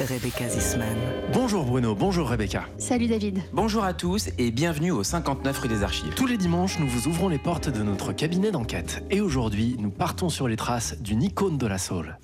Rebecca 0.00 0.48
Zisman. 0.48 0.96
Bonjour 1.32 1.64
Bruno, 1.64 1.94
bonjour 1.94 2.28
Rebecca. 2.28 2.66
Salut 2.78 3.08
David. 3.08 3.40
Bonjour 3.52 3.82
à 3.82 3.94
tous 3.94 4.28
et 4.38 4.52
bienvenue 4.52 4.92
au 4.92 5.02
59 5.02 5.58
rue 5.58 5.68
des 5.68 5.82
Archives. 5.82 6.14
Tous 6.14 6.26
les 6.26 6.36
dimanches, 6.36 6.78
nous 6.78 6.86
vous 6.86 7.08
ouvrons 7.08 7.28
les 7.28 7.38
portes 7.38 7.68
de 7.68 7.82
notre 7.82 8.12
cabinet 8.12 8.52
d'enquête. 8.52 9.02
Et 9.10 9.20
aujourd'hui, 9.20 9.76
nous 9.80 9.90
partons 9.90 10.28
sur 10.28 10.46
les 10.46 10.56
traces 10.56 11.00
d'une 11.00 11.22
icône 11.22 11.58
de 11.58 11.66
la 11.66 11.78
soul. 11.78 12.16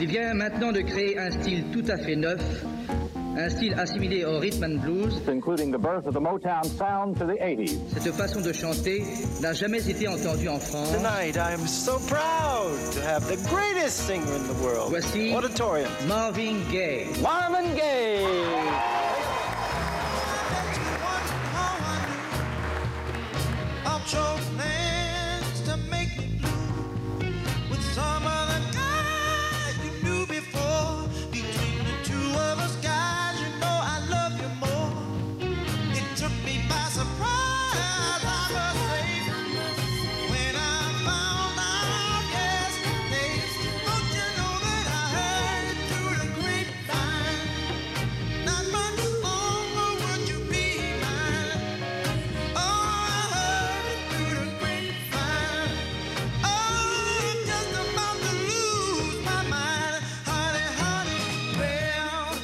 Il 0.00 0.06
vient 0.06 0.32
maintenant 0.34 0.70
de 0.70 0.80
créer 0.80 1.18
un 1.18 1.30
style 1.30 1.64
tout 1.72 1.84
à 1.88 1.96
fait 1.96 2.16
neuf, 2.16 2.40
un 3.36 3.50
style 3.50 3.74
assimilé 3.78 4.24
au 4.24 4.38
rhythm 4.38 4.64
and 4.64 4.80
blues. 4.82 5.20
including 5.28 5.70
the 5.70 5.78
birth 5.78 6.06
of 6.06 6.14
the 6.14 6.20
Motown 6.20 6.64
sound 6.64 7.16
to 7.18 7.24
the 7.26 7.36
80s. 7.40 7.78
Cette 7.92 8.14
façon 8.14 8.40
de 8.40 8.52
chanter 8.52 9.04
n'a 9.40 9.52
jamais 9.52 9.88
été 9.88 10.08
entendue 10.08 10.48
en 10.48 10.58
France. 10.58 10.92
Tonight, 10.92 11.36
I 11.36 11.52
am 11.52 11.66
so 11.66 11.98
proud 12.08 12.72
to 12.92 13.00
have 13.02 13.26
the 13.28 13.36
greatest 13.48 14.06
singer 14.06 14.34
in 14.34 14.46
the 14.48 14.64
world. 14.64 14.90
Voici 14.90 15.34
Auditorium. 15.34 15.90
Marvin 16.08 16.60
Gaye. 16.70 17.06
Marvin 17.22 17.74
Gaye. 17.74 18.45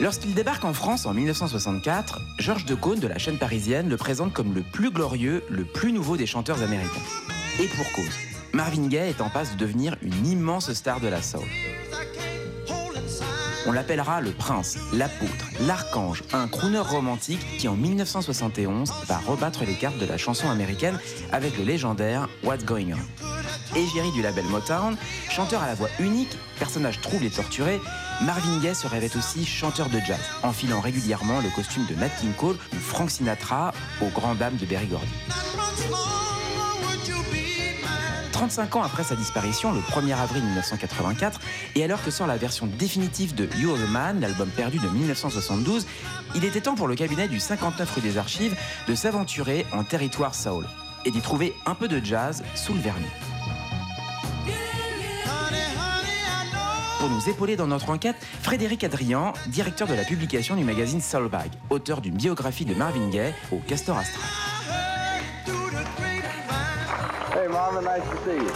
Lorsqu'il 0.03 0.34
débarque 0.34 0.64
en 0.64 0.72
France 0.75 1.06
en 1.06 1.14
1964, 1.14 2.20
Georges 2.41 2.64
Decaune 2.64 2.98
de 2.98 3.06
la 3.06 3.19
chaîne 3.19 3.39
parisienne 3.39 3.89
le 3.89 3.97
présente 3.97 4.33
comme 4.33 4.53
le 4.53 4.62
plus 4.62 4.91
glorieux, 4.91 5.44
le 5.48 5.64
plus 5.64 5.92
nouveau 5.92 6.17
des 6.17 6.27
chanteurs 6.27 6.61
américains. 6.61 6.91
Et 7.61 7.69
pour 7.69 7.91
cause. 7.92 8.19
Marvin 8.53 8.89
Gaye 8.89 9.11
est 9.11 9.20
en 9.20 9.31
passe 9.31 9.53
de 9.53 9.59
devenir 9.59 9.94
une 10.03 10.27
immense 10.27 10.72
star 10.72 10.98
de 10.98 11.06
la 11.06 11.22
soul. 11.22 11.47
On 13.64 13.70
l'appellera 13.70 14.20
le 14.20 14.33
prince, 14.33 14.77
l'apôtre, 14.92 15.50
l'archange, 15.69 16.25
un 16.33 16.48
crooner 16.48 16.81
romantique 16.81 17.59
qui 17.59 17.69
en 17.69 17.77
1971 17.77 18.92
va 19.06 19.19
rebattre 19.19 19.64
les 19.64 19.75
cartes 19.75 19.98
de 19.98 20.06
la 20.06 20.19
chanson 20.19 20.50
américaine 20.50 20.98
avec 21.31 21.56
le 21.56 21.62
légendaire 21.62 22.28
What's 22.42 22.64
Going 22.64 22.94
On. 22.94 23.31
Égérie 23.75 24.12
du 24.12 24.20
label 24.20 24.45
Motown, 24.47 24.97
chanteur 25.31 25.62
à 25.62 25.66
la 25.66 25.75
voix 25.75 25.88
unique, 25.99 26.37
personnage 26.59 27.00
trouble 27.00 27.25
et 27.25 27.31
torturé, 27.31 27.81
Marvin 28.22 28.59
Gaye 28.60 28.75
se 28.75 28.87
rêvait 28.87 29.16
aussi 29.16 29.47
chanteur 29.47 29.88
de 29.88 29.99
jazz, 29.99 30.21
enfilant 30.43 30.81
régulièrement 30.81 31.41
le 31.41 31.49
costume 31.49 31.87
de 31.87 31.94
Nat 31.94 32.11
King 32.11 32.32
Cole 32.34 32.56
ou 32.72 32.77
Frank 32.77 33.11
Sinatra 33.11 33.72
aux 34.03 34.09
grandes 34.09 34.38
dames 34.38 34.56
de 34.56 34.66
Berry 34.66 34.87
Gordy. 34.87 35.06
35 38.32 38.77
ans 38.77 38.82
après 38.82 39.05
sa 39.05 39.15
disparition, 39.15 39.72
le 39.72 39.81
1er 39.81 40.16
avril 40.16 40.43
1984, 40.43 41.41
et 41.77 41.84
alors 41.84 42.03
que 42.03 42.11
sort 42.11 42.27
la 42.27 42.37
version 42.37 42.66
définitive 42.66 43.34
de 43.34 43.49
You're 43.56 43.78
the 43.78 43.88
Man, 43.88 44.21
l'album 44.21 44.49
perdu 44.49 44.78
de 44.78 44.88
1972, 44.88 45.87
il 46.34 46.44
était 46.44 46.61
temps 46.61 46.75
pour 46.75 46.88
le 46.88 46.97
cabinet 46.97 47.28
du 47.28 47.38
59 47.38 47.94
rue 47.94 48.00
des 48.00 48.19
Archives 48.19 48.56
de 48.88 48.94
s'aventurer 48.94 49.65
en 49.72 49.84
territoire 49.84 50.34
soul 50.34 50.66
et 51.05 51.11
d'y 51.11 51.21
trouver 51.21 51.55
un 51.66 51.75
peu 51.75 51.88
de 51.88 52.05
jazz 52.05 52.43
sous 52.55 52.75
le 52.75 52.81
vernis. 52.81 53.06
Pour 57.02 57.10
nous 57.10 57.28
épauler 57.28 57.56
dans 57.56 57.66
notre 57.66 57.90
enquête, 57.90 58.14
Frédéric 58.42 58.84
Adrian, 58.84 59.32
directeur 59.48 59.88
de 59.88 59.94
la 59.94 60.04
publication 60.04 60.54
du 60.54 60.62
magazine 60.62 61.00
Soulbag, 61.00 61.50
auteur 61.68 62.00
d'une 62.00 62.14
biographie 62.14 62.64
de 62.64 62.74
Marvin 62.74 63.08
Gaye 63.08 63.34
au 63.50 63.56
Castor 63.56 63.98
Astral. 63.98 64.22
Hey, 67.34 67.48
Marvin, 67.50 67.80
nice 67.80 68.04
to 68.08 68.16
see 68.24 68.36
you. 68.36 68.46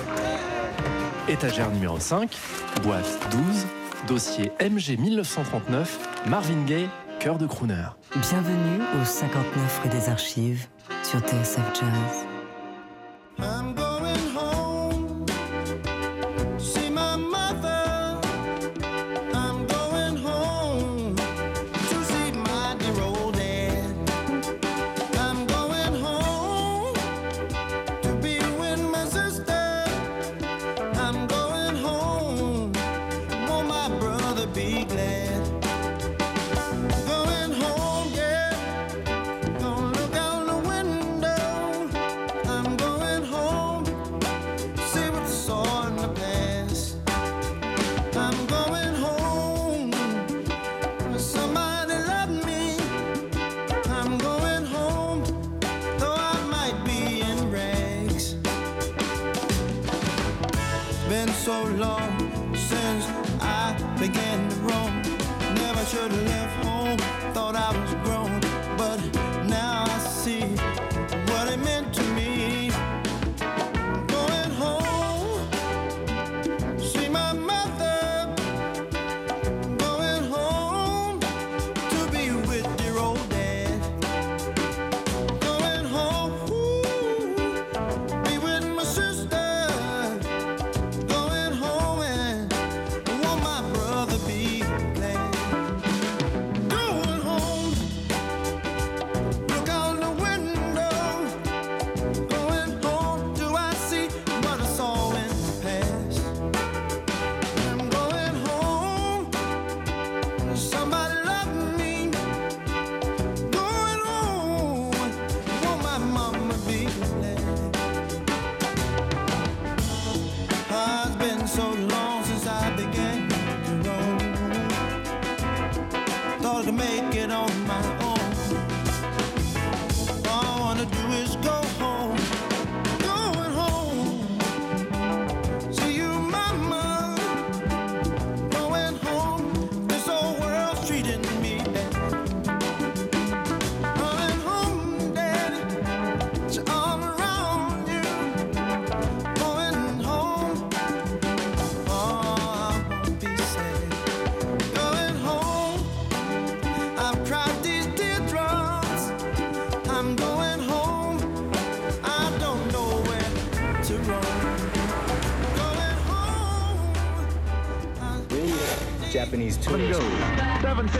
Étagère 1.28 1.72
numéro 1.72 1.98
5, 1.98 2.36
boîte 2.84 3.18
12, 3.32 3.66
dossier 4.06 4.52
MG 4.60 4.96
1939, 4.96 5.98
Marvin 6.28 6.62
Gaye, 6.66 6.88
cœur 7.18 7.38
de 7.38 7.48
crooner. 7.48 7.86
Bienvenue 8.14 8.80
au 9.02 9.04
59 9.04 9.80
rue 9.82 9.88
des 9.88 10.08
Archives 10.08 10.68
sur 11.02 11.18
TSF 11.18 11.64
Jazz. 11.74 12.26
I'm 13.40 13.74
going 13.74 14.36
home 14.36 14.65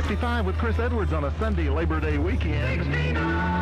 755 0.06 0.47
with 0.47 0.56
Chris 0.58 0.79
Edwards 0.79 1.12
on 1.12 1.25
a 1.25 1.37
Sunday 1.41 1.69
Labor 1.69 1.99
Day 1.99 2.17
weekend. 2.17 3.56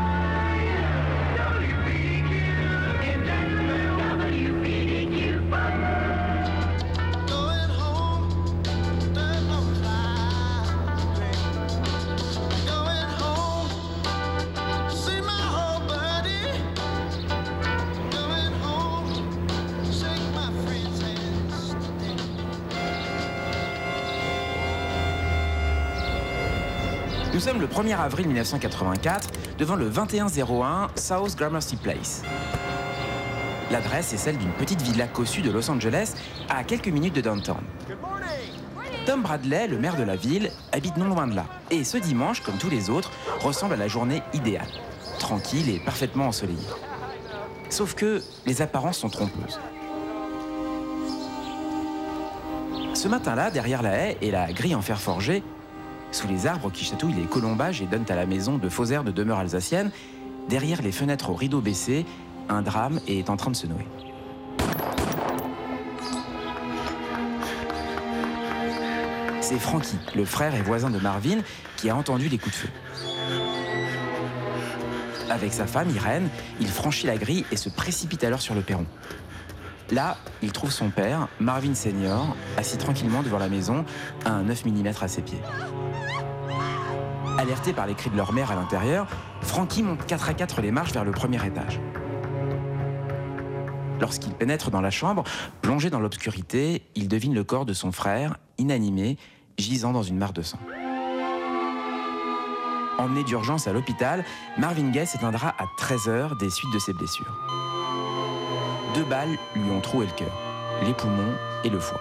1er 27.74 27.98
avril 27.98 28.28
1984 28.28 29.30
devant 29.58 29.74
le 29.74 29.90
2101 29.90 30.90
South 30.94 31.34
Gramercy 31.34 31.74
Place. 31.74 32.22
L'adresse 33.72 34.12
est 34.12 34.16
celle 34.16 34.38
d'une 34.38 34.52
petite 34.52 34.80
villa 34.80 35.08
cossue 35.08 35.42
de 35.42 35.50
Los 35.50 35.68
Angeles 35.68 36.14
à 36.48 36.62
quelques 36.62 36.86
minutes 36.86 37.16
de 37.16 37.20
downtown. 37.20 37.64
Tom 39.06 39.22
Bradley, 39.22 39.66
le 39.66 39.76
maire 39.76 39.96
de 39.96 40.04
la 40.04 40.14
ville, 40.14 40.52
habite 40.70 40.96
non 40.96 41.08
loin 41.08 41.26
de 41.26 41.34
là. 41.34 41.46
Et 41.72 41.82
ce 41.82 41.96
dimanche, 41.96 42.42
comme 42.42 42.58
tous 42.58 42.70
les 42.70 42.90
autres, 42.90 43.10
ressemble 43.40 43.74
à 43.74 43.78
la 43.78 43.88
journée 43.88 44.22
idéale. 44.34 44.68
Tranquille 45.18 45.68
et 45.68 45.80
parfaitement 45.80 46.28
ensoleillée. 46.28 46.68
Sauf 47.70 47.94
que 47.94 48.22
les 48.46 48.62
apparences 48.62 48.98
sont 48.98 49.10
trompeuses. 49.10 49.58
Ce 52.94 53.08
matin-là, 53.08 53.50
derrière 53.50 53.82
la 53.82 53.96
haie 53.96 54.16
et 54.22 54.30
la 54.30 54.52
grille 54.52 54.76
en 54.76 54.82
fer 54.82 55.00
forgé, 55.00 55.42
sous 56.14 56.28
les 56.28 56.46
arbres 56.46 56.70
qui 56.70 56.84
chatouillent 56.84 57.14
les 57.14 57.26
colombages 57.26 57.82
et 57.82 57.86
donnent 57.86 58.06
à 58.08 58.14
la 58.14 58.24
maison 58.24 58.56
de 58.56 58.68
faux 58.68 58.86
airs 58.86 59.02
de 59.04 59.10
demeure 59.10 59.38
alsacienne, 59.38 59.90
derrière 60.48 60.80
les 60.80 60.92
fenêtres 60.92 61.30
aux 61.30 61.34
rideaux 61.34 61.60
baissés, 61.60 62.06
un 62.48 62.62
drame 62.62 63.00
est 63.08 63.28
en 63.30 63.36
train 63.36 63.50
de 63.50 63.56
se 63.56 63.66
nouer. 63.66 63.86
C'est 69.40 69.58
Frankie, 69.58 69.98
le 70.14 70.24
frère 70.24 70.54
et 70.54 70.62
voisin 70.62 70.88
de 70.88 70.98
Marvin, 70.98 71.40
qui 71.76 71.90
a 71.90 71.96
entendu 71.96 72.28
les 72.28 72.38
coups 72.38 72.54
de 72.54 72.60
feu. 72.60 72.68
Avec 75.30 75.52
sa 75.52 75.66
femme, 75.66 75.90
Irène, 75.90 76.28
il 76.60 76.68
franchit 76.68 77.08
la 77.08 77.16
grille 77.16 77.44
et 77.50 77.56
se 77.56 77.68
précipite 77.68 78.22
alors 78.22 78.40
sur 78.40 78.54
le 78.54 78.60
perron. 78.60 78.86
Là, 79.90 80.16
il 80.42 80.52
trouve 80.52 80.70
son 80.70 80.90
père, 80.90 81.28
Marvin 81.40 81.74
Senior, 81.74 82.36
assis 82.56 82.78
tranquillement 82.78 83.22
devant 83.22 83.38
la 83.38 83.48
maison, 83.48 83.84
à 84.24 84.30
un 84.30 84.44
9 84.44 84.64
mm 84.64 84.92
à 85.00 85.08
ses 85.08 85.22
pieds. 85.22 85.42
Alerté 87.36 87.72
par 87.72 87.86
les 87.86 87.94
cris 87.94 88.10
de 88.10 88.16
leur 88.16 88.32
mère 88.32 88.52
à 88.52 88.54
l'intérieur, 88.54 89.06
Frankie 89.40 89.82
monte 89.82 90.06
4 90.06 90.28
à 90.28 90.34
4 90.34 90.60
les 90.60 90.70
marches 90.70 90.92
vers 90.92 91.04
le 91.04 91.10
premier 91.10 91.44
étage. 91.44 91.80
Lorsqu'il 94.00 94.32
pénètre 94.32 94.70
dans 94.70 94.80
la 94.80 94.90
chambre, 94.90 95.24
plongé 95.60 95.90
dans 95.90 95.98
l'obscurité, 95.98 96.82
il 96.94 97.08
devine 97.08 97.34
le 97.34 97.42
corps 97.42 97.64
de 97.64 97.72
son 97.72 97.90
frère, 97.90 98.36
inanimé, 98.58 99.18
gisant 99.58 99.92
dans 99.92 100.02
une 100.02 100.16
mare 100.16 100.32
de 100.32 100.42
sang. 100.42 100.58
Emmené 102.98 103.24
d'urgence 103.24 103.66
à 103.66 103.72
l'hôpital, 103.72 104.24
Marvin 104.56 104.90
Gaye 104.90 105.06
s'éteindra 105.06 105.54
à 105.58 105.64
13h 105.78 106.38
des 106.38 106.50
suites 106.50 106.72
de 106.72 106.78
ses 106.78 106.92
blessures. 106.92 107.36
Deux 108.94 109.04
balles 109.04 109.36
lui 109.56 109.70
ont 109.72 109.80
troué 109.80 110.06
le 110.06 110.12
cœur, 110.12 110.32
les 110.84 110.94
poumons 110.94 111.34
et 111.64 111.70
le 111.70 111.80
foie. 111.80 112.00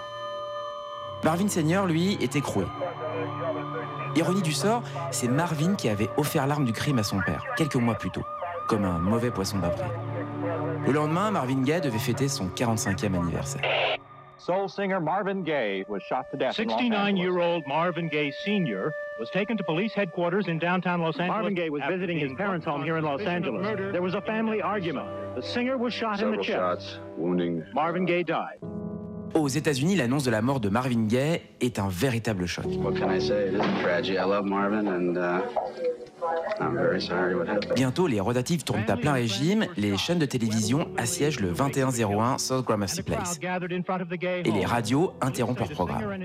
Marvin 1.24 1.48
Senior, 1.48 1.86
lui, 1.86 2.18
est 2.20 2.36
écroué. 2.36 2.66
Ironie 4.16 4.42
du 4.42 4.52
sort, 4.52 4.82
c'est 5.10 5.28
Marvin 5.28 5.74
qui 5.74 5.88
avait 5.88 6.08
offert 6.16 6.46
l'arme 6.46 6.64
du 6.64 6.72
crime 6.72 6.98
à 6.98 7.02
son 7.02 7.20
père, 7.20 7.44
quelques 7.56 7.74
mois 7.76 7.94
plus 7.94 8.10
tôt, 8.10 8.24
comme 8.68 8.84
un 8.84 8.98
mauvais 8.98 9.30
poisson 9.30 9.58
d'avril. 9.58 9.84
Le 10.86 10.92
lendemain, 10.92 11.30
Marvin 11.30 11.62
Gaye 11.62 11.80
devait 11.80 11.98
fêter 11.98 12.28
son 12.28 12.48
45e 12.48 13.14
anniversaire. 13.14 13.62
Soul 14.38 14.68
singer 14.68 15.00
Marvin 15.00 15.42
Gaye 15.42 15.84
was 15.88 16.00
shot 16.06 16.24
to 16.30 16.36
death 16.36 16.58
in 16.58 16.68
Los 16.68 16.78
Angeles. 16.78 16.98
69-year-old 16.98 17.62
Marvin 17.66 18.08
Gaye 18.10 18.30
Sr. 18.44 18.92
was 19.18 19.30
taken 19.30 19.56
to 19.56 19.64
police 19.64 19.94
headquarters 19.94 20.48
in 20.48 20.58
downtown 20.58 21.00
Los 21.00 21.18
Angeles. 21.18 21.28
Marvin 21.30 21.54
Gaye 21.54 21.70
was 21.70 21.82
visiting 21.88 22.18
his 22.18 22.32
parents' 22.36 22.66
home 22.66 22.84
here 22.84 22.98
in 22.98 23.04
Los 23.04 23.22
Angeles. 23.22 23.64
There 23.92 24.02
was 24.02 24.12
a 24.14 24.20
family 24.20 24.60
argument. 24.60 25.06
The 25.34 25.42
singer 25.42 25.78
was 25.78 25.94
shot 25.94 26.20
in 26.20 26.30
the 26.32 26.36
chest. 26.36 26.48
shots, 26.48 26.98
wounding. 27.16 27.64
Marvin 27.72 28.04
Gaye 28.04 28.22
died. 28.22 28.58
Aux 29.34 29.48
États-Unis, 29.48 29.96
l'annonce 29.96 30.22
de 30.22 30.30
la 30.30 30.42
mort 30.42 30.60
de 30.60 30.68
Marvin 30.68 31.06
Gaye 31.06 31.40
est 31.60 31.80
un 31.80 31.88
véritable 31.88 32.46
choc. 32.46 32.66
What 32.66 32.92
can 32.92 33.10
I 33.10 33.20
say? 33.20 33.48
It 33.48 33.54
is 33.54 33.60
a 33.60 33.82
tragedy. 33.82 34.16
I 34.16 34.24
love 34.24 34.44
Marvin, 34.44 34.86
and 34.86 35.16
uh, 35.16 35.42
I'm 36.60 36.76
very 36.76 37.00
sorry 37.00 37.34
what 37.34 37.48
happened. 37.48 37.74
Bientôt, 37.74 38.06
les 38.06 38.20
rotatives 38.20 38.62
tournent 38.62 38.84
à 38.86 38.96
plein 38.96 39.12
régime, 39.12 39.66
les 39.76 39.96
chaînes 39.96 40.20
de 40.20 40.26
télévision 40.26 40.88
assiègent 40.96 41.40
le 41.40 41.50
2101 41.50 42.38
South 42.38 42.64
Gramercy 42.64 43.02
Place. 43.02 43.40
Et 44.44 44.52
les 44.52 44.64
radios 44.64 45.12
interrompent 45.20 45.58
leur 45.58 45.70
programme. 45.70 46.16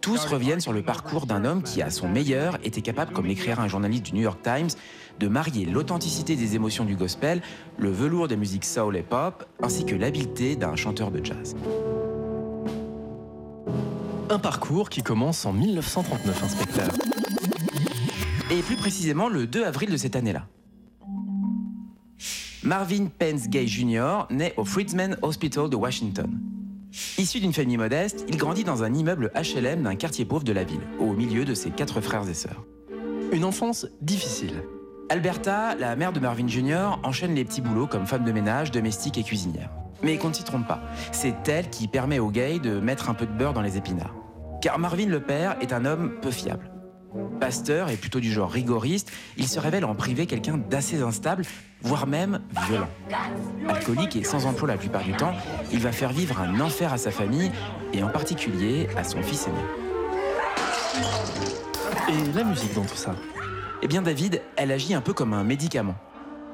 Tous 0.00 0.24
reviennent 0.24 0.60
sur 0.60 0.72
le 0.72 0.82
parcours 0.82 1.26
d'un 1.26 1.44
homme 1.44 1.62
qui, 1.62 1.82
à 1.82 1.90
son 1.90 2.08
meilleur, 2.08 2.56
était 2.64 2.80
capable, 2.80 3.12
comme 3.12 3.26
l'écrira 3.26 3.62
un 3.62 3.68
journaliste 3.68 4.06
du 4.06 4.14
New 4.14 4.22
York 4.22 4.40
Times, 4.42 4.70
de 5.18 5.28
marier 5.28 5.66
l'authenticité 5.66 6.36
des 6.36 6.56
émotions 6.56 6.86
du 6.86 6.96
gospel, 6.96 7.42
le 7.78 7.90
velours 7.90 8.28
des 8.28 8.36
musiques 8.36 8.64
soul 8.64 8.96
et 8.96 9.02
pop, 9.02 9.44
ainsi 9.62 9.84
que 9.84 9.94
l'habileté 9.94 10.56
d'un 10.56 10.74
chanteur 10.74 11.10
de 11.10 11.22
jazz. 11.22 11.54
Un 14.30 14.38
parcours 14.38 14.90
qui 14.90 15.02
commence 15.02 15.44
en 15.44 15.52
1939, 15.52 16.44
inspecteur. 16.44 16.88
Et 18.48 18.62
plus 18.62 18.76
précisément 18.76 19.28
le 19.28 19.48
2 19.48 19.64
avril 19.64 19.90
de 19.90 19.96
cette 19.96 20.14
année-là. 20.14 20.46
Marvin 22.62 23.06
Pence 23.06 23.48
Gay 23.48 23.66
Jr. 23.66 24.26
naît 24.30 24.54
au 24.56 24.64
Freedman 24.64 25.16
Hospital 25.22 25.68
de 25.68 25.74
Washington. 25.74 26.30
Issu 27.18 27.40
d'une 27.40 27.52
famille 27.52 27.76
modeste, 27.76 28.24
il 28.28 28.36
grandit 28.36 28.62
dans 28.62 28.84
un 28.84 28.94
immeuble 28.94 29.32
HLM 29.34 29.82
d'un 29.82 29.96
quartier 29.96 30.24
pauvre 30.24 30.44
de 30.44 30.52
la 30.52 30.62
ville, 30.62 30.86
au 31.00 31.12
milieu 31.12 31.44
de 31.44 31.54
ses 31.54 31.70
quatre 31.70 32.00
frères 32.00 32.28
et 32.28 32.34
sœurs. 32.34 32.64
Une 33.32 33.44
enfance 33.44 33.88
difficile. 34.00 34.62
Alberta, 35.08 35.74
la 35.74 35.96
mère 35.96 36.12
de 36.12 36.20
Marvin 36.20 36.46
Jr., 36.46 37.00
enchaîne 37.02 37.34
les 37.34 37.44
petits 37.44 37.62
boulots 37.62 37.88
comme 37.88 38.06
femme 38.06 38.24
de 38.24 38.30
ménage, 38.30 38.70
domestique 38.70 39.18
et 39.18 39.24
cuisinière. 39.24 39.70
Mais 40.04 40.18
qu'on 40.18 40.28
ne 40.28 40.34
s'y 40.34 40.44
trompe 40.44 40.68
pas, 40.68 40.80
c'est 41.12 41.48
elle 41.48 41.68
qui 41.68 41.88
permet 41.88 42.18
aux 42.20 42.30
gays 42.30 42.58
de 42.60 42.78
mettre 42.78 43.10
un 43.10 43.14
peu 43.14 43.26
de 43.26 43.32
beurre 43.32 43.52
dans 43.52 43.60
les 43.60 43.76
épinards. 43.76 44.19
Car 44.60 44.78
Marvin 44.78 45.06
le 45.06 45.20
père 45.20 45.56
est 45.60 45.72
un 45.72 45.84
homme 45.86 46.12
peu 46.20 46.30
fiable. 46.30 46.70
Pasteur 47.40 47.88
et 47.88 47.96
plutôt 47.96 48.20
du 48.20 48.30
genre 48.30 48.50
rigoriste, 48.50 49.10
il 49.38 49.48
se 49.48 49.58
révèle 49.58 49.84
en 49.84 49.94
privé 49.94 50.26
quelqu'un 50.26 50.58
d'assez 50.58 51.00
instable, 51.00 51.44
voire 51.82 52.06
même 52.06 52.42
violent. 52.68 52.88
Alcoolique 53.68 54.16
et 54.16 54.24
sans 54.24 54.46
emploi 54.46 54.68
la 54.68 54.76
plupart 54.76 55.02
du 55.02 55.12
temps, 55.12 55.32
il 55.72 55.80
va 55.80 55.92
faire 55.92 56.12
vivre 56.12 56.40
un 56.40 56.60
enfer 56.60 56.92
à 56.92 56.98
sa 56.98 57.10
famille 57.10 57.50
et 57.94 58.02
en 58.02 58.08
particulier 58.08 58.86
à 58.96 59.04
son 59.04 59.22
fils 59.22 59.48
aîné. 59.48 59.58
Et 62.08 62.32
la 62.36 62.44
musique 62.44 62.74
dans 62.74 62.84
tout 62.84 62.96
ça? 62.96 63.16
Eh 63.82 63.88
bien 63.88 64.02
David, 64.02 64.42
elle 64.56 64.72
agit 64.72 64.92
un 64.92 65.00
peu 65.00 65.14
comme 65.14 65.32
un 65.32 65.42
médicament. 65.42 65.96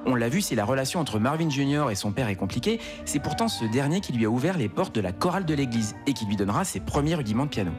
On 0.08 0.14
l'a 0.14 0.28
vu, 0.28 0.40
si 0.40 0.54
la 0.54 0.64
relation 0.64 1.00
entre 1.00 1.18
Marvin 1.18 1.50
Jr. 1.50 1.90
et 1.90 1.96
son 1.96 2.12
père 2.12 2.28
est 2.28 2.36
compliquée, 2.36 2.78
c'est 3.04 3.18
pourtant 3.18 3.48
ce 3.48 3.64
dernier 3.64 4.00
qui 4.00 4.12
lui 4.12 4.24
a 4.24 4.30
ouvert 4.30 4.56
les 4.56 4.68
portes 4.68 4.94
de 4.94 5.00
la 5.00 5.10
chorale 5.10 5.44
de 5.44 5.54
l'église 5.54 5.96
et 6.06 6.12
qui 6.12 6.26
lui 6.26 6.36
donnera 6.36 6.64
ses 6.64 6.78
premiers 6.78 7.16
rudiments 7.16 7.46
de 7.46 7.50
piano. 7.50 7.72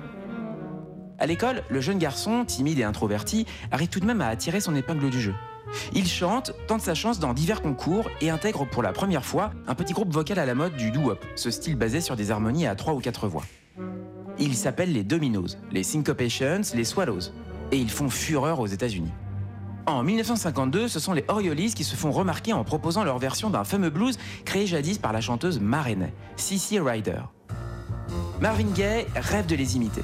À 1.20 1.26
l'école, 1.26 1.64
le 1.70 1.82
jeune 1.82 1.98
garçon, 1.98 2.46
timide 2.46 2.80
et 2.80 2.84
introverti, 2.84 3.46
arrive 3.72 3.88
tout 3.90 4.00
de 4.00 4.06
même 4.06 4.22
à 4.22 4.28
attirer 4.28 4.60
son 4.60 4.76
épingle 4.76 5.10
du 5.10 5.20
jeu. 5.20 5.34
Il 5.94 6.08
chante, 6.08 6.54
tente 6.68 6.82
sa 6.82 6.94
chance 6.94 7.20
dans 7.20 7.34
divers 7.34 7.62
concours 7.62 8.10
et 8.22 8.30
intègre 8.30 8.66
pour 8.66 8.84
la 8.84 8.94
première 8.94 9.26
fois 9.26 9.52
un 9.68 9.76
petit 9.76 9.94
groupe 9.94 10.14
vocal 10.14 10.40
à 10.40 10.46
la 10.46 10.56
mode 10.56 10.76
du 10.78 10.92
doo-wop, 10.92 11.26
ce 11.36 11.52
style 11.52 11.76
basé 11.76 12.02
sur 12.02 12.16
des 12.16 12.32
harmonies 12.32 12.68
à 12.68 12.76
trois 12.76 12.94
ou 12.94 13.00
quatre 13.00 13.28
voix. 13.28 13.44
Ils 14.40 14.56
s'appellent 14.56 14.94
les 14.94 15.04
Dominos, 15.04 15.58
les 15.72 15.84
Syncopations, 15.84 16.62
les 16.76 16.84
Swallows, 16.84 17.32
et 17.72 17.78
ils 17.78 17.90
font 17.90 18.10
fureur 18.10 18.60
aux 18.60 18.68
États-Unis. 18.68 19.12
En 19.88 20.04
1952, 20.04 20.88
ce 20.88 21.00
sont 21.00 21.14
les 21.14 21.26
Orioles 21.28 21.74
qui 21.74 21.84
se 21.84 21.96
font 21.96 22.12
remarquer 22.12 22.54
en 22.54 22.64
proposant 22.64 23.04
leur 23.04 23.18
version 23.18 23.50
d'un 23.50 23.64
fameux 23.64 23.90
blues 23.90 24.18
créé 24.46 24.68
jadis 24.68 25.00
par 25.00 25.14
la 25.14 25.22
chanteuse 25.22 25.60
Ma 25.60 25.82
Rainey, 25.82 26.14
Cissy 26.36 26.80
Ryder. 26.80 27.22
Marvin 28.40 28.68
Gaye 28.76 29.08
rêve 29.16 29.48
de 29.48 29.56
les 29.56 29.78
imiter. 29.78 30.04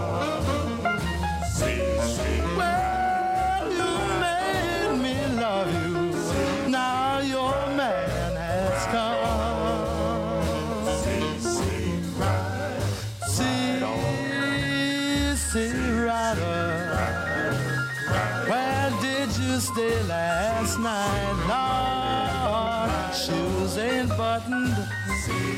stay 19.81 20.03
last 20.03 20.79
night, 20.79 21.37
Lord. 21.49 23.15
Shoes 23.15 23.77
ain't 23.77 24.09
buttoned, 24.09 24.75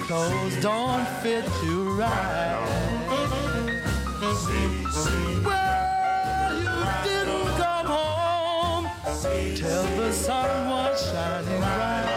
clothes 0.08 0.56
don't 0.62 1.08
fit 1.22 1.46
you 1.64 1.94
right. 1.94 2.60
Well, 5.44 6.54
you 6.62 6.84
didn't 7.04 7.48
come 7.58 7.88
home 7.88 8.88
till 9.56 9.84
the 9.98 10.12
sun 10.12 10.70
was 10.70 11.12
shining 11.12 11.60
bright. 11.60 12.13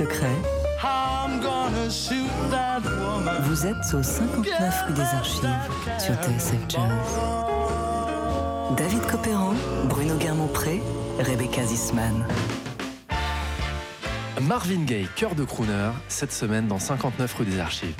Secret. 0.00 0.36
I'm 0.82 1.40
gonna 1.42 1.90
shoot 1.90 2.30
that 2.50 2.80
woman. 2.82 3.42
Vous 3.42 3.66
êtes 3.66 3.94
au 3.94 4.02
59 4.02 4.84
rue 4.86 4.94
des 4.94 5.00
Archives 5.02 5.44
sur 5.98 6.14
TSF 6.14 6.56
Jazz. 6.68 6.82
David 8.78 9.02
Copéran, 9.02 9.52
Bruno 9.84 10.16
Guermont-Pré, 10.16 10.80
Rebecca 11.18 11.64
Zisman. 11.64 12.26
Marvin 14.40 14.84
Gaye, 14.84 15.08
cœur 15.16 15.34
de 15.34 15.44
crooner, 15.44 15.90
cette 16.08 16.32
semaine 16.32 16.66
dans 16.66 16.78
59 16.78 17.34
rue 17.34 17.44
des 17.44 17.60
Archives. 17.60 17.94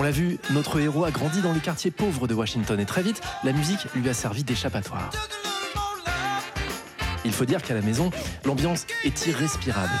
On 0.00 0.02
l'a 0.02 0.12
vu, 0.12 0.38
notre 0.52 0.80
héros 0.80 1.04
a 1.04 1.10
grandi 1.10 1.42
dans 1.42 1.52
les 1.52 1.60
quartiers 1.60 1.90
pauvres 1.90 2.26
de 2.26 2.32
Washington 2.32 2.80
et 2.80 2.86
très 2.86 3.02
vite, 3.02 3.20
la 3.44 3.52
musique 3.52 3.80
lui 3.94 4.08
a 4.08 4.14
servi 4.14 4.42
d'échappatoire. 4.42 5.10
Il 7.26 7.32
faut 7.32 7.44
dire 7.44 7.62
qu'à 7.62 7.74
la 7.74 7.82
maison, 7.82 8.10
l'ambiance 8.46 8.86
est 9.04 9.26
irrespirable. 9.26 9.92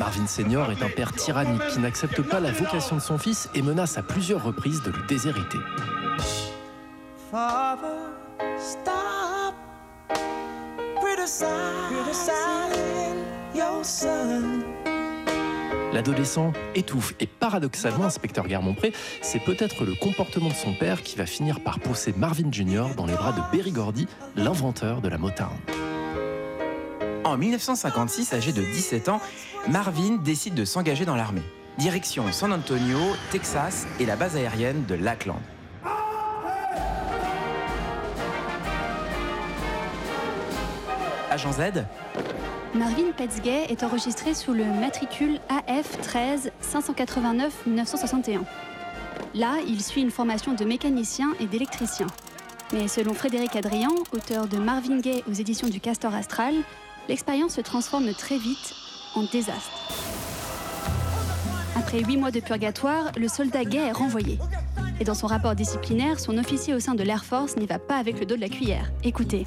Marvin 0.00 0.26
Senior 0.26 0.72
est 0.72 0.82
un 0.82 0.88
père 0.88 1.12
tyrannique 1.12 1.64
qui 1.68 1.78
n'accepte 1.78 2.22
pas 2.22 2.40
la 2.40 2.50
vocation 2.50 2.96
de 2.96 3.00
son 3.00 3.18
fils 3.18 3.48
et 3.54 3.62
menace 3.62 3.96
à 3.98 4.02
plusieurs 4.02 4.42
reprises 4.42 4.82
de 4.82 4.90
le 4.90 5.06
déshériter. 5.06 5.58
L'adolescent 15.96 16.52
étouffe 16.74 17.14
et 17.20 17.26
paradoxalement, 17.26 18.04
inspecteur 18.04 18.46
Guermont-Pré, 18.46 18.92
c'est 19.22 19.38
peut-être 19.38 19.86
le 19.86 19.94
comportement 19.94 20.50
de 20.50 20.54
son 20.54 20.74
père 20.74 21.02
qui 21.02 21.16
va 21.16 21.24
finir 21.24 21.60
par 21.60 21.80
pousser 21.80 22.12
Marvin 22.14 22.52
Jr. 22.52 22.88
dans 22.98 23.06
les 23.06 23.14
bras 23.14 23.32
de 23.32 23.40
Berry 23.50 23.72
Gordy, 23.72 24.06
l'inventeur 24.36 25.00
de 25.00 25.08
la 25.08 25.16
Motown. 25.16 25.56
En 27.24 27.38
1956, 27.38 28.34
âgé 28.34 28.52
de 28.52 28.60
17 28.60 29.08
ans, 29.08 29.22
Marvin 29.70 30.18
décide 30.22 30.52
de 30.52 30.66
s'engager 30.66 31.06
dans 31.06 31.16
l'armée. 31.16 31.40
Direction 31.78 32.30
San 32.30 32.52
Antonio, 32.52 32.98
Texas 33.30 33.86
et 33.98 34.04
la 34.04 34.16
base 34.16 34.36
aérienne 34.36 34.84
de 34.84 34.96
Lackland. 34.96 35.40
Agent 41.30 41.52
Z, 41.52 41.86
Marvin 42.76 43.10
Petzgay 43.16 43.64
est 43.70 43.82
enregistré 43.84 44.34
sous 44.34 44.52
le 44.52 44.64
matricule 44.64 45.40
AF 45.48 45.98
13 46.02 46.52
589 46.60 47.66
1961. 47.66 48.44
Là, 49.34 49.54
il 49.66 49.82
suit 49.82 50.02
une 50.02 50.10
formation 50.10 50.52
de 50.52 50.64
mécanicien 50.64 51.32
et 51.40 51.46
d'électricien. 51.46 52.06
Mais 52.74 52.86
selon 52.86 53.14
Frédéric 53.14 53.56
Adrian, 53.56 53.94
auteur 54.12 54.46
de 54.46 54.58
Marvin 54.58 54.98
Gaye 54.98 55.24
aux 55.26 55.32
éditions 55.32 55.68
du 55.68 55.80
Castor 55.80 56.14
Astral, 56.14 56.54
l'expérience 57.08 57.54
se 57.54 57.62
transforme 57.62 58.12
très 58.12 58.36
vite 58.36 58.74
en 59.14 59.22
désastre. 59.22 59.72
Après 61.76 62.00
huit 62.00 62.18
mois 62.18 62.30
de 62.30 62.40
purgatoire, 62.40 63.10
le 63.16 63.28
soldat 63.28 63.64
Gay 63.64 63.78
est 63.78 63.92
renvoyé. 63.92 64.38
Et 65.00 65.04
dans 65.04 65.14
son 65.14 65.28
rapport 65.28 65.54
disciplinaire, 65.54 66.20
son 66.20 66.36
officier 66.36 66.74
au 66.74 66.80
sein 66.80 66.94
de 66.94 67.02
l'Air 67.02 67.24
Force 67.24 67.56
n'y 67.56 67.66
va 67.66 67.78
pas 67.78 67.96
avec 67.96 68.20
le 68.20 68.26
dos 68.26 68.36
de 68.36 68.40
la 68.42 68.48
cuillère. 68.50 68.90
Écoutez. 69.02 69.46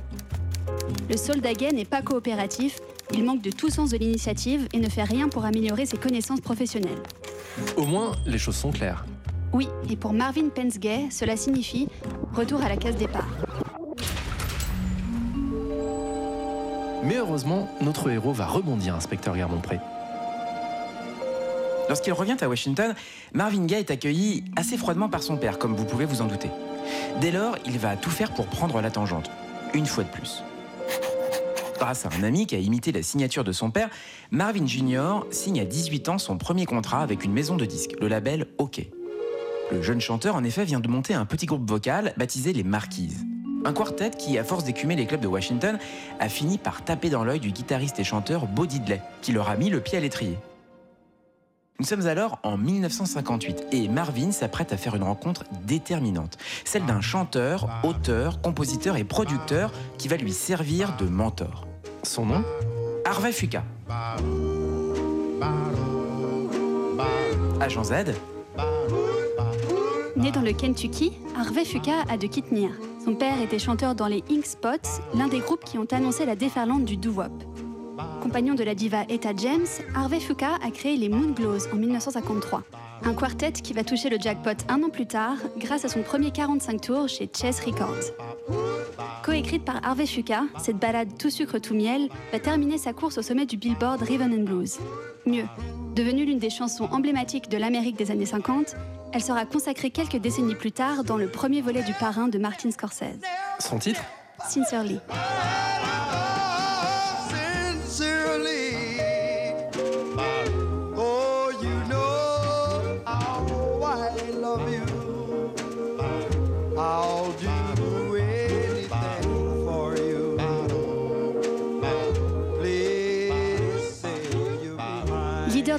Le 1.10 1.18
soldat 1.18 1.54
Gay 1.54 1.72
n'est 1.72 1.86
pas 1.86 2.02
coopératif, 2.02 2.80
il 3.20 3.26
manque 3.26 3.42
de 3.42 3.52
tout 3.52 3.70
sens 3.70 3.90
de 3.90 3.98
l'initiative 3.98 4.70
et 4.72 4.80
ne 4.80 4.88
fait 4.88 5.04
rien 5.04 5.28
pour 5.28 5.44
améliorer 5.44 5.86
ses 5.86 5.98
connaissances 5.98 6.40
professionnelles. 6.40 7.04
Au 7.76 7.86
moins, 7.86 8.14
les 8.26 8.38
choses 8.38 8.56
sont 8.56 8.72
claires. 8.72 9.06
Oui, 9.52 9.68
et 9.90 9.98
pour 9.98 10.14
Marvin 10.14 10.48
Pence 10.48 10.80
Gay, 10.80 11.10
cela 11.12 11.36
signifie 11.36 11.90
retour 12.34 12.62
à 12.62 12.70
la 12.70 12.78
case 12.78 12.96
départ. 12.96 13.28
Mais 17.04 17.18
heureusement, 17.18 17.68
notre 17.82 18.10
héros 18.10 18.32
va 18.32 18.46
rebondir, 18.46 18.96
inspecteur 18.96 19.36
Guermont-Pré. 19.36 19.80
Lorsqu'il 21.90 22.14
revient 22.14 22.38
à 22.40 22.48
Washington, 22.48 22.96
Marvin 23.34 23.66
Gaye 23.66 23.80
est 23.80 23.92
accueilli 23.92 24.46
assez 24.56 24.78
froidement 24.78 25.10
par 25.10 25.24
son 25.24 25.36
père, 25.36 25.60
comme 25.60 25.76
vous 25.76 25.86
pouvez 25.86 26.06
vous 26.06 26.22
en 26.22 26.28
douter. 26.28 26.52
Dès 27.20 27.32
lors, 27.32 27.58
il 27.66 27.80
va 27.80 27.98
tout 27.98 28.12
faire 28.12 28.34
pour 28.34 28.46
prendre 28.46 28.80
la 28.80 28.92
tangente, 28.92 29.30
une 29.74 29.88
fois 29.88 30.06
de 30.06 30.10
plus. 30.10 30.42
Grâce 31.80 32.06
à 32.06 32.10
un 32.10 32.24
ami 32.24 32.46
qui 32.46 32.56
a 32.56 32.60
imité 32.60 32.92
la 32.92 33.02
signature 33.02 33.46
de 33.46 33.54
son 33.54 33.72
père, 33.72 33.90
Marvin 34.32 34.66
Jr. 34.66 35.26
signe 35.32 35.62
à 35.62 35.66
18 35.66 36.10
ans 36.10 36.18
son 36.18 36.38
premier 36.38 36.66
contrat 36.66 37.02
avec 37.02 37.24
une 37.24 37.32
maison 37.32 37.56
de 37.56 37.64
disques, 37.64 37.96
le 38.02 38.10
label 38.10 38.48
OK. 38.58 38.86
Le 39.72 39.82
jeune 39.82 40.02
chanteur, 40.02 40.36
en 40.36 40.44
effet, 40.44 40.66
vient 40.66 40.82
de 40.82 40.90
monter 40.90 41.14
un 41.14 41.26
petit 41.26 41.46
groupe 41.46 41.68
vocal 41.68 42.14
baptisé 42.18 42.52
les 42.52 42.64
Marquises. 42.64 43.26
Un 43.64 43.72
quartet 43.72 44.12
qui, 44.12 44.38
à 44.38 44.44
force 44.44 44.66
d'écumer 44.66 44.98
les 44.98 45.06
clubs 45.06 45.22
de 45.22 45.28
Washington, 45.28 45.80
a 46.20 46.28
fini 46.28 46.58
par 46.58 46.84
taper 46.84 47.10
dans 47.10 47.24
l'œil 47.24 47.40
du 47.40 47.52
guitariste 47.52 47.98
et 48.00 48.04
chanteur 48.04 48.46
Bo 48.46 48.66
Diddley, 48.66 49.02
qui 49.22 49.32
leur 49.32 49.48
a 49.48 49.56
mis 49.56 49.70
le 49.70 49.80
pied 49.80 49.98
à 49.98 50.02
l'étrier. 50.02 50.38
Nous 51.80 51.86
sommes 51.86 52.08
alors 52.08 52.40
en 52.44 52.58
1958 52.58 53.68
et 53.72 53.88
Marvin 53.88 54.34
s'apprête 54.34 54.74
à 54.74 54.78
faire 54.78 54.96
une 54.96 55.04
rencontre 55.04 55.46
déterminante, 55.66 56.38
celle 56.66 56.86
d'un 56.86 57.00
chanteur, 57.00 57.70
auteur, 57.84 58.42
compositeur 58.42 58.98
et 58.98 59.06
producteur 59.06 59.72
qui 59.98 60.10
va 60.10 60.18
lui 60.18 60.34
servir 60.34 60.98
de 60.98 61.06
mentor. 61.06 61.69
Son 62.04 62.26
nom 62.26 62.44
Harvey 63.06 63.32
Fuca. 63.32 63.64
Agent 67.62 67.84
Z, 67.84 67.94
Né 70.16 70.32
dans 70.32 70.42
le 70.42 70.54
Kentucky, 70.54 71.14
Harvey 71.38 71.66
Fuca 71.66 72.04
a 72.10 72.18
de 72.18 72.28
Kitnir. 72.28 72.72
Son 73.04 73.16
père 73.16 73.42
était 73.42 73.60
chanteur 73.60 73.96
dans 73.96 74.08
les 74.08 74.24
Ink 74.30 74.46
Spots, 74.46 75.02
l'un 75.16 75.28
des 75.28 75.40
groupes 75.40 75.64
qui 75.64 75.78
ont 75.78 75.88
annoncé 75.92 76.26
la 76.26 76.36
déferlante 76.36 76.86
du 76.86 76.98
doo-wop. 76.98 77.32
Compagnon 78.22 78.54
de 78.54 78.64
la 78.64 78.76
diva 78.76 79.04
Etta 79.10 79.32
James, 79.36 79.68
Harvey 79.96 80.20
Fuca 80.20 80.56
a 80.64 80.72
créé 80.72 80.98
les 80.98 81.10
Moonglows 81.10 81.68
en 81.74 81.76
1953. 81.76 82.64
Un 83.04 83.14
quartet 83.14 83.54
qui 83.54 83.74
va 83.74 83.84
toucher 83.84 84.10
le 84.10 84.18
jackpot 84.20 84.52
un 84.68 84.84
an 84.84 84.90
plus 84.90 85.08
tard 85.08 85.38
grâce 85.58 85.86
à 85.86 85.90
son 85.90 86.02
premier 86.02 86.32
45 86.32 86.82
tours 86.82 87.08
chez 87.08 87.30
Chess 87.34 87.62
Records. 87.62 88.14
Coécrite 89.24 89.66
par 89.66 89.80
Harvey 89.84 90.06
Fuca, 90.06 90.44
cette 90.60 90.78
balade 90.78 91.18
tout 91.18 91.30
sucre 91.30 91.60
tout 91.60 91.74
miel 91.74 92.10
va 92.32 92.40
terminer 92.40 92.78
sa 92.78 92.94
course 92.94 93.18
au 93.18 93.22
sommet 93.22 93.46
du 93.46 93.58
Billboard 93.58 94.02
Rhythm 94.02 94.34
and 94.34 94.44
Blues. 94.44 94.80
Mieux, 95.26 95.46
devenue 95.96 96.26
l'une 96.26 96.40
des 96.40 96.50
chansons 96.50 96.88
emblématiques 96.92 97.50
de 97.50 97.58
l'Amérique 97.58 97.98
des 97.98 98.12
années 98.12 98.26
50, 98.26 98.76
elle 99.12 99.24
sera 99.24 99.46
consacrée 99.46 99.90
quelques 99.90 100.18
décennies 100.18 100.56
plus 100.56 100.72
tard 100.72 101.04
dans 101.04 101.18
le 101.18 101.28
premier 101.28 101.62
volet 101.62 101.84
du 101.84 101.94
Parrain 101.94 102.28
de 102.28 102.38
Martin 102.38 102.72
Scorsese. 102.72 103.20
Son 103.60 103.80
titre? 103.80 104.02
Sincerely. 104.48 105.00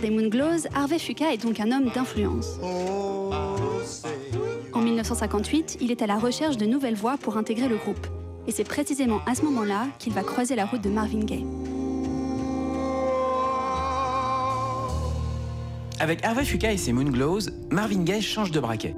Des 0.01 0.11
Moonglows, 0.11 0.67
Harvey 0.75 0.99
Fuca 0.99 1.33
est 1.33 1.43
donc 1.43 1.61
un 1.61 1.73
homme 1.73 1.91
d'influence. 1.95 2.59
En 4.73 4.81
1958, 4.81 5.79
il 5.81 5.91
est 5.91 6.03
à 6.03 6.07
la 6.07 6.19
recherche 6.19 6.57
de 6.57 6.67
nouvelles 6.67 6.95
voix 6.95 7.17
pour 7.19 7.37
intégrer 7.37 7.69
le 7.69 7.77
groupe. 7.77 8.07
Et 8.47 8.53
c'est 8.53 8.65
précisément 8.65 9.21
à 9.27 9.35
ce 9.35 9.43
moment-là 9.43 9.87
qu'il 9.99 10.13
va 10.13 10.23
croiser 10.23 10.57
la 10.57 10.65
route 10.67 10.81
de 10.81 10.89
Marvin 10.91 11.21
Gaye. 11.21 11.45
Avec 15.99 16.25
Harvey 16.25 16.45
Fuca 16.45 16.73
et 16.73 16.79
ses 16.79 16.93
Moonglows, 16.93 17.41
Marvin 17.71 18.03
Gaye 18.03 18.23
change 18.23 18.51
de 18.51 18.61
braquet. 18.61 18.97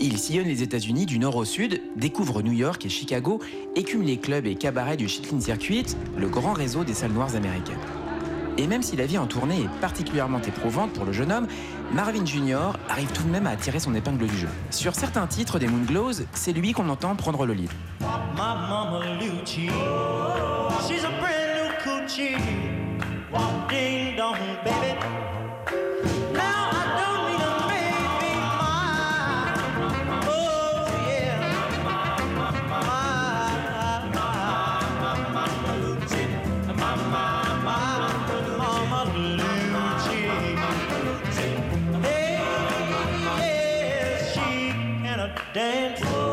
Il 0.00 0.18
sillonne 0.18 0.48
les 0.48 0.64
États-Unis 0.64 1.06
du 1.06 1.20
nord 1.20 1.36
au 1.36 1.44
sud, 1.44 1.80
découvre 1.94 2.42
New 2.42 2.52
York 2.52 2.84
et 2.84 2.88
Chicago, 2.88 3.38
écume 3.76 4.02
les 4.02 4.16
clubs 4.16 4.46
et 4.46 4.56
cabarets 4.56 4.96
du 4.96 5.08
Chitlin 5.08 5.40
Circuit, 5.40 5.86
le 6.16 6.28
grand 6.28 6.52
réseau 6.52 6.82
des 6.82 6.94
salles 6.94 7.12
noires 7.12 7.36
américaines. 7.36 7.78
Et 8.58 8.66
même 8.66 8.82
si 8.82 8.96
la 8.96 9.06
vie 9.06 9.18
en 9.18 9.26
tournée 9.26 9.62
est 9.62 9.80
particulièrement 9.80 10.40
éprouvante 10.40 10.92
pour 10.92 11.04
le 11.04 11.12
jeune 11.12 11.32
homme, 11.32 11.46
Marvin 11.92 12.24
Jr. 12.24 12.76
arrive 12.88 13.10
tout 13.12 13.22
de 13.22 13.30
même 13.30 13.46
à 13.46 13.56
tirer 13.56 13.80
son 13.80 13.94
épingle 13.94 14.26
du 14.26 14.36
jeu. 14.36 14.48
Sur 14.70 14.94
certains 14.94 15.26
titres 15.26 15.58
des 15.58 15.66
Moonglows, 15.66 16.24
c'est 16.32 16.52
lui 16.52 16.72
qu'on 16.72 16.88
entend 16.88 17.14
prendre 17.16 17.46
le 17.46 17.54
lead. 17.54 17.70
Oh. 45.54 46.32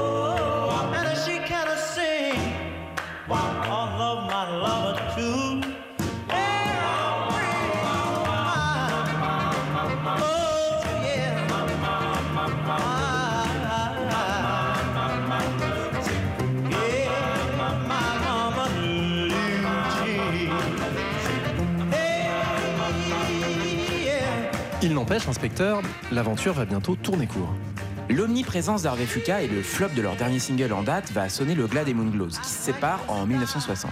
Il 24.82 24.94
n'empêche, 24.94 25.28
inspecteur, 25.28 25.82
l'aventure 26.10 26.54
va 26.54 26.64
bientôt 26.64 26.96
tourner 26.96 27.28
court. 27.28 27.54
L'omniprésence 28.10 28.82
d'Harvey 28.82 29.06
Fuca 29.06 29.44
et 29.44 29.48
le 29.48 29.62
flop 29.62 29.90
de 29.90 30.02
leur 30.02 30.16
dernier 30.16 30.40
single 30.40 30.74
en 30.74 30.82
date 30.82 31.12
va 31.12 31.30
sonner 31.30 31.54
le 31.54 31.68
glas 31.68 31.84
des 31.84 31.94
Moonglows, 31.94 32.30
qui 32.30 32.50
se 32.50 32.64
séparent 32.64 33.04
en 33.08 33.28
1960. 33.28 33.92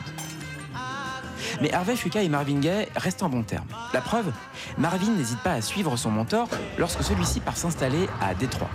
Mais 1.62 1.72
Harvey 1.72 1.96
Fuca 1.96 2.24
et 2.24 2.30
Marvin 2.30 2.60
Gaye 2.60 2.88
restent 2.96 3.22
en 3.22 3.30
bons 3.30 3.44
termes. 3.44 3.68
La 3.94 4.02
preuve, 4.02 4.32
Marvin 4.80 5.12
n'hésite 5.12 5.40
pas 5.42 5.54
à 5.54 5.62
suivre 5.62 5.96
son 5.98 6.10
mentor 6.10 6.50
lorsque 6.80 7.04
celui-ci 7.04 7.42
part 7.42 7.58
s'installer 7.58 8.10
à 8.20 8.34
Détroit. 8.34 8.70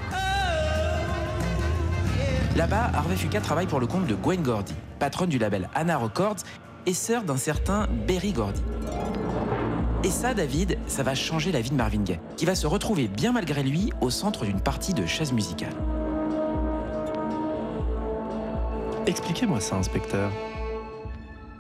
Là-bas, 2.55 2.93
Harvey 2.95 3.17
Fuca 3.17 3.41
travaille 3.41 3.67
pour 3.67 3.81
le 3.81 3.89
compte 3.89 4.07
de 4.07 4.15
Gwen 4.15 4.43
Gordy, 4.43 4.75
patronne 5.01 5.29
du 5.29 5.39
label 5.39 5.69
Anna 5.75 5.97
Records 5.97 6.45
et 6.87 6.95
sœur 6.95 7.25
d'un 7.25 7.37
certain 7.37 7.89
Berry 8.07 8.33
Gordy. 8.33 8.63
Et 10.05 10.11
ça, 10.11 10.35
David, 10.35 10.79
ça 10.89 11.05
va 11.05 11.15
changer 11.15 11.53
la 11.53 11.61
vie 11.61 11.71
de 11.71 11.77
Marvin 11.77 12.03
Gaye, 12.03 12.19
qui 12.37 12.45
va 12.45 12.57
se 12.57 12.67
retrouver 12.67 13.07
bien 13.07 13.31
malgré 13.31 13.63
lui 13.63 13.93
au 14.01 14.11
centre 14.11 14.45
d'une 14.45 14.61
partie 14.61 14.95
de 14.95 15.07
chaise 15.07 15.33
musicale. 15.33 15.75
Expliquez-moi 19.07 19.61
ça, 19.61 19.77
inspecteur. 19.77 20.33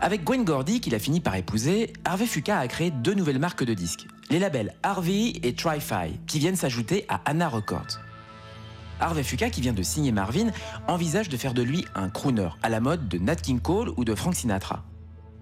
Avec 0.01 0.25
Gwen 0.25 0.43
Gordy, 0.43 0.81
qu'il 0.81 0.97
a 0.97 0.99
fini 0.99 1.21
par 1.21 1.37
épouser, 1.37 1.93
Harvey 2.05 2.27
Fuca 2.27 2.59
a 2.59 2.67
créé 2.67 2.91
deux 2.91 3.15
nouvelles 3.15 3.39
marques 3.39 3.63
de 3.63 3.75
disques, 3.75 4.09
les 4.29 4.41
labels 4.41 4.75
Harvey 4.83 5.35
et 5.45 5.55
Tri-Fi, 5.55 6.19
qui 6.27 6.41
viennent 6.41 6.57
s'ajouter 6.57 7.05
à 7.09 7.21
Anna 7.25 7.49
Records. 7.49 8.01
Harvey 8.99 9.23
Fuca, 9.23 9.51
qui 9.51 9.61
vient 9.61 9.73
de 9.73 9.83
signer 9.85 10.11
Marvin, 10.11 10.51
envisage 10.89 11.29
de 11.29 11.37
faire 11.37 11.55
de 11.55 11.63
lui 11.63 11.85
un 11.95 12.09
crooner, 12.09 12.49
à 12.65 12.69
la 12.69 12.81
mode 12.81 13.07
de 13.09 13.19
Nat 13.19 13.37
King 13.37 13.61
Cole 13.61 13.93
ou 13.97 14.05
de 14.05 14.17
Frank 14.17 14.35
Sinatra. 14.35 14.83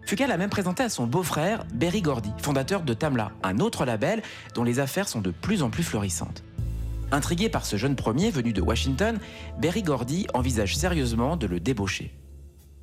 Fuca 0.06 0.26
l'a 0.26 0.36
même 0.36 0.50
présenté 0.50 0.82
à 0.82 0.88
son 0.88 1.06
beau-frère, 1.06 1.64
Berry 1.72 2.02
Gordy, 2.02 2.30
fondateur 2.38 2.82
de 2.82 2.94
Tamla, 2.94 3.32
un 3.42 3.58
autre 3.58 3.84
label 3.84 4.22
dont 4.54 4.64
les 4.64 4.80
affaires 4.80 5.08
sont 5.08 5.20
de 5.20 5.30
plus 5.30 5.62
en 5.62 5.70
plus 5.70 5.82
florissantes. 5.82 6.42
Intrigué 7.12 7.48
par 7.48 7.66
ce 7.66 7.76
jeune 7.76 7.96
premier 7.96 8.30
venu 8.30 8.52
de 8.52 8.60
Washington, 8.60 9.18
Berry 9.60 9.82
Gordy 9.82 10.26
envisage 10.34 10.76
sérieusement 10.76 11.36
de 11.36 11.46
le 11.46 11.60
débaucher. 11.60 12.12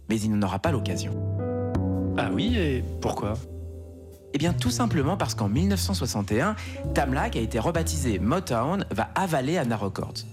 Mais 0.10 0.20
il 0.20 0.32
n'en 0.32 0.46
aura 0.46 0.60
pas 0.60 0.72
l'occasion. 0.72 1.14
Ah 2.18 2.30
oui, 2.34 2.58
et 2.58 2.84
pourquoi? 3.02 3.34
Eh 4.34 4.38
bien 4.38 4.54
tout 4.54 4.72
simplement 4.72 5.18
parce 5.18 5.36
qu'en 5.36 5.50
1961, 5.50 6.56
Tamla, 6.94 7.30
qui 7.30 7.40
a 7.40 7.42
été 7.42 7.60
rebaptisé 7.60 8.20
Motown, 8.20 8.86
va 8.92 9.10
avaler 9.16 9.58
Anna 9.58 9.78
Records. 9.78 10.26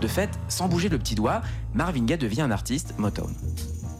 De 0.00 0.06
fait, 0.06 0.30
sans 0.48 0.68
bouger 0.68 0.88
le 0.88 0.98
petit 0.98 1.16
doigt, 1.16 1.42
Marvin 1.74 2.04
Gaye 2.04 2.18
devient 2.18 2.42
un 2.42 2.52
artiste 2.52 2.94
Motown. 2.98 3.34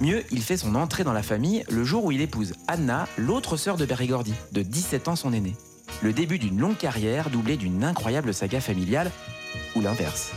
Mieux, 0.01 0.23
il 0.31 0.43
fait 0.43 0.57
son 0.57 0.77
entrée 0.77 1.03
dans 1.03 1.13
la 1.13 1.25
famille 1.25 1.65
le 1.71 1.83
jour 1.83 2.05
où 2.05 2.13
il 2.13 2.21
épouse 2.21 2.55
Anna, 2.69 3.09
l'autre 3.17 3.57
sœur 3.57 3.77
de 3.77 3.85
Berry 3.85 4.07
Gordy, 4.07 4.35
de 4.53 4.63
17 4.63 5.09
ans 5.09 5.17
son 5.17 5.33
aîné. 5.33 5.55
Le 6.03 6.13
début 6.13 6.39
d'une 6.39 6.61
longue 6.61 6.77
carrière 6.77 7.31
doublée 7.31 7.57
d'une 7.57 7.83
incroyable 7.83 8.33
saga 8.33 8.61
familiale, 8.61 9.11
ou 9.75 9.81
l'inverse. 9.81 10.33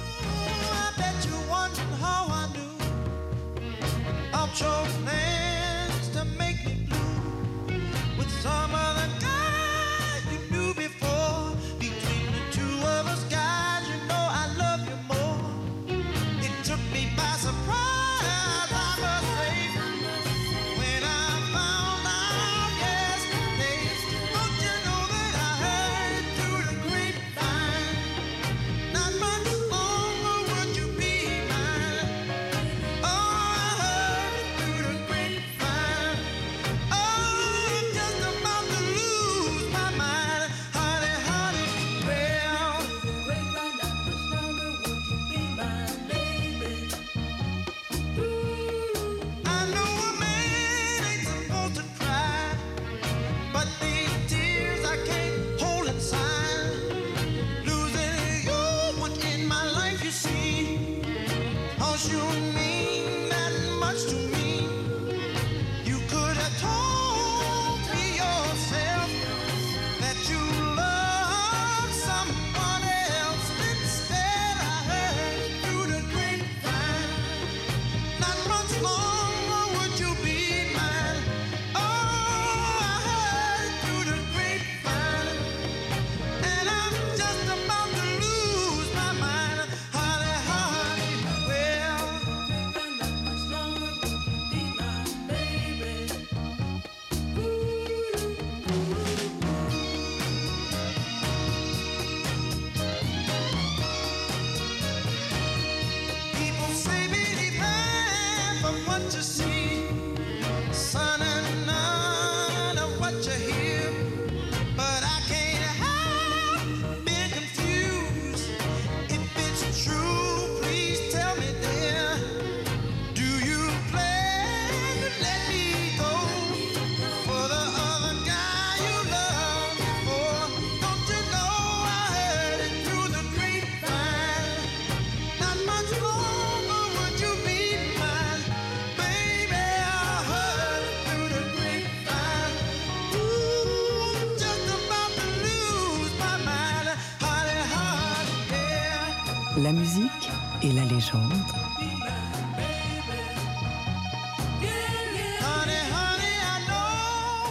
La 149.62 149.72
musique 149.72 150.32
et 150.64 150.72
la 150.72 150.84
légende. 150.86 151.34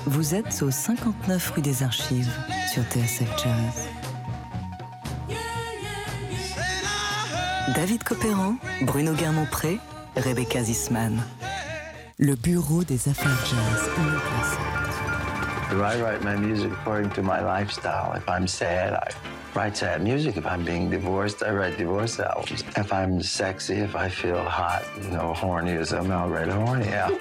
Vous 0.07 0.35
êtes 0.35 0.63
au 0.63 0.73
59 0.73 1.53
rue 1.55 1.63
des 1.63 1.85
Archives 1.85 2.33
sur 2.73 2.83
TSF 2.85 3.31
Jazz. 3.37 3.89
David 7.77 8.03
Copéran, 8.03 8.57
Bruno 8.83 9.13
Guermont-Pré, 9.13 9.79
Rebecca 10.17 10.65
Zisman. 10.65 11.23
Le 12.19 12.35
bureau 12.35 12.83
des 12.83 13.09
affaires 13.09 13.47
jazz 13.47 13.89
Do 15.71 15.85
I 15.85 17.41
lifestyle? 17.41 18.11
Write 19.55 19.77
sad 19.77 20.03
music. 20.03 20.37
If 20.37 20.47
I'm 20.47 20.65
being 20.65 20.91
divorced, 20.91 21.43
I 21.43 21.51
write 21.51 21.77
divorce 21.77 22.21
albums. 22.21 22.65
If 22.77 22.93
I'm 22.93 23.23
sexy, 23.23 23.75
if 23.75 23.95
I 23.95 24.09
feel 24.09 24.43
hot, 24.43 24.83
you 25.03 25.17
horny 25.19 25.73
or 25.73 25.85
something, 25.85 26.13
I'll 26.13 26.29
write 26.29 26.49
a 26.49 26.55
horny 26.55 26.89
album. 26.89 27.19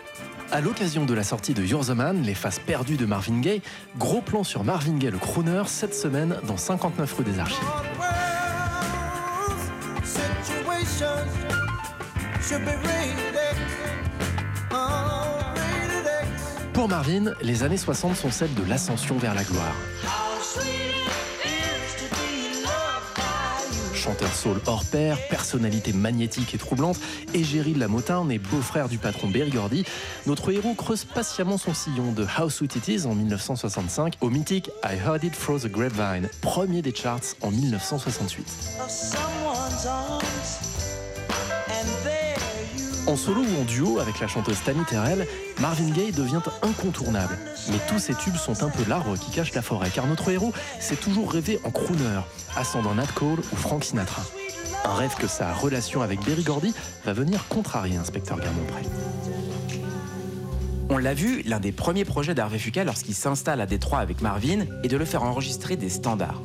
À 0.51 0.61
l'occasion 0.61 1.05
de 1.05 1.13
la 1.13 1.23
sortie 1.23 1.53
de 1.53 1.63
You're 1.63 1.83
les 2.23 2.33
faces 2.33 2.59
perdues 2.59 2.97
de 2.97 3.05
Marvin 3.05 3.39
Gaye, 3.39 3.61
gros 3.99 4.21
plan 4.21 4.43
sur 4.43 4.63
Marvin 4.63 4.97
Gaye 4.97 5.11
le 5.11 5.19
crooner 5.19 5.61
cette 5.67 5.93
semaine 5.93 6.37
dans 6.47 6.57
59 6.57 7.13
rue 7.13 7.23
des 7.23 7.37
Archives. 7.37 7.59
Pour 16.73 16.89
Marvin, 16.89 17.33
les 17.41 17.63
années 17.63 17.77
60 17.77 18.15
sont 18.15 18.31
celles 18.31 18.53
de 18.55 18.63
l'ascension 18.67 19.19
vers 19.19 19.35
la 19.35 19.43
gloire. 19.43 19.75
Chanteur 23.99 24.33
soul 24.33 24.61
hors 24.65 24.85
pair, 24.85 25.17
personnalité 25.27 25.91
magnétique 25.91 26.53
et 26.53 26.57
troublante, 26.57 26.97
égérie 27.33 27.73
de 27.73 27.79
la 27.79 27.87
et 28.29 28.39
beau-frère 28.39 28.87
du 28.87 28.97
patron 28.97 29.27
Berry 29.27 29.51
notre 30.25 30.51
héros 30.53 30.73
creuse 30.73 31.03
patiemment 31.03 31.57
son 31.57 31.73
sillon 31.73 32.13
de 32.13 32.23
How 32.23 32.49
Sweet 32.49 32.77
It 32.77 32.87
Is 32.87 33.05
en 33.05 33.13
1965 33.13 34.13
au 34.21 34.29
mythique 34.29 34.69
I 34.85 34.95
Heard 34.95 35.25
It 35.25 35.37
Through 35.37 35.63
the 35.63 35.67
Grapevine, 35.67 36.29
premier 36.41 36.81
des 36.81 36.95
charts 36.95 37.35
en 37.41 37.51
1968. 37.51 38.69
En 43.07 43.15
solo 43.15 43.41
ou 43.41 43.61
en 43.61 43.65
duo 43.65 43.99
avec 43.99 44.19
la 44.19 44.27
chanteuse 44.27 44.61
Tammy 44.63 44.83
Terrell, 44.85 45.27
Marvin 45.59 45.89
Gaye 45.89 46.11
devient 46.11 46.41
incontournable. 46.61 47.37
Mais 47.69 47.79
tous 47.87 47.99
ces 47.99 48.13
tubes 48.13 48.35
sont 48.35 48.63
un 48.63 48.69
peu 48.69 48.83
l'arbre 48.87 49.17
qui 49.17 49.31
cache 49.31 49.53
la 49.53 49.61
forêt, 49.61 49.89
car 49.89 50.05
notre 50.05 50.29
héros 50.29 50.53
s'est 50.79 50.95
toujours 50.95 51.31
rêvé 51.31 51.59
en 51.63 51.71
crooner, 51.71 52.21
ascendant 52.55 52.95
Nat 52.95 53.07
Cole 53.15 53.39
ou 53.39 53.55
Frank 53.55 53.83
Sinatra. 53.83 54.21
Un 54.85 54.93
rêve 54.93 55.15
que 55.15 55.27
sa 55.27 55.53
relation 55.53 56.01
avec 56.01 56.23
Berry 56.23 56.43
Gordy 56.43 56.73
va 57.05 57.13
venir 57.13 57.47
contrarier, 57.47 57.97
inspecteur 57.97 58.39
Garmont-Pré. 58.39 58.83
On 60.89 60.97
l'a 60.97 61.13
vu, 61.13 61.43
l'un 61.43 61.59
des 61.59 61.71
premiers 61.71 62.05
projets 62.05 62.33
d'Harvey 62.33 62.57
Fuca 62.57 62.83
lorsqu'il 62.83 63.13
s'installe 63.13 63.61
à 63.61 63.65
Détroit 63.65 63.99
avec 63.99 64.21
Marvin 64.21 64.65
est 64.83 64.87
de 64.87 64.97
le 64.97 65.05
faire 65.05 65.23
enregistrer 65.23 65.75
des 65.75 65.89
standards. 65.89 66.41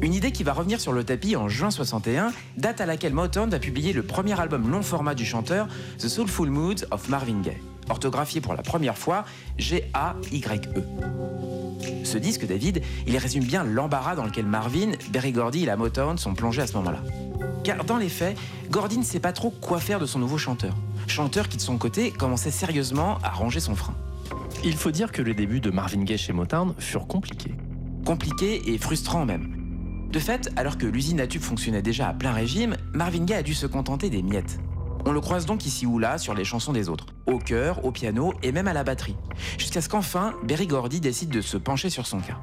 Une 0.00 0.12
idée 0.14 0.32
qui 0.32 0.42
va 0.44 0.52
revenir 0.52 0.80
sur 0.80 0.92
le 0.92 1.04
tapis 1.04 1.36
en 1.36 1.48
juin 1.48 1.70
61, 1.70 2.32
date 2.56 2.80
à 2.80 2.86
laquelle 2.86 3.14
Motown 3.14 3.48
va 3.48 3.58
publier 3.58 3.92
le 3.92 4.02
premier 4.02 4.38
album 4.38 4.70
long 4.70 4.82
format 4.82 5.14
du 5.14 5.24
chanteur, 5.24 5.68
The 5.98 6.08
Soulful 6.08 6.50
Moods 6.50 6.84
of 6.90 7.08
Marvin 7.08 7.40
Gaye, 7.40 7.58
orthographié 7.88 8.40
pour 8.40 8.54
la 8.54 8.62
première 8.62 8.98
fois 8.98 9.24
G-A-Y-E. 9.58 10.82
Ce 12.04 12.18
disque, 12.18 12.46
David, 12.46 12.82
il 13.06 13.16
résume 13.16 13.44
bien 13.44 13.64
l'embarras 13.64 14.14
dans 14.14 14.24
lequel 14.24 14.46
Marvin, 14.46 14.92
Berry 15.10 15.32
Gordy 15.32 15.62
et 15.62 15.66
la 15.66 15.76
Motown 15.76 16.18
sont 16.18 16.34
plongés 16.34 16.62
à 16.62 16.66
ce 16.66 16.74
moment-là. 16.74 17.02
Car 17.62 17.84
dans 17.84 17.96
les 17.96 18.10
faits, 18.10 18.36
Gordy 18.70 18.98
ne 18.98 19.04
sait 19.04 19.20
pas 19.20 19.32
trop 19.32 19.50
quoi 19.50 19.80
faire 19.80 19.98
de 19.98 20.06
son 20.06 20.18
nouveau 20.18 20.38
chanteur. 20.38 20.74
Chanteur 21.06 21.48
qui, 21.48 21.56
de 21.56 21.62
son 21.62 21.78
côté, 21.78 22.10
commençait 22.10 22.50
sérieusement 22.50 23.18
à 23.22 23.30
ranger 23.30 23.60
son 23.60 23.74
frein. 23.74 23.94
Il 24.64 24.74
faut 24.74 24.90
dire 24.90 25.12
que 25.12 25.22
les 25.22 25.34
débuts 25.34 25.60
de 25.60 25.70
Marvin 25.70 26.04
Gaye 26.04 26.18
chez 26.18 26.32
Motown 26.32 26.74
furent 26.78 27.06
compliqués. 27.06 27.54
Compliqués 28.04 28.70
et 28.72 28.78
frustrants 28.78 29.24
même. 29.24 29.53
De 30.14 30.20
fait, 30.20 30.52
alors 30.54 30.78
que 30.78 30.86
l'usine 30.86 31.20
à 31.20 31.26
tubes 31.26 31.42
fonctionnait 31.42 31.82
déjà 31.82 32.06
à 32.08 32.14
plein 32.14 32.30
régime, 32.30 32.76
Marvin 32.92 33.24
Gaye 33.24 33.38
a 33.38 33.42
dû 33.42 33.52
se 33.52 33.66
contenter 33.66 34.10
des 34.10 34.22
miettes. 34.22 34.60
On 35.04 35.10
le 35.10 35.20
croise 35.20 35.44
donc 35.44 35.66
ici 35.66 35.86
ou 35.86 35.98
là 35.98 36.18
sur 36.18 36.34
les 36.34 36.44
chansons 36.44 36.72
des 36.72 36.88
autres, 36.88 37.06
au 37.26 37.40
chœur, 37.40 37.84
au 37.84 37.90
piano 37.90 38.32
et 38.44 38.52
même 38.52 38.68
à 38.68 38.72
la 38.72 38.84
batterie, 38.84 39.16
jusqu'à 39.58 39.80
ce 39.80 39.88
qu'enfin 39.88 40.34
Berry 40.44 40.68
Gordy 40.68 41.00
décide 41.00 41.30
de 41.30 41.40
se 41.40 41.56
pencher 41.56 41.90
sur 41.90 42.06
son 42.06 42.20
cas. 42.20 42.38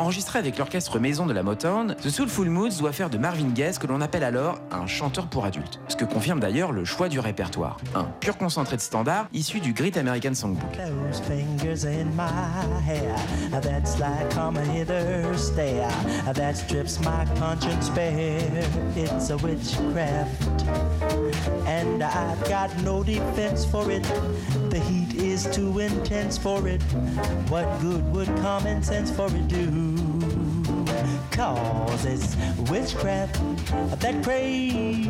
Enregistré 0.00 0.38
avec 0.38 0.56
l'orchestre 0.56 0.98
maison 0.98 1.26
de 1.26 1.34
la 1.34 1.42
Motown, 1.42 1.94
The 2.02 2.08
Soulful 2.08 2.48
Moods 2.48 2.78
doit 2.78 2.92
faire 2.92 3.10
de 3.10 3.18
Marvin 3.18 3.50
Gaye 3.50 3.74
ce 3.74 3.78
que 3.78 3.86
l'on 3.86 4.00
appelle 4.00 4.24
alors 4.24 4.58
un 4.70 4.86
chanteur 4.86 5.26
pour 5.26 5.44
adultes. 5.44 5.78
Ce 5.88 5.94
que 5.96 6.06
confirme 6.06 6.40
d'ailleurs 6.40 6.72
le 6.72 6.86
choix 6.86 7.10
du 7.10 7.20
répertoire. 7.20 7.76
Un 7.94 8.04
pur 8.04 8.38
concentré 8.38 8.76
de 8.76 8.80
standards 8.80 9.26
issu 9.34 9.60
du 9.60 9.74
Great 9.74 9.98
American 9.98 10.32
Songbook. 10.32 10.70
And 21.66 22.02
I've 22.02 22.48
got 22.48 22.70
no 22.82 23.04
defense 23.04 23.66
for 23.66 23.90
it. 23.90 24.06
Is 25.40 25.50
too 25.50 25.78
intense 25.80 26.38
for 26.38 26.66
it. 26.68 26.82
What 27.48 27.66
good 27.80 28.02
would 28.12 28.28
common 28.42 28.82
sense 28.82 29.10
for 29.10 29.26
it 29.26 29.48
do? 29.48 29.96
Cause 31.30 32.04
it's 32.04 32.36
witchcraft, 32.70 33.40
that 34.00 34.22
crazy 34.22 35.08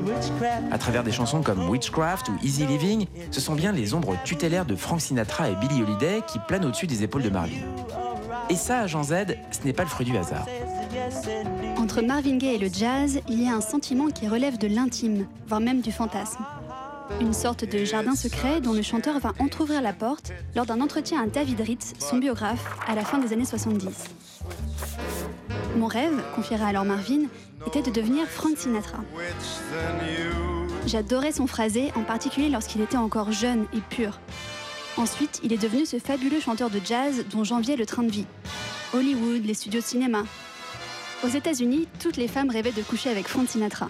witchcraft. 0.00 0.72
À 0.72 0.78
travers 0.78 1.02
des 1.02 1.12
chansons 1.12 1.42
comme 1.42 1.68
Witchcraft 1.68 2.28
ou 2.28 2.36
Easy 2.42 2.66
Living, 2.66 3.06
ce 3.30 3.40
sont 3.40 3.54
bien 3.54 3.72
les 3.72 3.94
ombres 3.94 4.16
tutélaires 4.24 4.66
de 4.66 4.76
Frank 4.76 5.00
Sinatra 5.00 5.50
et 5.50 5.56
Billie 5.56 5.82
Holiday 5.82 6.20
qui 6.26 6.38
planent 6.46 6.66
au-dessus 6.66 6.86
des 6.86 7.02
épaules 7.02 7.22
de 7.22 7.30
Marvin. 7.30 7.62
Et 8.50 8.56
ça, 8.56 8.80
à 8.80 8.86
Jean 8.86 9.02
Z, 9.02 9.14
ce 9.50 9.64
n'est 9.64 9.72
pas 9.72 9.82
le 9.82 9.88
fruit 9.88 10.06
du 10.06 10.16
hasard. 10.16 10.46
Entre 11.76 12.02
Marvin 12.02 12.36
Gaye 12.36 12.54
et 12.54 12.58
le 12.58 12.68
jazz, 12.72 13.20
il 13.28 13.42
y 13.42 13.48
a 13.48 13.54
un 13.54 13.60
sentiment 13.60 14.08
qui 14.08 14.28
relève 14.28 14.58
de 14.58 14.68
l'intime, 14.68 15.26
voire 15.46 15.60
même 15.60 15.80
du 15.80 15.92
fantasme. 15.92 16.44
Une 17.20 17.32
sorte 17.32 17.64
de 17.64 17.84
jardin 17.84 18.14
secret 18.14 18.60
dont 18.60 18.72
le 18.72 18.82
chanteur 18.82 19.18
va 19.18 19.32
entr'ouvrir 19.40 19.82
la 19.82 19.92
porte 19.92 20.32
lors 20.54 20.66
d'un 20.66 20.80
entretien 20.80 21.22
à 21.22 21.26
David 21.26 21.60
Ritz, 21.60 21.94
son 21.98 22.18
biographe, 22.18 22.64
à 22.86 22.94
la 22.94 23.04
fin 23.04 23.18
des 23.18 23.32
années 23.32 23.44
70. 23.44 24.04
Mon 25.76 25.86
rêve, 25.86 26.22
confiera 26.34 26.66
alors 26.68 26.84
Marvin, 26.84 27.22
était 27.66 27.82
de 27.82 27.90
devenir 27.90 28.26
Frank 28.26 28.56
Sinatra. 28.56 28.98
J'adorais 30.86 31.32
son 31.32 31.46
phrasé, 31.46 31.92
en 31.96 32.02
particulier 32.02 32.48
lorsqu'il 32.48 32.80
était 32.80 32.96
encore 32.96 33.32
jeune 33.32 33.66
et 33.72 33.80
pur. 33.80 34.20
Ensuite, 34.96 35.40
il 35.42 35.52
est 35.52 35.62
devenu 35.62 35.86
ce 35.86 35.98
fabuleux 35.98 36.40
chanteur 36.40 36.70
de 36.70 36.80
jazz 36.84 37.24
dont 37.30 37.44
j'enviais 37.44 37.76
le 37.76 37.86
train 37.86 38.02
de 38.02 38.10
vie. 38.10 38.26
Hollywood, 38.94 39.44
les 39.44 39.54
studios 39.54 39.80
de 39.80 39.84
cinéma. 39.84 40.22
Aux 41.24 41.28
États-Unis, 41.28 41.88
toutes 42.00 42.16
les 42.16 42.28
femmes 42.28 42.50
rêvaient 42.50 42.72
de 42.72 42.82
coucher 42.82 43.10
avec 43.10 43.26
Frank 43.26 43.48
Sinatra. 43.48 43.88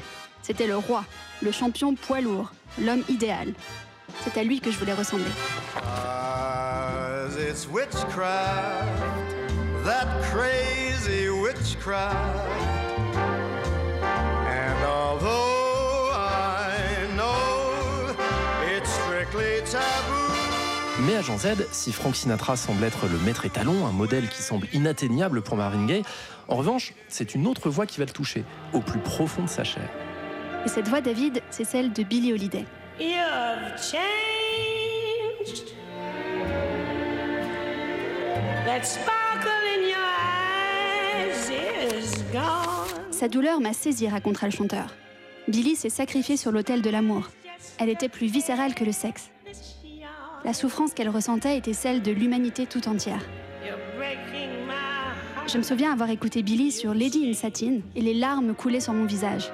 C'était 0.49 0.67
le 0.67 0.79
roi, 0.79 1.05
le 1.43 1.53
champion 1.53 1.95
poids 1.95 2.23
lourd, 2.23 2.53
l'homme 2.81 3.03
idéal. 3.11 3.53
C'est 4.25 4.41
à 4.41 4.43
lui 4.43 4.61
que 4.61 4.71
je 4.71 4.79
voulais 4.79 4.95
ressembler. 4.95 5.27
Cause 5.75 7.37
it's 7.37 7.69
witchcraft, 7.69 8.89
that 9.85 10.07
crazy 10.33 11.29
witchcraft. 11.29 12.17
And 14.49 14.83
although 14.87 16.13
I 16.15 17.15
know 17.15 18.15
it's 18.75 18.89
strictly 18.89 19.61
taboo. 19.71 20.33
Mais 21.07 21.17
à 21.17 21.21
Jean 21.21 21.37
Z, 21.37 21.67
si 21.73 21.93
Frank 21.93 22.17
Sinatra 22.17 22.57
semble 22.57 22.85
être 22.85 23.07
le 23.07 23.19
maître 23.19 23.45
étalon, 23.45 23.87
un 23.87 23.93
modèle 23.93 24.31
qui 24.31 24.41
semble 24.41 24.67
inatteignable 24.73 25.43
pour 25.43 25.59
Marvin 25.59 25.85
Gaye, 25.85 26.05
en 26.49 26.57
revanche, 26.57 26.95
c'est 27.09 27.35
une 27.35 27.47
autre 27.47 27.69
voix 27.69 27.85
qui 27.85 27.99
va 27.99 28.07
le 28.07 28.13
toucher, 28.13 28.45
au 28.73 28.81
plus 28.81 28.99
profond 28.99 29.43
de 29.43 29.49
sa 29.51 29.63
chair. 29.63 29.91
Et 30.65 30.69
cette 30.69 30.89
voix, 30.89 31.01
David, 31.01 31.41
c'est 31.51 31.65
celle 31.65 31.93
de 31.93 32.03
Billie 32.03 32.33
Holiday. 32.33 32.65
You've 32.99 33.77
changed. 33.81 33.99
That 38.67 38.85
sparkle 38.85 39.51
in 39.77 39.89
your 39.89 39.99
eyes 41.17 41.51
is 41.51 42.23
gone. 42.33 43.13
Sa 43.13 43.29
douleur 43.29 43.61
m'a 43.61 43.73
saisi, 43.73 44.09
racontera 44.09 44.47
le 44.47 44.53
chanteur. 44.53 44.95
Billie 45.47 45.77
s'est 45.77 45.89
sacrifiée 45.89 46.37
sur 46.37 46.53
l'autel 46.53 46.83
de 46.83 46.91
l'amour. 46.91 47.31
Elle 47.79 47.89
était 47.89 48.09
plus 48.09 48.27
viscérale 48.27 48.75
que 48.75 48.85
le 48.85 48.93
sexe. 48.93 49.31
La 50.45 50.53
souffrance 50.53 50.93
qu'elle 50.93 51.09
ressentait 51.09 51.57
était 51.57 51.73
celle 51.73 52.03
de 52.03 52.13
l'humanité 52.13 52.67
tout 52.67 52.89
entière. 52.89 53.25
Je 55.47 55.57
me 55.57 55.63
souviens 55.63 55.93
avoir 55.93 56.11
écouté 56.11 56.43
Billie 56.43 56.71
sur 56.71 56.93
Lady 56.93 57.29
in 57.29 57.33
Satin 57.33 57.79
et 57.97 58.03
les 58.03 58.15
larmes 58.15 58.55
coulaient 58.55 58.81
sur 58.81 58.93
mon 58.93 59.07
visage. 59.07 59.51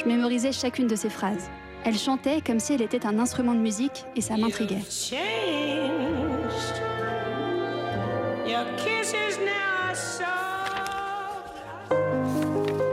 Je 0.00 0.06
mémorisais 0.06 0.52
chacune 0.52 0.86
de 0.86 0.96
ses 0.96 1.10
phrases. 1.10 1.50
Elle 1.84 1.98
chantait 1.98 2.40
comme 2.44 2.60
si 2.60 2.72
elle 2.72 2.82
était 2.82 3.06
un 3.06 3.18
instrument 3.18 3.54
de 3.54 3.60
musique 3.60 4.04
et 4.16 4.20
ça 4.20 4.36
m'intriguait. 4.36 4.82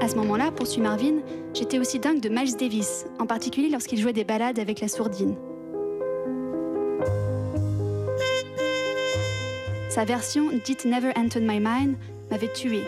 À 0.01 0.07
ce 0.07 0.15
moment-là, 0.15 0.51
poursuit 0.51 0.81
Marvin, 0.81 1.21
J'étais 1.55 1.79
aussi 1.79 1.99
dingue 1.99 2.19
de 2.19 2.27
Miles 2.27 2.57
Davis, 2.57 3.05
en 3.17 3.25
particulier 3.25 3.69
lorsqu'il 3.69 3.97
jouait 3.97 4.11
des 4.11 4.25
ballades 4.25 4.59
avec 4.59 4.81
la 4.81 4.89
sourdine. 4.89 5.35
Sa 9.89 10.03
version 10.03 10.51
It 10.51 10.83
Never 10.83 11.13
Entered 11.15 11.45
My 11.47 11.61
Mind 11.61 11.95
m'avait 12.29 12.51
tué. 12.51 12.81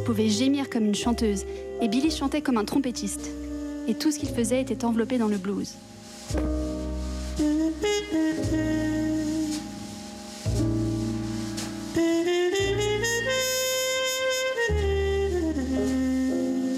Pouvait 0.00 0.28
gémir 0.28 0.68
comme 0.68 0.86
une 0.86 0.94
chanteuse 0.94 1.44
et 1.80 1.86
Billy 1.86 2.10
chantait 2.10 2.40
comme 2.40 2.56
un 2.56 2.64
trompettiste. 2.64 3.30
Et 3.86 3.94
tout 3.94 4.10
ce 4.10 4.18
qu'il 4.18 4.30
faisait 4.30 4.60
était 4.60 4.84
enveloppé 4.84 5.18
dans 5.18 5.28
le 5.28 5.36
blues. 5.36 5.74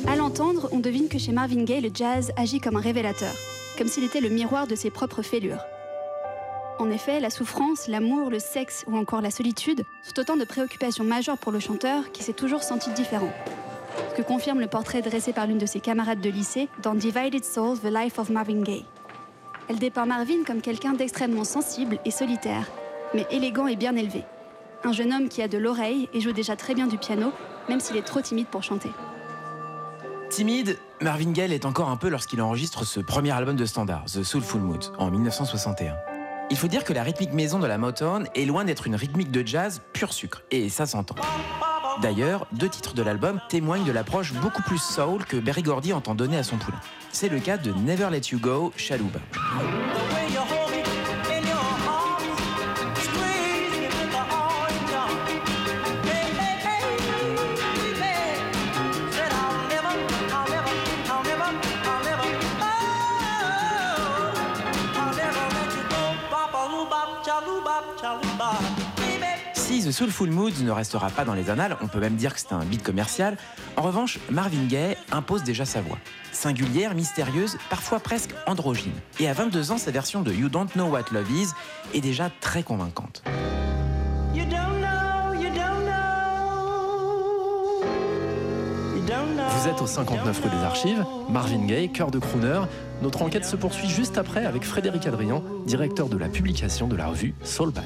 À 0.07 0.16
l'entendre, 0.16 0.68
on 0.72 0.81
devine 0.81 1.09
que 1.09 1.18
chez 1.18 1.33
Marvin 1.33 1.64
Gaye, 1.64 1.81
le 1.81 1.90
jazz 1.94 2.31
agit 2.37 2.61
comme 2.61 2.77
un 2.77 2.81
révélateur, 2.81 3.35
comme 3.79 3.88
s'il 3.88 4.05
était 4.05 4.20
le 4.20 4.29
miroir 4.29 4.66
de 4.66 4.74
ses 4.74 4.90
propres 4.90 5.22
fêlures. 5.22 5.64
En 6.78 6.90
effet, 6.90 7.20
la 7.20 7.30
souffrance, 7.30 7.87
l'amour, 7.87 8.30
le 8.30 8.40
sexe 8.40 8.84
ou 8.88 8.96
encore 8.96 9.20
la 9.20 9.30
solitude 9.30 9.84
sont 10.02 10.18
autant 10.18 10.37
de 10.37 10.44
préoccupations 10.44 11.04
majeures 11.04 11.38
pour 11.38 11.52
le 11.52 11.60
chanteur 11.60 12.10
qui 12.10 12.22
s'est 12.22 12.32
toujours 12.32 12.64
senti 12.64 12.90
différent. 12.90 13.32
Ce 14.10 14.16
que 14.16 14.26
confirme 14.26 14.60
le 14.60 14.66
portrait 14.66 15.00
dressé 15.00 15.32
par 15.32 15.46
l'une 15.46 15.58
de 15.58 15.66
ses 15.66 15.78
camarades 15.78 16.20
de 16.20 16.30
lycée 16.30 16.68
dans 16.82 16.94
Divided 16.94 17.44
Souls, 17.44 17.78
The 17.78 17.92
Life 17.92 18.18
of 18.18 18.28
Marvin 18.28 18.62
Gaye. 18.62 18.84
Elle 19.68 19.78
dépeint 19.78 20.04
Marvin 20.04 20.42
comme 20.44 20.60
quelqu'un 20.60 20.94
d'extrêmement 20.94 21.44
sensible 21.44 21.98
et 22.04 22.10
solitaire, 22.10 22.68
mais 23.14 23.26
élégant 23.30 23.68
et 23.68 23.76
bien 23.76 23.94
élevé. 23.94 24.24
Un 24.82 24.92
jeune 24.92 25.12
homme 25.12 25.28
qui 25.28 25.42
a 25.42 25.48
de 25.48 25.58
l'oreille 25.58 26.08
et 26.12 26.20
joue 26.20 26.32
déjà 26.32 26.56
très 26.56 26.74
bien 26.74 26.88
du 26.88 26.98
piano, 26.98 27.32
même 27.68 27.80
s'il 27.80 27.96
est 27.96 28.02
trop 28.02 28.20
timide 28.20 28.46
pour 28.48 28.64
chanter. 28.64 28.90
Timide, 30.28 30.76
Marvin 31.00 31.30
Gaye 31.30 31.52
est 31.52 31.64
encore 31.64 31.88
un 31.88 31.96
peu 31.96 32.08
lorsqu'il 32.08 32.42
enregistre 32.42 32.84
ce 32.84 32.98
premier 32.98 33.30
album 33.30 33.54
de 33.54 33.64
standard, 33.64 34.04
The 34.06 34.24
Soulful 34.24 34.60
Mood, 34.60 34.84
en 34.98 35.10
1961. 35.10 36.13
Il 36.50 36.57
faut 36.57 36.68
dire 36.68 36.85
que 36.85 36.92
la 36.92 37.02
rythmique 37.02 37.33
maison 37.33 37.59
de 37.59 37.66
la 37.66 37.78
Motown 37.78 38.28
est 38.35 38.44
loin 38.44 38.64
d'être 38.64 38.87
une 38.87 38.94
rythmique 38.94 39.30
de 39.30 39.46
jazz 39.46 39.80
pur 39.92 40.12
sucre, 40.12 40.42
et 40.50 40.68
ça 40.68 40.87
s'entend. 40.87 41.14
D'ailleurs, 42.02 42.46
deux 42.52 42.68
titres 42.68 42.94
de 42.94 43.02
l'album 43.02 43.40
témoignent 43.48 43.85
de 43.85 43.92
l'approche 43.92 44.33
beaucoup 44.35 44.62
plus 44.62 44.83
soul 44.83 45.24
que 45.24 45.37
Berry 45.37 45.62
Gordy 45.62 45.92
entend 45.92 46.14
donner 46.14 46.37
à 46.37 46.42
son 46.42 46.57
poulain. 46.57 46.80
C'est 47.12 47.28
le 47.28 47.38
cas 47.38 47.57
de 47.57 47.72
Never 47.72 48.09
Let 48.11 48.33
You 48.33 48.38
Go, 48.38 48.72
Chalouba. 48.76 49.20
The 69.85 69.90
Soulful 69.90 70.31
Moods 70.31 70.62
ne 70.62 70.70
restera 70.70 71.11
pas 71.11 71.27
dans 71.27 71.35
les 71.35 71.51
annales, 71.51 71.77
on 71.83 71.88
peut 71.88 72.01
même 72.01 72.16
dire 72.16 72.33
que 72.33 72.40
c'est 72.40 72.55
un 72.55 72.64
beat 72.64 72.83
commercial, 72.83 73.37
en 73.77 73.83
revanche, 73.83 74.18
Marvin 74.31 74.64
Gaye 74.64 74.97
impose 75.12 75.42
déjà 75.42 75.66
sa 75.66 75.83
voix. 75.83 75.99
Singulière, 76.33 76.94
mystérieuse, 76.94 77.59
parfois 77.68 78.01
presque 78.01 78.31
androgyne. 78.47 78.94
Et 79.20 79.29
à 79.29 79.35
22 79.35 79.73
ans, 79.73 79.79
sa 79.79 79.90
version 79.90 80.23
de 80.23 80.33
You 80.33 80.49
Don't 80.49 80.68
Know 80.73 80.87
What 80.87 81.12
Love 81.12 81.31
Is 81.31 81.49
est 81.92 82.01
déjà 82.01 82.31
très 82.40 82.62
convaincante. 82.62 83.23
Au 89.82 89.87
59 89.87 90.40
rue 90.42 90.50
des 90.50 90.64
Archives, 90.64 91.04
Marvin 91.30 91.66
Gaye, 91.66 91.90
cœur 91.90 92.10
de 92.10 92.18
crooner. 92.18 92.60
Notre 93.02 93.22
enquête 93.22 93.44
se 93.44 93.56
poursuit 93.56 93.88
juste 93.88 94.18
après 94.18 94.44
avec 94.44 94.64
Frédéric 94.64 95.06
Adrien, 95.06 95.42
directeur 95.66 96.08
de 96.08 96.16
la 96.16 96.28
publication 96.28 96.87
de 96.88 96.96
la 96.96 97.08
revue 97.08 97.34
Soulbag. 97.42 97.84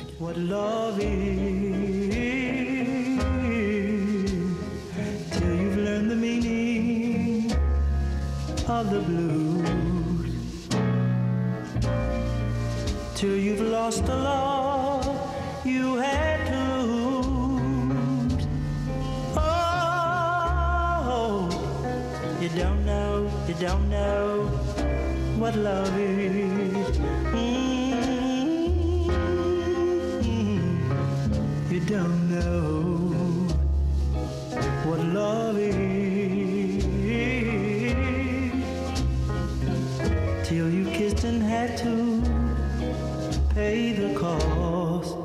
of 8.71 8.91
the 8.91 9.01
blues 9.01 10.69
till 13.15 13.37
you've 13.37 13.63
lost 13.63 14.05
the 14.05 14.15
love 14.15 15.07
you 15.65 15.97
had 15.97 16.28
don't 23.61 23.91
know 23.91 24.47
what 25.37 25.57
love 25.57 25.99
is 25.99 26.99
Mm. 27.33 27.99
You 31.69 31.81
don't 31.81 32.31
know 32.31 32.93
what 34.89 35.01
love 35.01 35.59
is 35.59 36.85
till 40.49 40.71
you 40.71 40.85
kissed 40.93 41.25
and 41.25 41.43
had 41.43 41.77
to 41.79 42.23
pay 43.55 43.93
the 43.93 44.15
cost. 44.15 45.17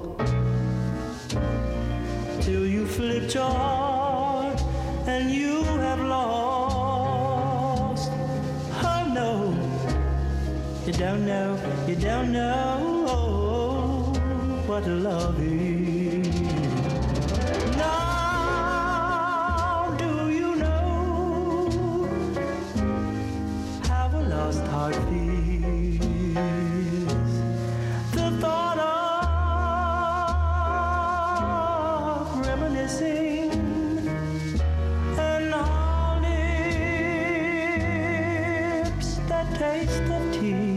Till 2.41 2.65
you 2.65 2.87
flipped 2.87 3.35
your 3.35 3.72
don't 11.03 11.25
know, 11.25 11.59
you 11.85 11.95
don't 11.97 12.31
know 12.31 14.13
what 14.67 14.87
love 14.87 15.37
is. 15.37 16.41
Now, 17.75 19.03
do 19.99 20.29
you 20.29 20.55
know 20.55 22.07
how 23.89 24.07
a 24.15 24.21
lost 24.33 24.65
heart 24.67 24.95
feels? 24.95 26.03
The 28.15 28.27
thought 28.39 28.79
of 32.21 32.47
reminiscing 32.47 33.51
and 35.27 35.45
lips 38.87 39.09
that 39.27 39.47
taste 39.59 40.09
of 40.09 40.23
tears. 40.31 40.72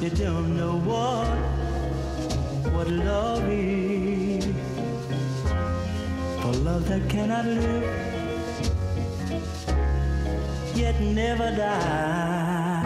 You 0.00 0.10
don't 0.10 0.56
know 0.56 0.76
what 0.78 1.26
what 2.74 2.88
love 2.88 3.48
is. 3.48 4.44
For 6.40 6.52
love 6.68 6.88
that 6.88 7.08
cannot 7.08 7.46
live, 7.46 7.84
yet 10.74 11.00
never 11.00 11.50
die. 11.56 12.84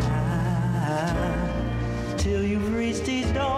Till 2.17 2.45
you've 2.45 2.75
reached 2.75 3.09
each 3.09 3.33
dawn 3.35 3.58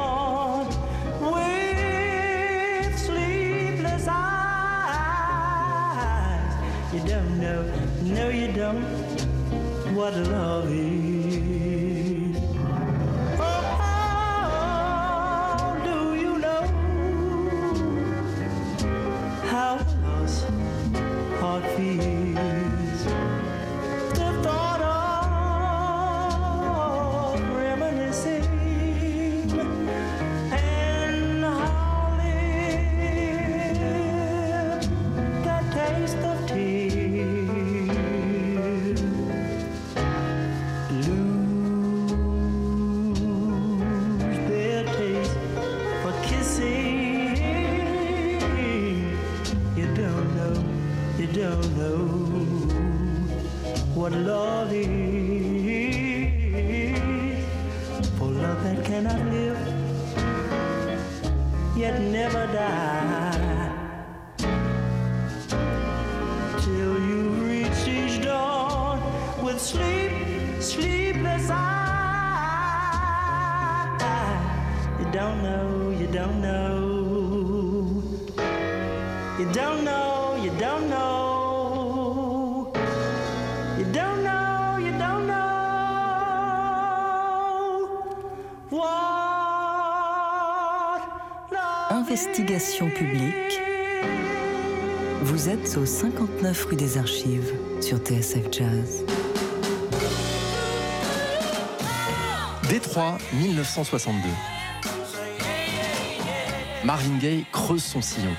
Vous 95.23 95.51
êtes 95.51 95.77
au 95.77 95.85
59 95.85 96.65
rue 96.65 96.77
des 96.77 96.97
Archives 96.97 97.53
sur 97.83 97.99
TSF 97.99 98.51
Jazz. 98.51 99.05
Détroit, 102.71 103.19
1962. 103.35 104.17
Marvin 106.85 107.19
Gaye 107.19 107.45
creuse 107.53 107.85
son 107.85 108.01
sillon. 108.01 108.35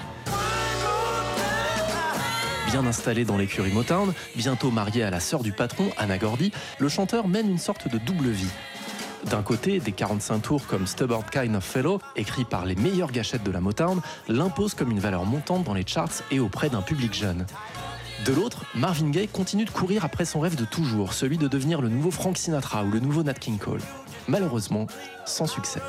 Bien 2.72 2.84
installé 2.88 3.26
dans 3.26 3.38
l'écurie 3.38 3.72
Motown, 3.72 4.12
bientôt 4.36 4.72
marié 4.72 5.04
à 5.04 5.12
la 5.12 5.20
sœur 5.20 5.44
du 5.44 5.52
patron, 5.52 5.92
Anna 5.98 6.18
Gordy, 6.18 6.52
le 6.80 6.90
chanteur 6.90 7.28
mène 7.28 7.48
une 7.48 7.60
sorte 7.60 7.90
de 7.90 8.00
double 8.00 8.30
vie. 8.30 8.50
D'un 9.30 9.44
côté, 9.44 9.80
des 9.80 9.92
45 9.92 10.40
tours 10.40 10.66
comme 10.66 10.88
Stubborn 10.88 11.24
Kind 11.32 11.56
of 11.56 11.64
Fellow, 11.64 12.00
écrits 12.16 12.46
par 12.46 12.66
les 12.66 12.76
meilleures 12.76 13.12
gâchettes 13.12 13.44
de 13.44 13.52
la 13.52 13.62
Motown, 13.62 14.02
l'imposent 14.28 14.74
comme 14.74 14.92
une 14.92 15.00
valeur 15.00 15.26
montante 15.26 15.64
dans 15.64 15.74
les 15.74 15.86
charts 15.86 16.24
et 16.32 16.40
auprès 16.40 16.70
d'un 16.70 16.82
public 16.82 17.14
jeune. 17.14 17.46
De 18.26 18.34
l'autre, 18.34 18.66
Marvin 18.76 19.10
Gaye 19.10 19.28
continue 19.28 19.66
de 19.66 19.70
courir 19.70 20.06
après 20.06 20.26
son 20.26 20.40
rêve 20.40 20.56
de 20.56 20.66
toujours, 20.66 21.14
celui 21.14 21.38
de 21.38 21.48
devenir 21.48 21.82
le 21.82 21.90
nouveau 21.90 22.12
Frank 22.12 22.38
Sinatra 22.38 22.84
ou 22.84 22.92
le 22.92 23.00
nouveau 23.00 23.24
Nat 23.24 23.34
King 23.34 23.58
Cole. 23.58 23.82
Malheureusement, 24.28 24.88
sans 25.26 25.48
succès. 25.48 25.82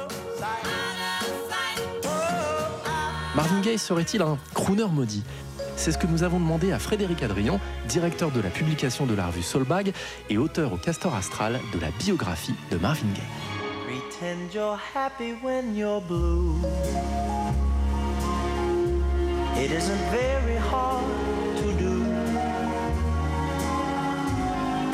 Marvin 3.35 3.61
Gaye 3.61 3.79
serait-il 3.79 4.21
un 4.21 4.39
crooner 4.55 4.89
maudit? 4.91 5.25
C'est 5.83 5.91
ce 5.91 5.99
que 5.99 6.07
nous 6.07 6.23
avons 6.23 6.39
demandé 6.39 6.71
à 6.71 6.79
Frédéric 6.79 7.25
Adrian, 7.25 7.59
directeur 7.89 8.31
de 8.31 8.41
la 8.41 8.51
publication 8.51 9.05
de 9.05 9.17
la 9.17 9.27
revue 9.27 9.43
Soulbag 9.43 9.93
et 10.31 10.39
auteur 10.39 10.73
au 10.73 10.77
Castor 10.77 11.13
Astral 11.13 11.59
de 11.75 11.81
la 11.81 11.89
biographie 11.99 12.55
de 12.71 12.79
Marvin 12.79 13.09
Gaye. 13.13 13.25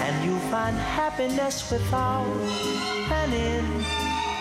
And 0.01 0.25
you 0.25 0.39
find 0.51 0.75
happiness 0.79 1.71
without 1.71 2.25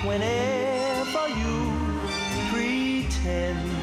whenever 0.06 1.28
you 1.28 1.74
pretend. 2.54 3.77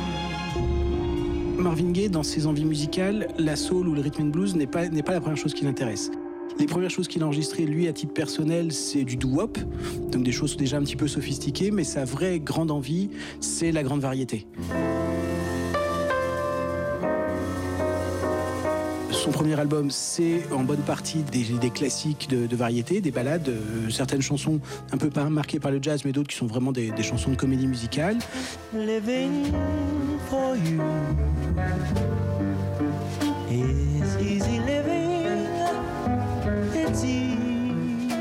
Marvin 1.64 1.92
Gaye, 1.92 2.10
dans 2.10 2.22
ses 2.22 2.46
envies 2.46 2.66
musicales, 2.66 3.28
la 3.38 3.56
soul 3.56 3.88
ou 3.88 3.94
le 3.94 4.02
rhythm 4.02 4.24
and 4.24 4.26
blues 4.26 4.54
n'est 4.54 4.66
pas, 4.66 4.86
n'est 4.86 5.02
pas 5.02 5.14
la 5.14 5.20
première 5.20 5.38
chose 5.38 5.54
qui 5.54 5.64
l'intéresse. 5.64 6.10
Les 6.58 6.66
premières 6.66 6.90
choses 6.90 7.08
qu'il 7.08 7.22
a 7.22 7.26
enregistrées, 7.26 7.64
lui, 7.64 7.88
à 7.88 7.94
titre 7.94 8.12
personnel, 8.12 8.70
c'est 8.70 9.02
du 9.02 9.16
doo-wop, 9.16 9.56
donc 10.12 10.24
des 10.24 10.30
choses 10.30 10.58
déjà 10.58 10.76
un 10.76 10.82
petit 10.82 10.94
peu 10.94 11.08
sophistiquées, 11.08 11.70
mais 11.70 11.84
sa 11.84 12.04
vraie 12.04 12.38
grande 12.38 12.70
envie, 12.70 13.08
c'est 13.40 13.72
la 13.72 13.82
grande 13.82 14.00
variété. 14.00 14.46
Son 19.24 19.30
premier 19.30 19.58
album, 19.58 19.90
c'est 19.90 20.42
en 20.52 20.64
bonne 20.64 20.82
partie 20.82 21.22
des, 21.22 21.70
classiques 21.70 22.28
de, 22.28 22.54
variété, 22.54 23.00
des 23.00 23.10
ballades, 23.10 23.48
euh, 23.48 23.88
certaines 23.88 24.20
chansons 24.20 24.60
un 24.92 24.98
peu 24.98 25.08
marquées 25.30 25.58
par 25.58 25.70
le 25.70 25.78
jazz, 25.80 26.02
mais 26.04 26.12
d'autres 26.12 26.28
qui 26.28 26.36
sont 26.36 26.44
vraiment 26.44 26.72
des, 26.72 26.92
chansons 27.02 27.30
de 27.30 27.36
comédie 27.36 27.66
musicale. 27.66 28.18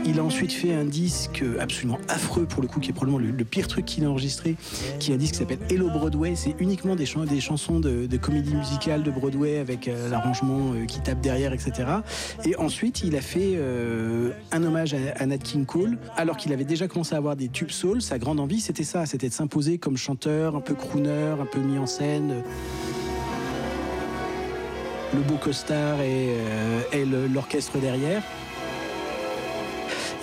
Il 0.05 0.19
a 0.19 0.23
ensuite 0.23 0.51
fait 0.51 0.73
un 0.73 0.83
disque 0.83 1.43
absolument 1.59 1.97
affreux 2.09 2.45
pour 2.45 2.61
le 2.61 2.67
coup, 2.67 2.79
qui 2.81 2.89
est 2.89 2.93
probablement 2.93 3.25
le, 3.25 3.45
pire 3.45 3.67
truc 3.67 3.85
qu'il 3.85 4.03
a 4.03 4.09
enregistré, 4.09 4.55
qui 4.99 5.11
est 5.11 5.15
un 5.15 5.17
disque 5.17 5.33
qui 5.33 5.39
s'appelle 5.39 5.59
Hello 5.69 5.89
Broadway. 5.89 6.35
C'est 6.35 6.55
uniquement 6.59 6.95
des, 6.95 7.05
chan- 7.05 7.23
des 7.23 7.39
chansons 7.39 7.79
de, 7.79 8.17
comédie 8.17 8.53
musicale 8.53 9.03
de 9.03 9.11
Broadway 9.11 9.57
avec 9.57 9.87
euh, 9.87 10.09
l'arrangement 10.09 10.73
euh, 10.73 10.85
qui 10.85 10.99
tape 11.01 11.21
derrière, 11.21 11.53
etc. 11.53 11.89
Et 12.45 12.55
ensuite, 12.57 13.01
il 13.03 13.15
a 13.15 13.21
fait 13.21 13.53
euh, 13.55 14.31
un 14.51 14.63
hommage 14.63 14.93
à, 14.93 15.25
Nat 15.25 15.37
King 15.37 15.65
Cole, 15.65 15.97
alors 16.17 16.37
qu'il 16.37 16.51
avait 16.53 16.65
déjà 16.65 16.87
commencé 16.87 17.15
à 17.15 17.17
avoir 17.17 17.35
des 17.35 17.47
tubes 17.47 17.71
soul. 17.71 18.01
Sa 18.01 18.19
grande 18.19 18.39
envie, 18.39 18.59
c'était 18.59 18.83
ça, 18.83 19.05
c'était 19.05 19.29
de 19.29 19.33
s'imposer 19.33 19.77
comme 19.77 19.97
chanteur, 19.97 20.55
un 20.55 20.61
peu 20.61 20.73
crooner, 20.73 21.35
un 21.39 21.45
peu 21.45 21.59
mis 21.59 21.77
en 21.77 21.87
scène. 21.87 22.43
Le 25.13 25.21
beau 25.21 25.35
costard 25.35 26.01
et, 26.01 26.35
l'orchestre 27.33 27.77
derrière. 27.79 28.23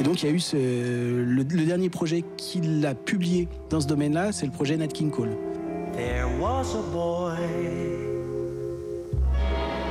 Et 0.01 0.03
donc 0.03 0.23
il 0.23 0.29
y 0.29 0.33
a 0.33 0.35
eu 0.35 0.41
ce- 0.41 0.57
le, 0.57 1.43
le 1.43 1.65
dernier 1.67 1.91
projet 1.91 2.25
qu'il 2.39 2.85
a 2.87 2.95
publié 2.95 3.49
dans 3.69 3.81
ce 3.83 3.87
domaine-là, 3.87 4.33
c'est 4.33 4.47
le 4.47 4.53
projet 4.53 4.77
Nat 4.79 4.89
King 4.89 5.11
Cole. 5.11 5.37
There 5.95 6.25
was 6.41 6.75
a 6.75 6.83
boy, 6.91 7.37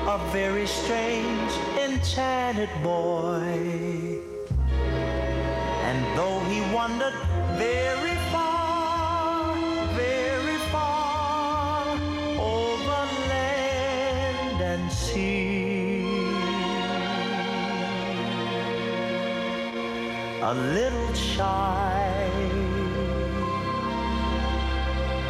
a 0.08 0.18
very 0.34 0.66
strange, 0.66 1.52
enchanted 1.78 2.70
boy. 2.84 4.18
And 5.86 5.98
though 6.16 6.40
he 6.50 6.62
wandered 6.74 7.14
very 7.58 8.16
far, 8.32 9.54
very 9.96 10.58
far 10.72 11.86
over 12.40 13.06
land 13.30 14.62
and 14.62 14.92
sea, 14.92 15.59
a 20.42 20.54
little 20.54 21.14
shy 21.14 22.32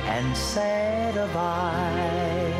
and 0.05 0.37
sad 0.37 1.17
of 1.17 1.35
eye, 1.35 2.53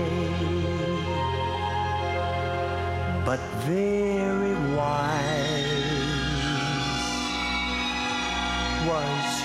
but 3.24 3.40
very 3.68 4.56
wise 4.76 5.60
was 8.88 9.39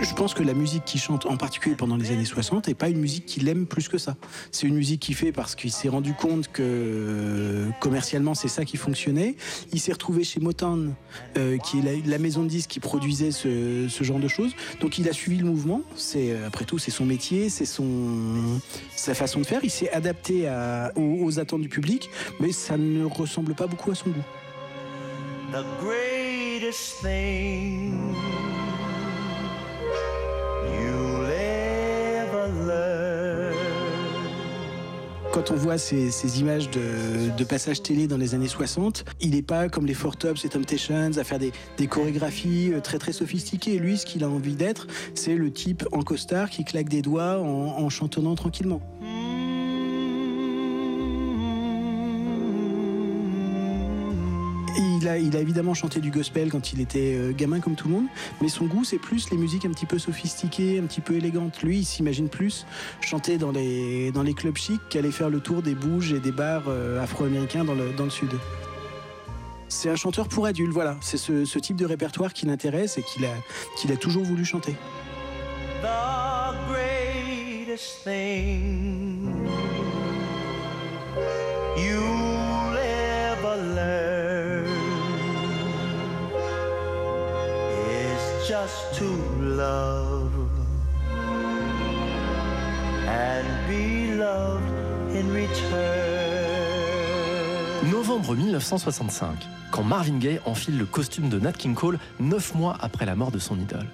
Je 0.00 0.14
pense 0.14 0.32
que 0.32 0.42
la 0.44 0.54
musique 0.54 0.84
qu'il 0.84 1.00
chante, 1.00 1.26
en 1.26 1.36
particulier 1.36 1.74
pendant 1.74 1.96
les 1.96 2.10
années 2.12 2.24
60, 2.24 2.68
n'est 2.68 2.74
pas 2.74 2.88
une 2.88 2.98
musique 3.00 3.26
qu'il 3.26 3.48
aime 3.48 3.66
plus 3.66 3.88
que 3.88 3.98
ça. 3.98 4.16
C'est 4.52 4.66
une 4.68 4.76
musique 4.76 5.00
qu'il 5.00 5.14
fait 5.16 5.32
parce 5.32 5.54
qu'il 5.56 5.72
s'est 5.72 5.88
rendu 5.88 6.14
compte 6.14 6.48
que 6.48 6.62
euh, 6.62 7.68
commercialement 7.80 8.34
c'est 8.34 8.48
ça 8.48 8.64
qui 8.64 8.76
fonctionnait. 8.76 9.34
Il 9.72 9.80
s'est 9.80 9.92
retrouvé 9.92 10.22
chez 10.22 10.38
Motown, 10.40 10.94
euh, 11.36 11.58
qui 11.58 11.80
est 11.80 12.06
la, 12.06 12.18
maison 12.18 12.42
de 12.44 12.48
disques 12.48 12.70
qui 12.70 12.80
produisait 12.80 13.32
ce, 13.32 13.86
ce 13.88 14.04
genre 14.04 14.20
de 14.20 14.28
choses. 14.28 14.52
Donc 14.80 14.98
il 14.98 15.08
a 15.08 15.12
suivi 15.12 15.38
le 15.38 15.46
mouvement. 15.46 15.82
C'est 15.96 16.30
euh, 16.30 16.46
après 16.46 16.64
tout 16.64 16.78
c'est 16.78 16.90
son 16.92 17.04
métier, 17.04 17.48
c'est 17.48 17.66
son 17.66 18.60
sa 18.94 19.14
façon 19.14 19.40
de 19.40 19.46
faire. 19.46 19.60
Il 19.64 19.70
s'est 19.70 19.90
adapté 19.90 20.46
à- 20.48 20.92
aux, 20.96 21.24
aux 21.24 21.38
attentes 21.40 21.62
du 21.62 21.68
public, 21.68 22.08
mais 22.40 22.52
ça 22.52 22.76
ne 22.76 23.04
ressemble 23.04 23.54
pas 23.54 23.66
beaucoup 23.66 23.90
à 23.90 23.94
son 23.96 24.10
goût. 24.10 24.24
The 25.52 25.64
greatest 25.82 27.00
thing 27.02 27.94
Quand 35.32 35.52
on 35.52 35.56
voit 35.56 35.78
ces, 35.78 36.40
images 36.40 36.68
de, 36.70 37.36
de 37.36 37.44
passage 37.44 37.82
télé 37.82 38.08
dans 38.08 38.16
les 38.16 38.34
années 38.34 38.48
60, 38.48 39.04
il 39.20 39.30
n'est 39.30 39.42
pas 39.42 39.68
comme 39.68 39.86
les 39.86 39.94
Four 39.94 40.16
Tops 40.16 40.44
et 40.44 40.48
Temptations 40.48 41.12
à 41.16 41.22
faire 41.22 41.38
des, 41.38 41.52
chorégraphies 41.86 42.72
euh, 42.72 42.80
très 42.80 42.98
très 42.98 43.12
sophistiquées. 43.12 43.78
Lui, 43.78 43.98
ce 43.98 44.06
qu'il 44.06 44.24
a 44.24 44.28
envie 44.28 44.56
d'être, 44.56 44.88
c'est 45.14 45.36
le 45.36 45.52
type 45.52 45.86
en 45.92 46.02
costard 46.02 46.50
qui 46.50 46.64
claque 46.64 46.88
des 46.88 47.02
doigts 47.02 47.38
en, 47.38 47.84
en 47.84 47.88
chantonnant 47.88 48.34
tranquillement. 48.34 48.80
Il 55.00 55.06
a, 55.08 55.16
évidemment 55.16 55.74
chanté 55.74 56.00
du 56.00 56.10
gospel 56.10 56.50
quand 56.50 56.72
il 56.72 56.80
était 56.80 57.14
euh, 57.14 57.32
gamin 57.32 57.60
comme 57.60 57.76
tout 57.76 57.86
le 57.86 57.94
monde, 57.94 58.06
mais 58.40 58.48
son 58.48 58.66
goût 58.66 58.82
c'est 58.82 58.98
plus 58.98 59.30
les 59.30 59.36
musiques 59.36 59.64
un 59.64 59.70
petit 59.70 59.86
peu 59.86 59.96
sophistiquées, 59.98 60.80
un 60.80 60.86
petit 60.86 61.00
peu 61.00 61.14
élégantes. 61.14 61.62
Lui, 61.62 61.78
il 61.78 61.84
s'imagine 61.84 62.28
plus 62.28 62.66
chanter 63.00 63.38
dans 63.38 63.52
les, 63.52 64.12
clubs 64.36 64.56
chics 64.56 64.80
qu'aller 64.90 65.12
faire 65.12 65.30
le 65.30 65.38
tour 65.38 65.62
des 65.62 65.76
bouges 65.76 66.12
et 66.12 66.18
des 66.18 66.32
bars 66.32 66.64
euh, 66.66 67.00
afro-américains 67.00 67.64
dans 67.64 67.74
le, 67.74 68.10
sud. 68.10 68.30
C'est 69.68 69.88
un 69.88 69.96
chanteur 69.96 70.26
pour 70.28 70.46
adultes, 70.46 70.72
voilà. 70.72 70.96
C'est 71.00 71.16
ce, 71.16 71.58
type 71.58 71.76
de 71.76 71.86
répertoire 71.86 72.32
qui 72.32 72.46
l'intéresse 72.46 72.98
et 72.98 73.02
qu'il 73.02 73.24
a, 73.24 73.96
toujours 73.96 74.24
voulu 74.24 74.44
chanter. 74.44 74.74
Novembre 97.90 98.34
1965, 98.34 99.30
quand 99.70 99.84
Marvin 99.84 100.18
Gaye 100.18 100.40
enfile 100.44 100.76
le 100.76 100.86
costume 100.86 101.28
de 101.28 101.38
Nat 101.38 101.52
King 101.52 101.74
Cole 101.74 101.98
neuf 102.18 102.54
mois 102.54 102.76
après 102.80 103.06
la 103.06 103.14
mort 103.14 103.30
de 103.30 103.38
son 103.38 103.58
idole. 103.60 103.86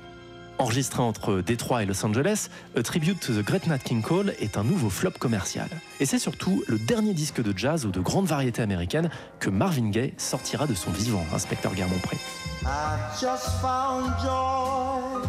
Enregistré 0.59 1.02
entre 1.02 1.40
Détroit 1.40 1.82
et 1.82 1.86
Los 1.86 2.05
Angeles, 2.07 2.48
A 2.76 2.82
Tribute 2.82 3.18
to 3.18 3.32
the 3.32 3.44
Great 3.44 3.66
Nat 3.66 3.78
King 3.78 4.02
Cole 4.02 4.34
est 4.38 4.57
un 4.57 4.62
nouveau 4.62 4.88
flop 4.88 5.11
commercial. 5.18 5.68
Et 5.98 6.07
c'est 6.07 6.20
surtout 6.20 6.62
le 6.68 6.78
dernier 6.78 7.12
disque 7.12 7.42
de 7.42 7.57
jazz 7.57 7.86
ou 7.86 7.90
de 7.90 8.00
grande 8.00 8.26
variété 8.26 8.62
américaine 8.62 9.11
que 9.40 9.50
Marvin 9.50 9.90
Gaye 9.90 10.14
sortira 10.16 10.66
de 10.66 10.74
son 10.74 10.92
vivant, 10.92 11.24
inspecteur 11.34 11.74
Guermont-Pré. 11.74 12.16
I've 12.62 13.20
just 13.20 13.48
found 13.61 14.12
joy. 14.22 15.28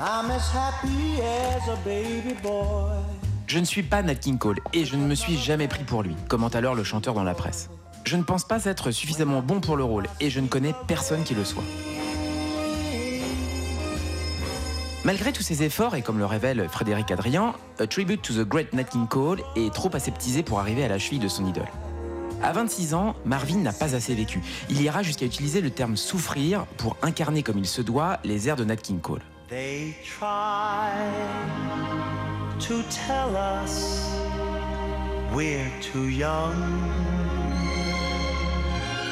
I'm 0.00 0.30
as 0.30 0.48
happy 0.54 1.20
as 1.20 1.68
a 1.68 1.76
baby 1.84 2.34
boy. 2.40 2.92
Je 3.48 3.58
ne 3.58 3.64
suis 3.64 3.82
pas 3.82 4.02
Nat 4.02 4.14
King 4.14 4.38
Cole 4.38 4.60
et 4.72 4.84
je 4.84 4.94
ne 4.94 5.04
me 5.04 5.16
suis 5.16 5.36
jamais 5.36 5.66
pris 5.66 5.82
pour 5.82 6.04
lui, 6.04 6.14
commente 6.28 6.54
alors 6.54 6.76
le 6.76 6.84
chanteur 6.84 7.14
dans 7.14 7.24
la 7.24 7.34
presse. 7.34 7.70
Je 8.04 8.16
ne 8.16 8.22
pense 8.22 8.46
pas 8.46 8.64
être 8.66 8.92
suffisamment 8.92 9.42
bon 9.42 9.60
pour 9.60 9.76
le 9.76 9.84
rôle 9.84 10.06
et 10.20 10.30
je 10.30 10.38
ne 10.38 10.46
connais 10.46 10.74
personne 10.86 11.24
qui 11.24 11.34
le 11.34 11.44
soit. 11.44 11.64
Malgré 15.08 15.32
tous 15.32 15.42
ses 15.42 15.62
efforts, 15.62 15.94
et 15.94 16.02
comme 16.02 16.18
le 16.18 16.26
révèle 16.26 16.68
Frédéric 16.68 17.10
Adrian, 17.10 17.54
A 17.78 17.86
Tribute 17.86 18.20
to 18.20 18.34
the 18.34 18.46
Great 18.46 18.74
Nat 18.74 18.84
King 18.84 19.08
Cole 19.08 19.40
est 19.56 19.72
trop 19.72 19.88
aseptisé 19.94 20.42
pour 20.42 20.60
arriver 20.60 20.84
à 20.84 20.88
la 20.88 20.98
cheville 20.98 21.18
de 21.18 21.28
son 21.28 21.46
idole. 21.46 21.70
À 22.42 22.52
26 22.52 22.92
ans, 22.92 23.16
Marvin 23.24 23.56
n'a 23.56 23.72
pas 23.72 23.94
assez 23.94 24.14
vécu. 24.14 24.42
Il 24.68 24.82
ira 24.82 25.02
jusqu'à 25.02 25.24
utiliser 25.24 25.62
le 25.62 25.70
terme 25.70 25.96
souffrir 25.96 26.66
pour 26.76 26.98
incarner 27.00 27.42
comme 27.42 27.56
il 27.56 27.66
se 27.66 27.80
doit 27.80 28.18
les 28.22 28.50
airs 28.50 28.56
de 28.56 28.64
Nat 28.64 28.76
King 28.76 29.00
Cole. 29.00 29.22
They 29.48 29.94
try 30.04 30.92
to 32.58 32.82
tell 32.90 33.34
us 33.64 34.04
we're 35.34 35.70
too 35.80 36.10
young. 36.10 36.52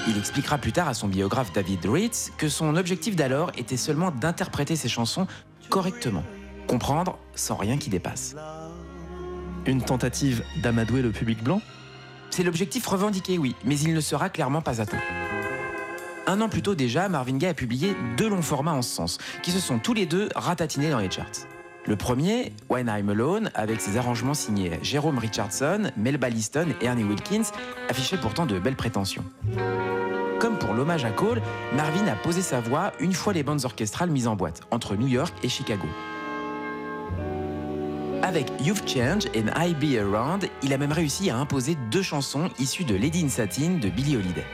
Il 0.09 0.16
expliquera 0.18 0.59
plus 0.59 0.72
tard 0.72 0.88
à 0.88 0.94
son 0.94 1.09
biographe 1.09 1.53
David 1.53 1.84
Ritz 1.84 2.32
que 2.36 2.49
son 2.49 2.76
objectif 2.76 3.16
d'alors 3.16 3.51
était 3.57 3.76
seulement 3.76 4.12
d'interpréter 4.12 4.76
ses 4.76 4.88
chansons 4.88 5.26
correctement, 5.68 6.24
comprendre 6.66 7.18
sans 7.34 7.56
rien 7.56 7.76
qui 7.78 7.90
dépasse. 7.90 8.36
Une 9.66 9.82
tentative 9.82 10.44
d'amadouer 10.62 11.02
le 11.02 11.10
public 11.10 11.42
blanc 11.42 11.60
C'est 12.30 12.42
l'objectif 12.42 12.86
revendiqué, 12.86 13.38
oui, 13.38 13.54
mais 13.64 13.78
il 13.78 13.94
ne 13.94 14.00
sera 14.00 14.28
clairement 14.30 14.62
pas 14.62 14.80
atteint. 14.80 15.00
Un 16.26 16.40
an 16.40 16.48
plus 16.48 16.62
tôt 16.62 16.74
déjà, 16.74 17.08
Marvin 17.08 17.36
Gaye 17.36 17.50
a 17.50 17.54
publié 17.54 17.96
deux 18.16 18.28
longs 18.28 18.42
formats 18.42 18.74
en 18.74 18.82
ce 18.82 18.94
sens, 18.94 19.18
qui 19.42 19.52
se 19.52 19.60
sont 19.60 19.78
tous 19.78 19.94
les 19.94 20.06
deux 20.06 20.28
ratatinés 20.34 20.90
dans 20.90 20.98
les 20.98 21.10
charts. 21.10 21.26
Le 21.89 21.95
premier, 21.95 22.53
When 22.68 22.89
I'm 22.89 23.09
Alone, 23.11 23.51
avec 23.55 23.80
ses 23.80 23.97
arrangements 23.97 24.34
signés 24.34 24.72
Jérôme 24.82 25.18
Richardson, 25.18 25.93
Melba 25.97 26.28
Liston 26.28 26.66
et 26.80 26.87
Ernie 26.87 27.05
Wilkins, 27.05 27.45
affichait 27.89 28.16
pourtant 28.16 28.45
de 28.45 28.59
belles 28.59 28.74
prétentions. 28.74 29.24
Comme 30.41 30.59
pour 30.59 30.74
l'hommage 30.74 31.05
à 31.05 31.11
Cole, 31.11 31.41
Marvin 31.76 32.09
a 32.09 32.16
posé 32.16 32.43
sa 32.43 32.61
voix 32.61 32.93
une 32.99 33.12
fois 33.12 33.32
les 33.32 33.45
bandes 33.45 33.64
orchestrales 33.64 34.11
mises 34.11 34.26
en 34.26 34.34
boîte, 34.34 34.62
entre 34.72 34.97
New 34.97 35.07
York 35.07 35.32
et 35.45 35.49
Chicago. 35.49 35.87
Avec 38.22 38.51
You've 38.61 38.82
Changed 38.84 39.30
and 39.37 39.49
I 39.57 39.72
Be 39.72 39.97
Around, 40.01 40.49
il 40.64 40.72
a 40.72 40.78
même 40.78 40.91
réussi 40.91 41.30
à 41.30 41.37
imposer 41.37 41.76
deux 41.93 42.03
chansons 42.03 42.51
issues 42.59 42.84
de 42.84 42.97
Lady 42.97 43.24
in 43.24 43.28
Satin 43.28 43.78
de 43.80 43.89
Billie 43.89 44.16
Holiday. 44.16 44.45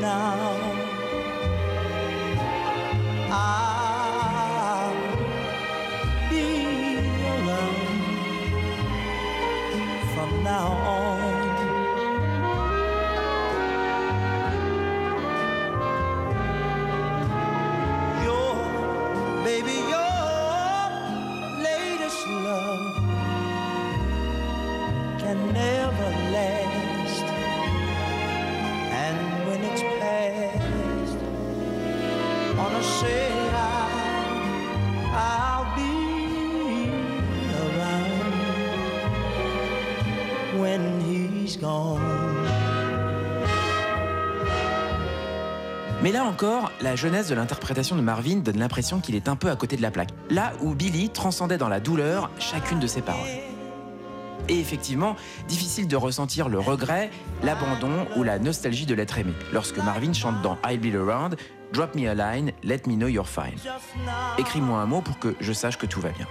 Now. 0.00 0.78
I'll 3.30 3.67
Mais 46.08 46.14
là 46.14 46.24
encore, 46.24 46.72
la 46.80 46.96
jeunesse 46.96 47.28
de 47.28 47.34
l'interprétation 47.34 47.94
de 47.94 48.00
Marvin 48.00 48.36
donne 48.36 48.58
l'impression 48.58 48.98
qu'il 48.98 49.14
est 49.14 49.28
un 49.28 49.36
peu 49.36 49.50
à 49.50 49.56
côté 49.56 49.76
de 49.76 49.82
la 49.82 49.90
plaque. 49.90 50.08
Là 50.30 50.54
où 50.62 50.74
Billy 50.74 51.10
transcendait 51.10 51.58
dans 51.58 51.68
la 51.68 51.80
douleur 51.80 52.30
chacune 52.38 52.80
de 52.80 52.86
ses 52.86 53.02
paroles. 53.02 53.28
Et 54.48 54.58
effectivement, 54.58 55.16
difficile 55.48 55.86
de 55.86 55.96
ressentir 55.96 56.48
le 56.48 56.58
regret, 56.58 57.10
l'abandon 57.42 58.06
ou 58.16 58.22
la 58.22 58.38
nostalgie 58.38 58.86
de 58.86 58.94
l'être 58.94 59.18
aimé 59.18 59.34
lorsque 59.52 59.76
Marvin 59.76 60.14
chante 60.14 60.40
dans 60.40 60.56
I'll 60.66 60.80
Be 60.80 60.94
Around 60.96 61.36
Drop 61.74 61.94
me 61.94 62.08
a 62.08 62.14
line, 62.14 62.52
let 62.64 62.86
me 62.86 62.94
know 62.94 63.08
you're 63.08 63.28
fine. 63.28 63.58
Écris-moi 64.38 64.80
un 64.80 64.86
mot 64.86 65.02
pour 65.02 65.18
que 65.18 65.36
je 65.40 65.52
sache 65.52 65.76
que 65.76 65.84
tout 65.84 66.00
va 66.00 66.08
bien. 66.08 66.26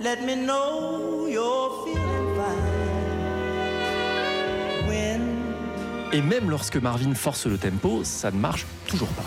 Let 0.00 0.22
me 0.22 0.36
know 0.36 1.26
you're 1.26 1.84
feeling 1.84 2.34
fine. 2.36 2.88
When 4.86 5.20
Et 6.12 6.22
même 6.22 6.50
lorsque 6.50 6.76
Marvin 6.76 7.14
force 7.14 7.46
le 7.46 7.58
tempo, 7.58 8.04
ça 8.04 8.30
ne 8.30 8.38
marche 8.38 8.66
toujours 8.86 9.08
pas. 9.08 9.24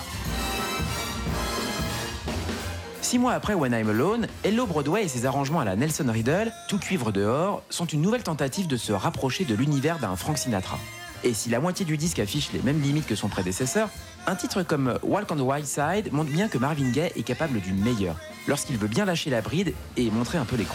Six 3.01 3.19
mois 3.19 3.34
après 3.34 3.53
When 3.53 3.74
I'm 3.74 3.89
Alone, 3.89 4.28
Hello 4.43 4.65
Broadway 4.65 5.03
et 5.03 5.07
ses 5.09 5.26
arrangements 5.26 5.59
à 5.59 5.65
la 5.65 5.76
Nelson 5.76 6.05
Riddle, 6.07 6.51
tout 6.69 6.80
cuivre 6.80 7.11
dehors, 7.11 7.61
sont 7.69 7.86
une 7.86 8.01
nouvelle 8.01 8.24
tentative 8.24 8.67
de 8.67 8.78
se 8.78 8.93
rapprocher 8.93 9.43
de 9.43 9.53
l'univers 9.53 9.99
d'un 9.99 10.15
Frank 10.15 10.38
Sinatra. 10.38 10.80
Et 11.24 11.34
si 11.34 11.49
la 11.49 11.59
moitié 11.59 11.86
du 11.86 11.97
disque 11.97 12.19
affiche 12.19 12.51
les 12.51 12.61
mêmes 12.61 12.82
limites 12.82 13.05
que 13.05 13.15
son 13.15 13.30
prédécesseur, 13.30 13.89
un 14.26 14.36
titre 14.36 14.63
comme 14.63 14.97
Walk 15.03 15.32
on 15.32 15.36
the 15.36 15.41
Wild 15.41 15.65
Side 15.65 16.11
montre 16.11 16.32
bien 16.32 16.47
que 16.47 16.57
Marvin 16.57 16.89
Gaye 16.89 17.11
est 17.15 17.24
capable 17.24 17.59
du 17.59 17.74
meilleur, 17.74 18.15
lorsqu'il 18.47 18.78
veut 18.78 18.88
bien 18.88 19.05
lâcher 19.05 19.30
la 19.30 19.41
bride 19.41 19.74
et 19.97 20.09
montrer 20.09 20.39
un 20.39 20.45
peu 20.45 20.55
les. 20.55 20.65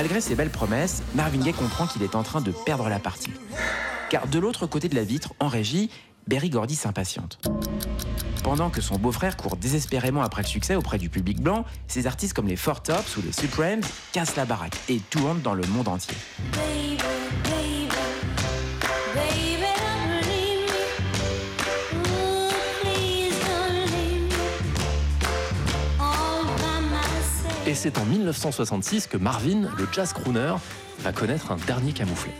Malgré 0.00 0.20
ses 0.22 0.34
belles 0.34 0.50
promesses, 0.50 1.02
Marvin 1.14 1.40
Gaye 1.40 1.52
comprend 1.52 1.86
qu'il 1.86 2.02
est 2.02 2.14
en 2.14 2.22
train 2.22 2.40
de 2.40 2.52
perdre 2.52 2.88
la 2.88 2.98
partie. 2.98 3.32
Car 4.08 4.26
de 4.28 4.38
l'autre 4.38 4.66
côté 4.66 4.88
de 4.88 4.94
la 4.94 5.04
vitre, 5.04 5.34
en 5.40 5.48
régie, 5.48 5.90
Berry 6.26 6.48
Gordy 6.48 6.74
s'impatiente. 6.74 7.38
Pendant 8.42 8.70
que 8.70 8.80
son 8.80 8.96
beau-frère 8.96 9.36
court 9.36 9.56
désespérément 9.56 10.22
après 10.22 10.40
le 10.40 10.48
succès 10.48 10.74
auprès 10.74 10.96
du 10.96 11.10
public 11.10 11.42
blanc, 11.42 11.66
ces 11.86 12.06
artistes 12.06 12.32
comme 12.32 12.48
les 12.48 12.56
Four 12.56 12.82
Tops 12.82 13.16
ou 13.18 13.22
les 13.22 13.32
Supremes 13.32 13.82
cassent 14.12 14.36
la 14.36 14.46
baraque 14.46 14.76
et 14.88 15.00
tournent 15.00 15.42
dans 15.42 15.54
le 15.54 15.66
monde 15.66 15.88
entier. 15.88 16.16
Et 27.70 27.74
c'est 27.76 27.98
en 27.98 28.04
1966 28.04 29.06
que 29.06 29.16
Marvin, 29.16 29.68
le 29.78 29.86
jazz 29.92 30.12
crooner, 30.12 30.56
va 31.04 31.12
connaître 31.12 31.52
un 31.52 31.56
dernier 31.68 31.92
camouflet. 31.92 32.32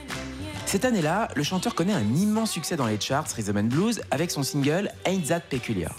Cette 0.67 0.85
année-là, 0.85 1.29
le 1.37 1.45
chanteur 1.45 1.77
connaît 1.77 1.93
un 1.93 2.15
immense 2.17 2.51
succès 2.51 2.75
dans 2.75 2.87
les 2.89 2.99
charts 2.99 3.29
Rhythm 3.37 3.59
and 3.59 3.69
Blues 3.69 4.01
avec 4.11 4.33
son 4.33 4.43
single 4.43 4.91
Ain't 5.05 5.29
That 5.29 5.43
Peculiar. 5.49 5.95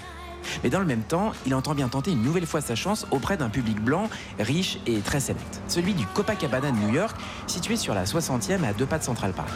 Mais 0.65 0.69
dans 0.69 0.79
le 0.79 0.85
même 0.85 1.03
temps, 1.03 1.31
il 1.45 1.55
entend 1.55 1.73
bien 1.75 1.87
tenter 1.87 2.11
une 2.11 2.21
nouvelle 2.21 2.45
fois 2.45 2.59
sa 2.59 2.75
chance 2.75 3.07
auprès 3.11 3.37
d'un 3.37 3.47
public 3.47 3.79
blanc, 3.79 4.09
riche 4.37 4.79
et 4.85 4.99
très 4.99 5.21
sélect. 5.21 5.61
Celui 5.69 5.93
du 5.93 6.05
Copacabana 6.07 6.71
de 6.71 6.75
New 6.75 6.93
York, 6.93 7.15
situé 7.47 7.77
sur 7.77 7.93
la 7.93 8.03
60e 8.03 8.65
à 8.65 8.73
deux 8.73 8.85
pas 8.85 8.99
de 8.99 9.03
Central 9.05 9.31
Park. 9.31 9.51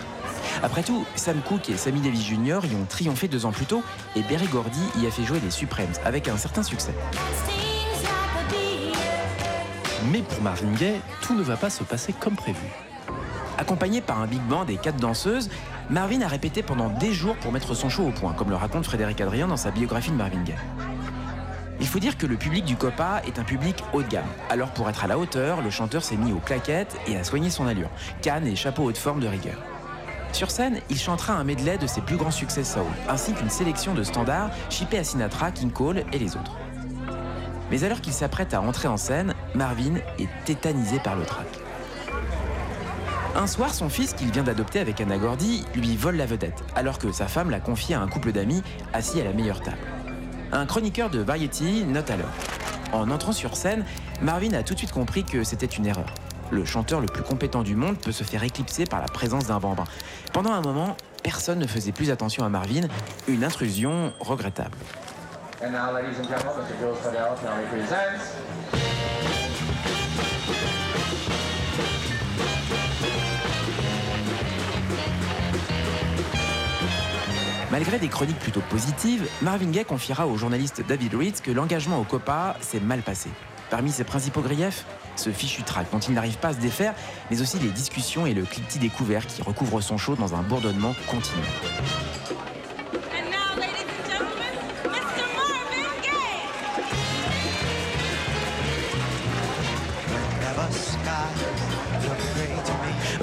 Après 0.64 0.84
tout, 0.84 1.06
Sam 1.16 1.42
Cooke 1.46 1.70
et 1.70 1.76
Sammy 1.76 2.00
Davis 2.00 2.26
Jr. 2.26 2.60
y 2.64 2.76
ont 2.76 2.86
triomphé 2.88 3.28
deux 3.28 3.46
ans 3.46 3.52
plus 3.52 3.66
tôt 3.66 3.84
et 4.16 4.22
Berry 4.22 4.48
Gordy 4.48 4.80
y 5.02 5.06
a 5.06 5.12
fait 5.12 5.26
jouer 5.26 5.42
les 5.44 5.52
Supremes 5.52 5.92
avec 6.06 6.30
un 6.30 6.38
certain 6.38 6.64
succès. 6.64 6.94
Mais 10.12 10.22
pour 10.22 10.42
Marvin 10.42 10.72
Gaye, 10.74 11.00
tout 11.22 11.36
ne 11.36 11.42
va 11.42 11.58
pas 11.58 11.70
se 11.70 11.84
passer 11.84 12.14
comme 12.14 12.36
prévu. 12.36 12.66
Accompagné 13.58 14.02
par 14.02 14.22
un 14.22 14.28
big 14.28 14.42
band 14.42 14.66
et 14.68 14.78
quatre 14.78 14.98
danseuses, 14.98 15.50
Marvin 15.90 16.22
a 16.22 16.28
répété 16.28 16.62
pendant 16.62 16.90
des 16.90 17.14
jours 17.14 17.36
pour 17.38 17.52
mettre 17.52 17.74
son 17.74 17.90
show 17.90 18.04
au 18.04 18.12
point, 18.12 18.34
comme 18.34 18.50
le 18.50 18.56
raconte 18.56 18.86
Frédéric 18.86 19.22
Adrien 19.22 19.48
dans 19.48 19.58
sa 19.58 19.72
biographie 19.72 20.12
de 20.12 20.16
Marvin 20.16 20.44
Gaye. 20.44 20.56
Il 21.80 21.88
faut 21.88 22.00
dire 22.00 22.18
que 22.18 22.26
le 22.26 22.38
public 22.38 22.66
du 22.66 22.76
Copa 22.76 23.22
est 23.28 23.40
un 23.40 23.44
public 23.44 23.84
haut 23.94 24.02
de 24.02 24.08
gamme. 24.08 24.24
Alors 24.50 24.72
pour 24.72 24.90
être 24.90 25.04
à 25.04 25.08
la 25.08 25.18
hauteur, 25.18 25.62
le 25.62 25.70
chanteur 25.70 26.04
s'est 26.04 26.16
mis 26.16 26.32
aux 26.32 26.40
claquettes 26.40 26.98
et 27.08 27.18
a 27.18 27.24
soigné 27.24 27.50
son 27.50 27.68
allure, 27.68 27.90
canne 28.22 28.48
et 28.48 28.56
chapeau 28.56 28.84
haute 28.84 28.98
forme 28.98 29.20
de 29.20 29.28
rigueur. 29.28 29.58
Sur 30.32 30.52
scène, 30.52 30.80
il 30.90 31.00
chantera 31.00 31.34
un 31.34 31.44
medley 31.44 31.78
de 31.78 31.88
ses 31.88 32.02
plus 32.02 32.18
grands 32.18 32.32
succès 32.32 32.64
soul, 32.64 32.84
ainsi 33.10 33.34
qu'une 33.34 33.50
sélection 33.50 33.94
de 33.94 34.04
standards 34.04 34.52
chippés 34.70 35.00
à 35.00 35.04
Sinatra, 35.04 35.52
King 35.52 35.72
Cole 35.72 36.04
et 36.12 36.20
les 36.20 36.36
autres. 36.36 36.58
Mais 37.72 37.84
alors 37.84 38.02
qu'il 38.02 38.14
s'apprête 38.14 38.54
à 38.54 38.62
entrer 38.62 38.88
en 38.88 38.98
scène, 38.98 39.34
Marvin 39.54 39.96
est 40.20 40.30
tétanisé 40.46 41.00
par 41.00 41.16
le 41.16 41.24
trac. 41.24 41.48
Un 43.36 43.48
soir, 43.48 43.74
son 43.74 43.90
fils, 43.90 44.14
qu'il 44.14 44.32
vient 44.32 44.44
d'adopter 44.44 44.80
avec 44.80 45.02
Anna 45.02 45.18
Gordy, 45.18 45.66
lui 45.76 45.98
vole 45.98 46.16
la 46.16 46.26
vedette, 46.26 46.64
alors 46.76 46.98
que 46.98 47.12
sa 47.12 47.28
femme 47.28 47.50
l'a 47.50 47.60
confié 47.60 47.96
à 47.96 48.02
un 48.02 48.08
couple 48.08 48.32
d'amis 48.32 48.64
assis 48.94 49.20
à 49.20 49.26
la 49.26 49.34
meilleure 49.34 49.62
table. 49.62 49.78
Un 50.54 50.66
chroniqueur 50.66 51.10
de 51.10 51.20
Variety 51.20 51.84
note 51.86 52.10
alors. 52.10 52.30
En 52.94 53.12
entrant 53.12 53.34
sur 53.34 53.58
scène, 53.58 53.84
Marvin 54.22 54.54
a 54.54 54.64
tout 54.64 54.74
de 54.74 54.80
suite 54.80 54.94
compris 54.94 55.26
que 55.26 55.44
c'était 55.44 55.66
une 55.66 55.86
erreur. 55.86 56.06
Le 56.52 56.64
chanteur 56.64 57.02
le 57.02 57.08
plus 57.08 57.24
compétent 57.24 57.64
du 57.64 57.76
monde 57.76 57.98
peut 57.98 58.14
se 58.14 58.24
faire 58.24 58.44
éclipser 58.44 58.86
par 58.86 59.02
la 59.02 59.08
présence 59.08 59.48
d'un 59.48 59.60
bambin. 59.60 59.84
Pendant 60.32 60.54
un 60.54 60.62
moment, 60.62 60.96
personne 61.24 61.60
ne 61.60 61.68
faisait 61.68 61.92
plus 61.92 62.12
attention 62.12 62.46
à 62.46 62.50
Marvin, 62.50 62.88
une 63.28 63.44
intrusion 63.44 64.14
regrettable. 64.22 64.78
And 65.66 65.72
now, 65.72 65.92
ladies 65.92 66.20
and 66.20 66.28
gentlemen, 66.28 66.64
Mr. 66.64 66.78
Jules 66.80 67.00
Fidelis 67.00 67.42
now. 67.42 67.56
Malgré 77.72 77.98
des 77.98 78.10
chroniques 78.10 78.38
plutôt 78.38 78.62
positives, 78.70 79.28
Marvin 79.42 79.72
Gaye 79.72 79.86
confiera 79.86 80.28
au 80.28 80.38
journaliste 80.38 80.84
David 80.88 81.16
Reed 81.16 81.42
que 81.42 81.50
l'engagement 81.50 82.00
au 82.00 82.04
COPA 82.04 82.58
s'est 82.62 82.80
mal 82.80 83.02
passé. 83.02 83.32
Parmi 83.72 83.90
ses 83.90 84.04
principaux 84.04 84.42
griefs, 84.42 84.86
ce 85.16 85.32
fichu 85.32 85.64
track 85.64 85.88
dont 85.92 85.98
il 85.98 86.14
n'arrive 86.14 86.38
pas 86.38 86.50
à 86.50 86.54
se 86.54 86.60
défaire, 86.60 86.94
mais 87.32 87.42
aussi 87.42 87.58
les 87.58 87.70
discussions 87.70 88.28
et 88.28 88.36
le 88.36 88.44
cliquetis 88.44 88.78
découvert 88.78 89.26
qui 89.26 89.42
recouvre 89.42 89.82
son 89.82 89.98
show 89.98 90.14
dans 90.14 90.36
un 90.36 90.44
bourdonnement 90.44 90.94
continu. 91.08 91.42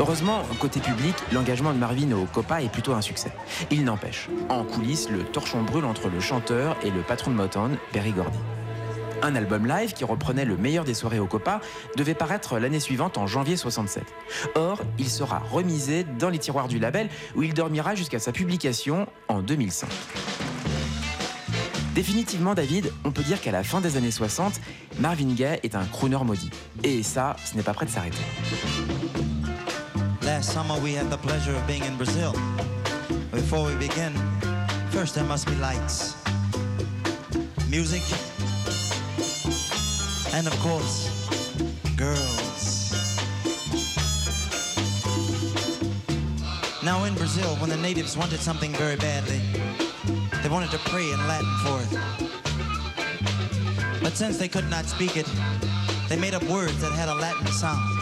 Heureusement, 0.02 0.42
côté 0.58 0.80
public, 0.80 1.14
l'engagement 1.30 1.72
de 1.72 1.78
Marvin 1.78 2.10
au 2.10 2.24
COPA 2.24 2.60
est 2.60 2.68
plutôt 2.68 2.92
un 2.92 3.00
succès. 3.00 3.30
Il 3.70 3.84
n'empêche, 3.84 4.28
en 4.48 4.64
coulisses, 4.64 5.08
le 5.08 5.22
torchon 5.22 5.62
brûle 5.62 5.84
entre 5.84 6.08
le 6.08 6.18
chanteur 6.18 6.76
et 6.82 6.90
le 6.90 7.02
patron 7.02 7.30
de 7.30 7.36
Motown, 7.36 7.78
Berry 7.92 8.10
Gordy. 8.10 8.36
Un 9.22 9.36
album 9.36 9.64
live 9.64 9.92
qui 9.92 10.02
reprenait 10.02 10.44
le 10.44 10.56
meilleur 10.56 10.84
des 10.84 10.94
soirées 10.94 11.20
au 11.20 11.28
Copa 11.28 11.60
devait 11.96 12.16
paraître 12.16 12.58
l'année 12.58 12.80
suivante 12.80 13.16
en 13.16 13.28
janvier 13.28 13.56
67. 13.56 14.02
Or, 14.56 14.80
il 14.98 15.08
sera 15.08 15.38
remisé 15.38 16.02
dans 16.18 16.30
les 16.30 16.38
tiroirs 16.40 16.66
du 16.66 16.80
label 16.80 17.08
où 17.36 17.44
il 17.44 17.54
dormira 17.54 17.94
jusqu'à 17.94 18.18
sa 18.18 18.32
publication 18.32 19.06
en 19.28 19.40
2005. 19.40 19.88
Définitivement, 21.94 22.54
David, 22.54 22.92
on 23.04 23.12
peut 23.12 23.22
dire 23.22 23.40
qu'à 23.40 23.52
la 23.52 23.62
fin 23.62 23.80
des 23.80 23.96
années 23.96 24.10
60, 24.10 24.60
Marvin 24.98 25.32
Gaye 25.32 25.60
est 25.62 25.76
un 25.76 25.84
crooner 25.84 26.24
maudit. 26.24 26.50
Et 26.82 27.04
ça, 27.04 27.36
ce 27.44 27.54
n'est 27.56 27.62
pas 27.62 27.72
prêt 27.72 27.86
de 27.86 27.92
s'arrêter. 27.92 28.18
Last 30.42 30.54
summer 30.54 30.76
we 30.80 30.92
had 30.92 31.08
the 31.08 31.18
pleasure 31.18 31.54
of 31.54 31.64
being 31.68 31.84
in 31.84 31.96
Brazil. 31.96 32.32
Before 33.30 33.64
we 33.64 33.76
begin, 33.76 34.12
first 34.90 35.14
there 35.14 35.22
must 35.22 35.46
be 35.46 35.54
lights, 35.54 36.16
music, 37.70 38.02
and 40.34 40.48
of 40.48 40.58
course, 40.58 41.06
girls. 41.96 42.90
Now 46.82 47.04
in 47.04 47.14
Brazil, 47.14 47.54
when 47.58 47.70
the 47.70 47.76
natives 47.76 48.16
wanted 48.16 48.40
something 48.40 48.72
very 48.72 48.96
badly, 48.96 49.40
they 50.42 50.48
wanted 50.48 50.72
to 50.72 50.78
pray 50.90 51.08
in 51.08 51.24
Latin 51.28 51.54
for 51.62 51.80
it. 51.84 51.90
But 54.02 54.16
since 54.16 54.38
they 54.38 54.48
could 54.48 54.68
not 54.68 54.86
speak 54.86 55.16
it, 55.16 55.30
they 56.08 56.16
made 56.16 56.34
up 56.34 56.42
words 56.50 56.80
that 56.80 56.90
had 56.94 57.08
a 57.08 57.14
Latin 57.14 57.46
sound. 57.46 58.01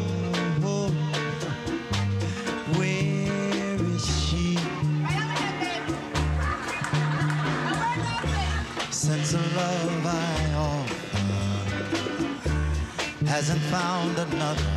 hasn't 13.41 13.71
found 13.71 14.15
another, 14.19 14.71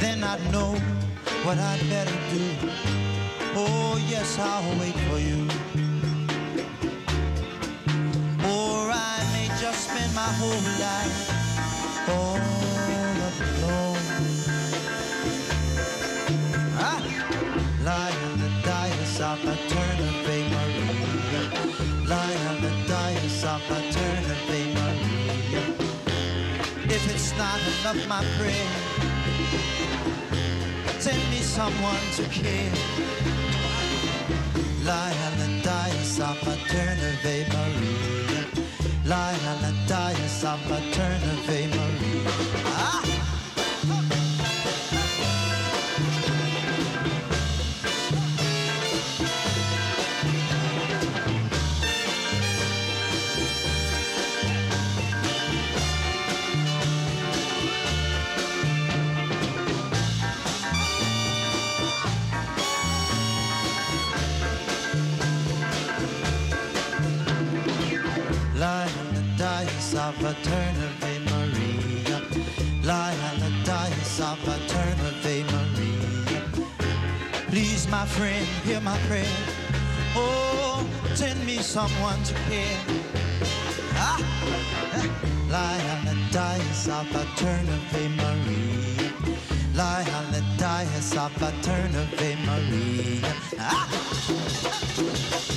then 0.00 0.22
I 0.22 0.36
know 0.52 0.72
what 1.44 1.56
I'd 1.56 1.80
better 1.88 2.18
do. 2.30 2.44
Oh, 3.56 3.96
yes, 4.06 4.38
I'll 4.38 4.78
wait 4.78 4.98
for 5.08 5.18
you. 5.18 5.48
Or 8.44 8.90
I 8.92 9.16
may 9.32 9.48
just 9.58 9.88
spend 9.88 10.14
my 10.14 10.30
whole 10.40 10.62
life 10.84 11.16
all 12.10 12.36
alone. 13.40 14.04
Ah! 16.76 17.00
On 18.28 18.38
the 18.42 18.50
dais 18.62 19.20
of 19.22 19.40
eternity, 19.42 20.27
not 27.38 27.60
enough, 27.60 28.08
my 28.08 28.24
prayer, 28.36 28.70
send 30.98 31.22
me 31.30 31.38
someone 31.38 32.04
to 32.16 32.24
care. 32.24 32.72
Lie 34.84 35.16
on 35.26 35.34
the 35.42 35.50
dais 35.62 36.18
of 36.18 36.36
eternity, 36.54 37.46
Maria. 37.52 38.42
Lie 39.04 39.38
on 39.50 39.58
the 39.66 39.74
dais 39.86 40.44
of 40.44 40.60
a 40.70 40.80
friend, 78.18 78.46
hear 78.66 78.80
my 78.80 78.98
prayer. 79.06 79.36
Oh, 80.16 80.84
send 81.14 81.38
me 81.46 81.58
someone 81.58 82.20
to 82.24 82.34
care. 82.50 82.80
Ah, 83.94 84.18
eh. 84.98 85.08
lie 85.48 85.82
on 85.94 86.00
the 86.04 86.16
dice 86.32 86.88
of 86.88 87.06
a 87.14 87.24
turn 87.36 87.66
of 87.76 87.94
a 88.02 88.08
Maria. 88.20 89.12
Lie 89.74 90.08
on 90.18 90.26
the 90.32 90.42
dice 90.58 91.16
of 91.16 91.32
a 91.42 91.52
Maria. 92.48 93.32
Ah! 93.60 95.47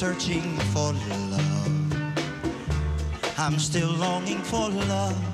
Searching 0.00 0.56
for 0.72 0.94
love. 1.10 2.14
I'm 3.36 3.58
still 3.58 3.90
longing 3.90 4.38
for 4.38 4.70
love. 4.70 5.29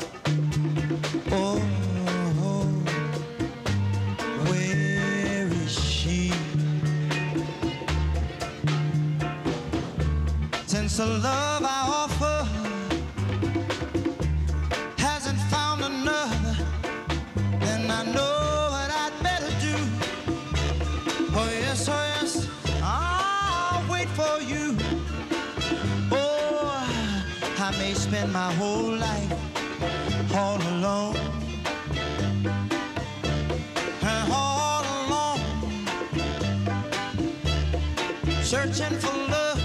Searching 38.46 38.96
for 39.00 39.12
love, 39.28 39.60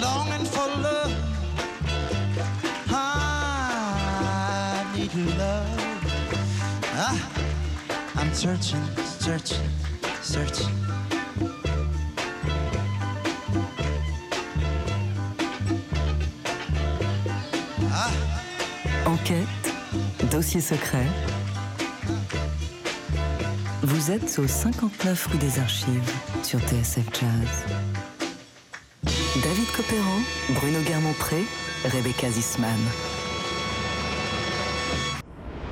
longing 0.00 0.46
for 0.46 0.68
love. 0.80 1.12
I 2.88 4.86
need 4.96 5.14
love. 5.36 6.02
Ah, 6.94 7.18
I'm 8.16 8.32
searching, 8.32 8.82
searching, 9.18 9.68
searching. 10.22 10.72
Ah, 17.92 18.10
Enquête, 19.04 19.46
dossier 20.30 20.62
secret. 20.62 21.35
Vous 23.96 24.10
êtes 24.10 24.38
au 24.38 24.46
59 24.46 25.26
rue 25.26 25.38
des 25.38 25.58
Archives 25.58 26.12
sur 26.42 26.60
TSF 26.60 27.06
Jazz. 27.18 27.64
David 29.42 29.72
Copéran, 29.74 30.20
Bruno 30.50 30.80
Guermont-Pré, 30.82 31.42
Rebecca 31.86 32.30
Zisman. 32.30 32.76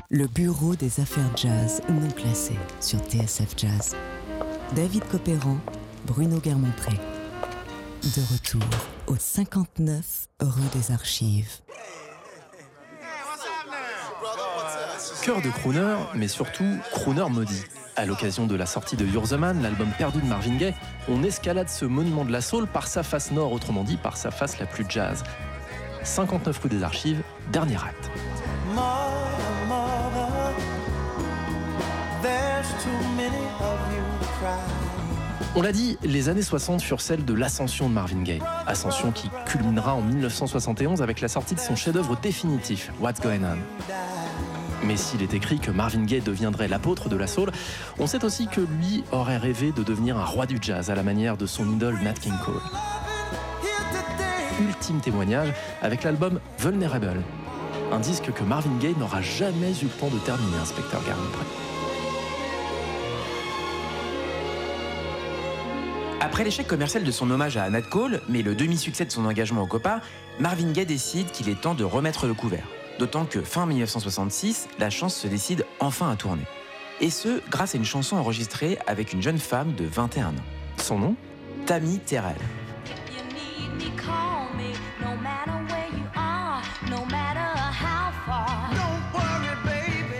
Le 0.09 0.25
bureau 0.25 0.75
des 0.75 0.99
affaires 0.99 1.37
jazz 1.37 1.83
non 1.87 2.09
classées 2.09 2.57
sur 2.81 2.97
TSF 2.97 3.53
Jazz. 3.57 3.95
David 4.75 5.07
Copéran, 5.07 5.57
Bruno 6.07 6.39
Guermont-Pré. 6.39 6.93
De 8.01 8.33
retour 8.33 8.67
au 9.05 9.17
59 9.19 10.29
rue 10.41 10.69
des 10.73 10.91
Archives. 10.91 11.59
Cœur 15.21 15.43
de 15.43 15.49
crooner, 15.51 15.95
mais 16.15 16.27
surtout 16.27 16.79
crooner 16.91 17.29
maudit. 17.29 17.61
À 17.97 18.05
l'occasion 18.05 18.45
de 18.45 18.55
la 18.55 18.65
sortie 18.65 18.97
de 18.97 19.05
You're 19.05 19.25
the 19.25 19.39
l'album 19.39 19.87
perdu 19.97 20.19
de 20.19 20.25
Marvin 20.25 20.57
Gaye, 20.57 20.73
on 21.07 21.23
escalade 21.23 21.69
ce 21.69 21.85
monument 21.85 22.25
de 22.25 22.31
la 22.31 22.41
soul 22.41 22.67
par 22.67 22.87
sa 22.87 23.03
face 23.03 23.31
nord, 23.31 23.53
autrement 23.53 23.83
dit 23.83 23.95
par 23.95 24.17
sa 24.17 24.31
face 24.31 24.59
la 24.59 24.65
plus 24.65 24.85
jazz. 24.89 25.23
59 26.03 26.59
rue 26.59 26.69
des 26.69 26.83
Archives, 26.83 27.21
dernier 27.53 27.75
acte. 27.75 28.11
On 35.55 35.61
l'a 35.61 35.71
dit, 35.71 35.97
les 36.03 36.27
années 36.27 36.41
60 36.41 36.81
furent 36.81 36.99
celles 36.99 37.23
de 37.23 37.33
l'ascension 37.33 37.87
de 37.87 37.93
Marvin 37.93 38.23
Gaye. 38.23 38.41
Ascension 38.67 39.13
qui 39.13 39.29
culminera 39.45 39.93
en 39.93 40.01
1971 40.01 41.01
avec 41.01 41.21
la 41.21 41.29
sortie 41.29 41.55
de 41.55 41.61
son 41.61 41.77
chef-d'œuvre 41.77 42.17
définitif, 42.21 42.91
What's 42.99 43.21
Going 43.21 43.43
On. 43.43 43.57
Mais 44.83 44.97
s'il 44.97 45.23
est 45.23 45.33
écrit 45.33 45.59
que 45.59 45.71
Marvin 45.71 46.03
Gaye 46.03 46.21
deviendrait 46.21 46.67
l'apôtre 46.67 47.09
de 47.09 47.15
la 47.15 47.27
soul, 47.27 47.51
on 47.99 48.07
sait 48.07 48.23
aussi 48.23 48.47
que 48.47 48.61
lui 48.61 49.03
aurait 49.11 49.37
rêvé 49.37 49.71
de 49.71 49.83
devenir 49.83 50.17
un 50.17 50.25
roi 50.25 50.45
du 50.45 50.57
jazz 50.61 50.89
à 50.89 50.95
la 50.95 51.03
manière 51.03 51.37
de 51.37 51.45
son 51.45 51.69
idole 51.71 51.99
Nat 52.01 52.13
King 52.13 52.33
Cole. 52.45 52.61
Ultime 54.61 54.99
témoignage 55.01 55.53
avec 55.81 56.03
l'album 56.03 56.39
Vulnerable, 56.59 57.21
un 57.91 57.99
disque 57.99 58.31
que 58.31 58.43
Marvin 58.43 58.77
Gaye 58.79 58.95
n'aura 58.97 59.21
jamais 59.21 59.71
eu 59.71 59.85
le 59.85 59.89
temps 59.89 60.09
de 60.09 60.19
terminer, 60.19 60.57
inspecteur 60.61 61.01
Garnier. 61.05 61.23
Après 66.21 66.43
l'échec 66.43 66.67
commercial 66.67 67.03
de 67.03 67.11
son 67.11 67.29
hommage 67.31 67.55
à 67.57 67.69
Nat 67.69 67.83
Cole, 67.83 68.21
mais 68.29 68.41
le 68.41 68.55
demi-succès 68.55 69.05
de 69.05 69.11
son 69.11 69.25
engagement 69.25 69.61
au 69.61 69.67
Copa, 69.67 70.01
Marvin 70.39 70.71
Gaye 70.71 70.85
décide 70.85 71.31
qu'il 71.31 71.49
est 71.49 71.61
temps 71.61 71.75
de 71.75 71.83
remettre 71.83 72.27
le 72.27 72.33
couvert. 72.33 72.65
D'autant 72.99 73.25
que 73.25 73.41
fin 73.41 73.65
1966, 73.65 74.69
la 74.79 74.89
chance 74.89 75.15
se 75.15 75.27
décide 75.27 75.65
enfin 75.79 76.09
à 76.09 76.15
tourner. 76.15 76.45
Et 77.01 77.09
ce, 77.09 77.41
grâce 77.49 77.75
à 77.75 77.77
une 77.77 77.85
chanson 77.85 78.15
enregistrée 78.15 78.77
avec 78.87 79.11
une 79.11 79.21
jeune 79.21 79.37
femme 79.37 79.73
de 79.73 79.85
21 79.85 80.29
ans. 80.29 80.33
Son 80.77 80.99
nom? 80.99 81.15
Tammy 81.65 81.99
Terrell. 81.99 82.35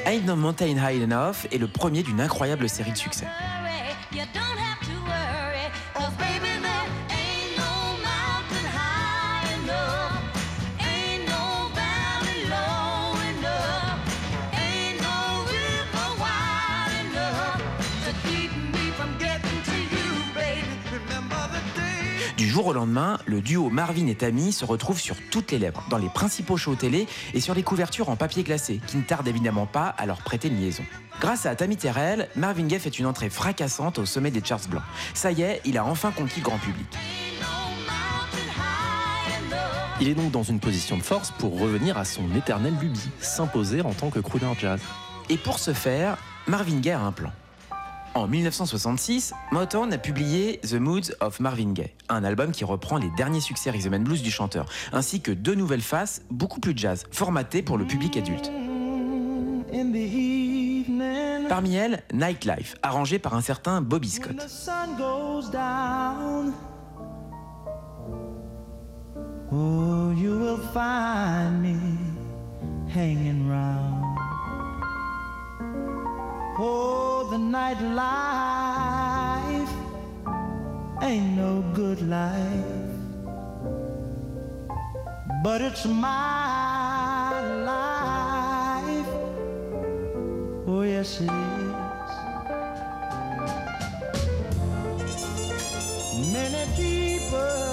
Ain't 0.08 0.26
No 0.26 0.36
Mountain 0.36 0.78
High 0.78 1.02
Enough 1.02 1.48
est 1.52 1.58
le 1.58 1.68
premier 1.68 2.04
d'une 2.04 2.22
incroyable 2.22 2.70
série 2.70 2.92
de 2.92 2.98
succès. 2.98 3.26
Jour 22.56 22.68
au 22.68 22.74
lendemain, 22.74 23.20
le 23.26 23.42
duo 23.42 23.70
Marvin 23.70 24.08
et 24.08 24.16
Tammy 24.16 24.54
se 24.54 24.64
retrouve 24.64 24.98
sur 24.98 25.18
toutes 25.30 25.52
les 25.52 25.60
lèvres, 25.60 25.84
dans 25.90 25.98
les 25.98 26.08
principaux 26.08 26.56
shows 26.56 26.76
télé 26.76 27.06
et 27.34 27.42
sur 27.42 27.54
les 27.54 27.64
couvertures 27.64 28.08
en 28.08 28.16
papier 28.16 28.44
glacé, 28.44 28.80
qui 28.88 28.96
ne 28.96 29.02
tardent 29.02 29.28
évidemment 29.28 29.66
pas 29.66 29.88
à 29.88 30.06
leur 30.06 30.20
prêter 30.20 30.48
une 30.48 30.62
liaison. 30.62 30.86
Grâce 31.20 31.46
à 31.46 31.54
Tammy 31.58 31.76
Terrell, 31.76 32.30
Marvin 32.38 32.66
Gaye 32.66 32.80
fait 32.80 32.98
une 32.98 33.08
entrée 33.08 33.30
fracassante 33.30 34.00
au 34.00 34.06
sommet 34.06 34.32
des 34.32 34.42
charts 34.42 34.70
blancs. 34.70 34.86
Ça 35.14 35.34
y 35.34 35.42
est, 35.42 35.60
il 35.66 35.78
a 35.78 35.84
enfin 35.84 36.12
conquis 36.12 36.40
le 36.40 36.46
grand 36.46 36.58
public. 36.58 36.88
Il 40.00 40.08
est 40.08 40.16
donc 40.16 40.32
dans 40.32 40.44
une 40.44 40.62
position 40.62 40.96
de 40.96 41.04
force 41.04 41.32
pour 41.32 41.60
revenir 41.60 41.98
à 41.98 42.06
son 42.06 42.34
éternelle 42.38 42.78
lubie, 42.80 43.10
s'imposer 43.20 43.82
en 43.82 43.92
tant 43.92 44.10
que 44.10 44.20
crooner 44.20 44.48
jazz. 44.58 44.80
Et 45.30 45.36
pour 45.36 45.60
ce 45.60 45.74
faire, 45.74 46.16
Marvin 46.48 46.80
Gaye 46.80 46.94
a 46.94 47.02
un 47.02 47.12
plan. 47.12 47.34
En 48.16 48.28
1966, 48.30 49.34
Motown 49.52 49.92
a 49.92 49.98
publié 49.98 50.62
The 50.62 50.76
Moods 50.76 51.14
of 51.20 51.42
Marvin 51.42 51.74
Gaye, 51.74 51.94
un 52.08 52.24
album 52.24 52.54
qui 52.54 52.64
reprend 52.64 52.96
les 52.96 53.10
derniers 53.18 53.42
succès 53.42 53.72
rhythm 53.72 53.94
and 53.94 54.00
blues 54.00 54.22
du 54.22 54.32
chanteur, 54.32 54.68
ainsi 54.94 55.20
que 55.20 55.34
deux 55.34 55.54
nouvelles 55.54 55.82
faces 55.82 56.22
beaucoup 56.32 56.62
plus 56.62 56.72
jazz, 56.78 57.04
formatées 57.12 57.62
pour 57.62 57.78
le 57.78 57.84
public 57.84 58.16
adulte. 58.16 58.50
Parmi 61.50 61.76
elles, 61.76 62.04
Nightlife, 62.14 62.76
arrangé 62.84 63.20
par 63.20 63.34
un 63.34 63.42
certain 63.42 63.82
Bobby 63.82 64.10
Scott. 64.10 64.40
sun 64.48 64.96
goes 64.98 65.52
down, 65.52 66.54
oh, 69.52 70.14
you 70.16 70.40
will 70.40 70.60
find 70.74 71.62
me 71.62 71.76
hanging 72.96 73.50
round. 73.50 74.05
Oh, 76.58 77.28
the 77.30 77.38
night 77.38 77.82
life 77.82 79.70
ain't 81.02 81.36
no 81.36 81.62
good 81.74 82.02
life, 82.08 82.96
but 85.44 85.60
it's 85.60 85.86
my 85.86 87.42
life. 87.66 89.08
Oh, 90.66 90.84
yes, 90.84 91.20
it 91.20 91.30
is. 91.30 91.76
Many 96.32 96.66
people 96.78 97.66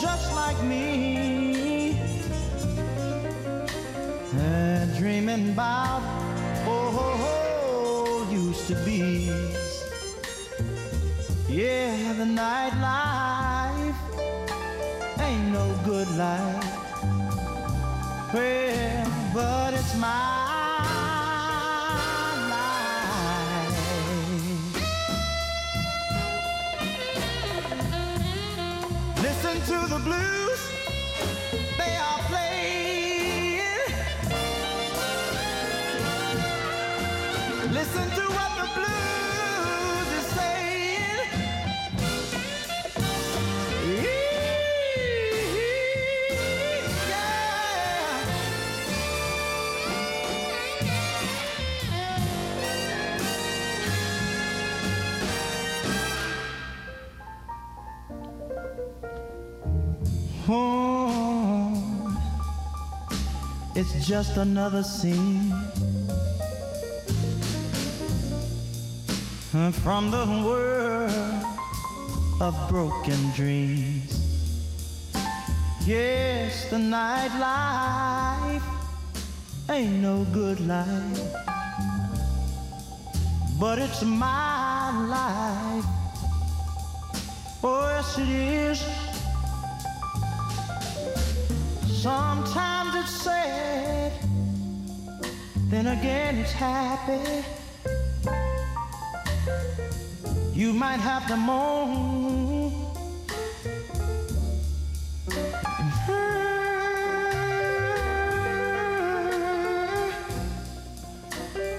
just 0.00 0.32
like 0.36 0.62
me 0.62 1.29
dreaming 5.00 5.48
about 5.52 6.02
oh, 6.66 6.92
oh, 7.00 8.26
oh 8.28 8.30
used 8.30 8.66
to 8.66 8.74
be. 8.84 9.32
Yeah, 11.48 12.12
the 12.18 12.24
nightlife 12.24 13.96
ain't 15.18 15.52
no 15.54 15.74
good 15.86 16.10
life. 16.18 16.64
Well, 18.34 19.10
but 19.32 19.72
it's. 19.72 19.94
Listen 29.22 29.56
to 29.70 29.78
the 29.94 30.00
blues, 30.04 30.60
they 31.78 31.96
are 31.96 32.19
Hmm. 60.52 62.16
it's 63.76 64.04
just 64.08 64.36
another 64.36 64.82
scene 64.82 65.49
from 69.72 70.10
the 70.10 70.24
world 70.44 71.44
of 72.40 72.54
broken 72.68 73.30
dreams. 73.32 74.16
Yes, 75.86 76.68
the 76.70 76.76
nightlife 76.76 78.62
ain't 79.68 80.00
no 80.00 80.24
good 80.32 80.60
life, 80.66 81.20
but 83.58 83.78
it's 83.78 84.02
my 84.02 84.90
life. 85.06 85.84
Oh, 87.62 87.88
yes, 87.94 88.18
it 88.18 88.28
is. 88.28 88.84
Sometimes 92.02 92.94
it's 92.96 93.10
sad, 93.10 94.12
then 95.68 95.86
again 95.86 96.38
it's 96.38 96.52
happy. 96.52 97.44
You 100.60 100.74
might 100.74 101.00
have 101.00 101.26
to 101.28 101.36
moan. 101.36 102.70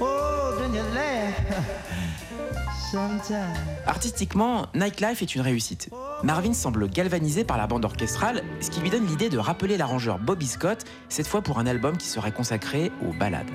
Oh. 0.02 0.58
Sometimes. 2.92 3.56
Artistiquement, 3.86 4.66
Nightlife 4.74 5.22
est 5.22 5.36
une 5.36 5.42
réussite. 5.42 5.92
Marvin 6.24 6.54
semble 6.54 6.90
galvanisé 6.90 7.44
par 7.44 7.60
la 7.60 7.68
bande 7.68 7.86
orchestrale, 7.86 8.44
ce 8.62 8.72
qui 8.72 8.80
lui 8.80 8.90
donne 8.90 9.06
l'idée 9.06 9.30
de 9.30 9.38
rappeler 9.38 9.78
l'arrangeur 9.78 10.18
Bobby 10.18 10.48
Scott, 10.48 10.86
cette 11.08 11.28
fois 11.28 11.44
pour 11.44 11.60
un 11.60 11.68
album 11.68 11.98
qui 11.98 12.08
serait 12.08 12.32
consacré 12.32 12.92
aux 13.08 13.14
ballades. 13.14 13.46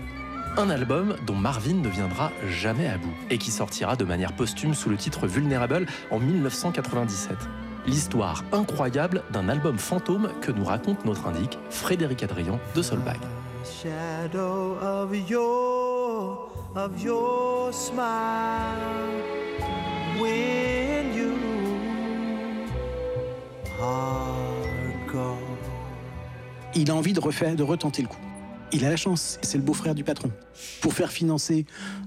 Un 0.58 0.70
album 0.70 1.16
dont 1.26 1.34
Marvin 1.34 1.74
ne 1.74 1.88
viendra 1.88 2.32
jamais 2.48 2.86
à 2.86 2.96
bout 2.96 3.12
et 3.28 3.36
qui 3.36 3.50
sortira 3.50 3.94
de 3.94 4.04
manière 4.04 4.32
posthume 4.32 4.72
sous 4.72 4.88
le 4.88 4.96
titre 4.96 5.26
Vulnerable 5.26 5.84
en 6.10 6.18
1997. 6.18 7.36
L'histoire 7.86 8.42
incroyable 8.52 9.22
d'un 9.32 9.50
album 9.50 9.76
fantôme 9.78 10.30
que 10.40 10.50
nous 10.50 10.64
raconte 10.64 11.04
notre 11.04 11.26
indique 11.26 11.58
Frédéric 11.68 12.22
Adrian 12.22 12.58
de 12.74 12.80
Solbag. 12.80 13.18
shadow 13.64 14.78
of 14.80 15.14
your 15.28 16.48
of 16.74 17.02
your 17.02 17.72
smile 17.72 18.76
when 20.18 21.14
you 21.14 21.32
are 23.82 25.12
gone. 25.12 25.36
il 26.74 26.90
a 26.90 26.94
envie 26.94 27.12
de 27.12 27.20
refaire, 27.20 27.56
de 27.56 27.62
retenter 27.62 28.02
le 28.02 28.08
coup. 28.08 28.16
Il 28.72 28.84
a 28.84 28.90
la 28.90 28.96
chance, 28.96 29.38
c'est 29.42 29.58
le 29.58 29.64
beau-frère 29.64 29.94
du 29.94 30.02
patron. 30.02 30.30
Pour 30.80 30.92
faire 30.92 31.12
financer 31.12 31.66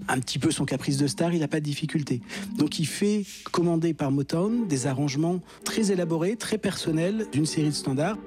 un 0.09 0.19
petit 0.19 0.39
peu 0.39 0.51
son 0.51 0.65
caprice 0.65 0.97
de 0.97 1.07
star, 1.07 1.33
il 1.33 1.39
n'a 1.39 1.47
pas 1.47 1.61
de 1.61 1.65
difficulté. 1.65 2.21
Donc 2.57 2.79
il 2.79 2.85
fait 2.85 3.23
commander 3.51 3.93
par 3.93 4.11
Motown 4.11 4.67
des 4.67 4.85
arrangements 4.85 5.39
très 5.63 5.91
élaborés, 5.91 6.35
très 6.35 6.57
personnels 6.57 7.27
d'une 7.31 7.45
série 7.45 7.69
de 7.69 7.73
standards. 7.73 8.17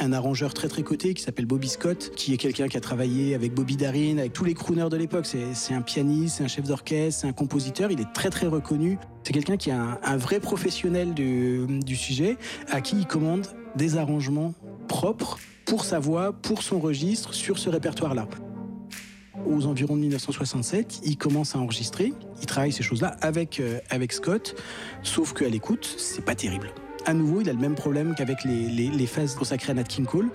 Un 0.00 0.12
arrangeur 0.12 0.54
très 0.54 0.68
très 0.68 0.82
coté 0.82 1.14
qui 1.14 1.22
s'appelle 1.22 1.46
Bobby 1.46 1.68
Scott, 1.68 2.12
qui 2.14 2.32
est 2.32 2.36
quelqu'un 2.36 2.68
qui 2.68 2.76
a 2.76 2.80
travaillé 2.80 3.34
avec 3.34 3.54
Bobby 3.54 3.76
Darin, 3.76 4.18
avec 4.18 4.34
tous 4.34 4.44
les 4.44 4.54
crooners 4.54 4.88
de 4.88 4.96
l'époque. 4.96 5.26
C'est 5.26 5.74
un 5.74 5.82
pianiste, 5.82 6.36
c'est 6.36 6.44
un 6.44 6.48
chef 6.48 6.66
d'orchestre, 6.66 7.22
c'est 7.22 7.26
un 7.26 7.32
compositeur. 7.32 7.90
Il 7.90 8.00
est 8.00 8.12
très 8.12 8.30
très 8.30 8.46
reconnu. 8.46 8.98
C'est 9.24 9.32
quelqu'un 9.32 9.56
qui 9.56 9.70
est 9.70 9.72
un, 9.74 10.16
vrai 10.16 10.38
professionnel 10.38 11.14
du 11.14 11.96
sujet, 11.96 12.36
à 12.68 12.80
qui 12.80 12.98
il 12.98 13.06
commande 13.06 13.46
des 13.74 13.96
arrangements 13.96 14.54
propres 14.86 15.38
pour 15.64 15.84
sa 15.84 15.98
voix, 15.98 16.32
pour 16.32 16.62
son 16.62 16.78
registre, 16.80 17.34
sur 17.34 17.58
ce 17.58 17.68
répertoire-là. 17.68 18.26
Aux 19.46 19.66
environs 19.66 19.96
de 19.96 20.02
1967, 20.02 21.00
il 21.04 21.16
commence 21.16 21.56
à 21.56 21.58
enregistrer. 21.58 22.12
Il 22.40 22.46
travaille 22.46 22.72
ces 22.72 22.82
choses-là 22.82 23.16
avec, 23.20 23.60
euh, 23.60 23.78
avec 23.88 24.12
Scott, 24.12 24.54
sauf 25.02 25.32
qu'à 25.32 25.48
l'écoute, 25.48 25.94
c'est 25.98 26.24
pas 26.24 26.34
terrible. 26.34 26.72
À 27.06 27.14
nouveau, 27.14 27.40
il 27.40 27.48
a 27.48 27.52
le 27.52 27.58
même 27.58 27.74
problème 27.74 28.14
qu'avec 28.14 28.44
les, 28.44 28.68
les, 28.68 29.06
phases 29.06 29.34
consacrées 29.34 29.72
à 29.72 29.74
Nat 29.74 29.84
King 29.84 30.04
Cole. 30.04 30.28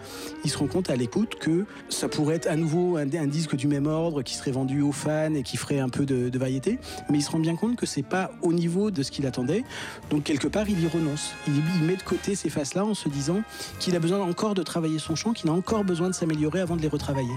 Il 0.43 0.49
se 0.49 0.57
rend 0.57 0.67
compte 0.67 0.89
à 0.89 0.95
l'écoute 0.95 1.35
que 1.35 1.65
ça 1.89 2.09
pourrait 2.09 2.35
être 2.35 2.47
à 2.47 2.55
nouveau 2.55 2.97
un, 2.97 3.03
un 3.03 3.27
disque 3.27 3.55
du 3.55 3.67
même 3.67 3.87
ordre 3.87 4.21
qui 4.23 4.35
serait 4.35 4.51
vendu 4.51 4.81
aux 4.81 4.91
fans 4.91 5.33
et 5.33 5.43
qui 5.43 5.57
ferait 5.57 5.79
un 5.79 5.89
peu 5.89 6.05
de, 6.05 6.35
variété. 6.37 6.79
Mais 7.09 7.19
il 7.19 7.21
se 7.21 7.31
rend 7.31 7.39
bien 7.39 7.55
compte 7.55 7.75
que 7.75 7.85
c'est 7.85 8.03
pas 8.03 8.31
au 8.41 8.51
niveau 8.51 8.91
de 8.91 9.03
ce 9.03 9.11
qu'il 9.11 9.25
attendait. 9.27 9.63
Donc 10.09 10.23
quelque 10.23 10.47
part, 10.47 10.67
il 10.69 10.83
y 10.83 10.87
renonce. 10.87 11.33
Il, 11.47 11.85
met 11.85 11.95
de 11.95 12.03
côté 12.03 12.35
ces 12.35 12.49
faces-là 12.49 12.85
en 12.85 12.93
se 12.93 13.09
disant 13.09 13.41
qu'il 13.79 13.95
a 13.95 13.99
besoin 13.99 14.19
encore 14.19 14.55
de 14.55 14.63
travailler 14.63 14.99
son 14.99 15.15
chant, 15.15 15.33
qu'il 15.33 15.49
a 15.49 15.53
encore 15.53 15.83
besoin 15.83 16.09
de 16.09 16.13
s'améliorer 16.13 16.61
avant 16.61 16.75
de 16.75 16.81
les 16.81 16.87
retravailler. 16.87 17.35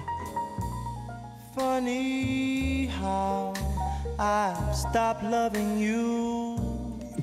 Funny 1.55 2.89
how 3.03 3.53
loving 5.23 5.79
you. 5.79 6.68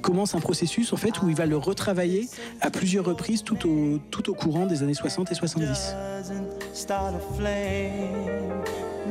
Commence 0.01 0.35
un 0.35 0.39
processus 0.39 0.93
en 0.93 0.97
fait 0.97 1.21
où 1.21 1.29
il 1.29 1.35
va 1.35 1.45
le 1.45 1.57
retravailler 1.57 2.29
à 2.61 2.69
plusieurs 2.69 3.05
reprises 3.05 3.43
tout 3.43 3.67
au, 3.67 3.99
tout 4.11 4.29
au 4.29 4.33
courant 4.33 4.65
des 4.65 4.83
années 4.83 4.93
60 4.93 5.31
et 5.31 5.35
70. 5.35 5.95
doesn't 6.27 6.75
start 6.75 7.13
a 7.13 7.19
flame, 7.35 8.63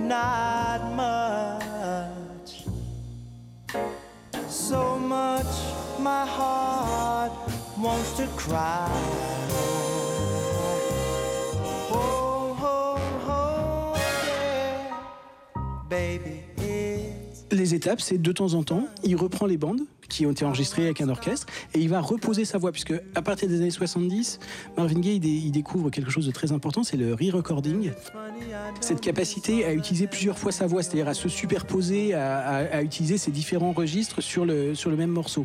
not 0.08 0.80
much. 0.96 2.64
So 4.48 4.98
much 4.98 5.46
my 6.00 6.26
heart 6.26 7.32
wants 7.78 8.16
to 8.16 8.26
cry. 8.36 8.88
Oh, 11.92 12.56
oh, 12.60 12.98
oh, 13.28 13.94
yeah, 14.26 15.02
baby. 15.88 16.42
It's 16.58 17.44
Les 17.52 17.74
étapes, 17.74 18.00
c'est 18.00 18.18
de 18.18 18.32
temps 18.32 18.54
en 18.54 18.64
temps, 18.64 18.86
il 19.04 19.14
reprend 19.16 19.46
les 19.46 19.56
bandes 19.56 19.82
qui 20.08 20.26
ont 20.26 20.30
été 20.30 20.44
enregistrées 20.44 20.84
avec 20.84 21.00
un 21.00 21.08
orchestre 21.08 21.46
et 21.74 21.80
il 21.80 21.88
va 21.88 22.00
reposer 22.00 22.44
sa 22.44 22.58
voix 22.58 22.72
puisque 22.72 22.94
à 23.14 23.22
partir 23.22 23.48
des 23.48 23.56
années 23.60 23.70
70, 23.70 24.38
Marvin 24.76 25.00
Gaye 25.00 25.16
il, 25.16 25.20
dé- 25.20 25.28
il 25.28 25.50
découvre 25.52 25.90
quelque 25.90 26.10
chose 26.10 26.26
de 26.26 26.32
très 26.32 26.52
important, 26.52 26.82
c'est 26.84 26.96
le 26.96 27.14
re-recording. 27.14 27.90
Cette 28.80 29.00
capacité 29.00 29.64
à 29.64 29.72
utiliser 29.72 30.06
plusieurs 30.06 30.38
fois 30.38 30.52
sa 30.52 30.66
voix, 30.66 30.82
c'est-à-dire 30.82 31.08
à 31.08 31.14
se 31.14 31.28
superposer, 31.28 32.14
à, 32.14 32.82
utiliser 32.82 33.18
ces 33.18 33.30
différents 33.30 33.72
registres 33.72 34.20
sur 34.20 34.44
le, 34.44 34.74
sur 34.74 34.90
le 34.90 34.96
même 34.96 35.10
morceau. 35.10 35.44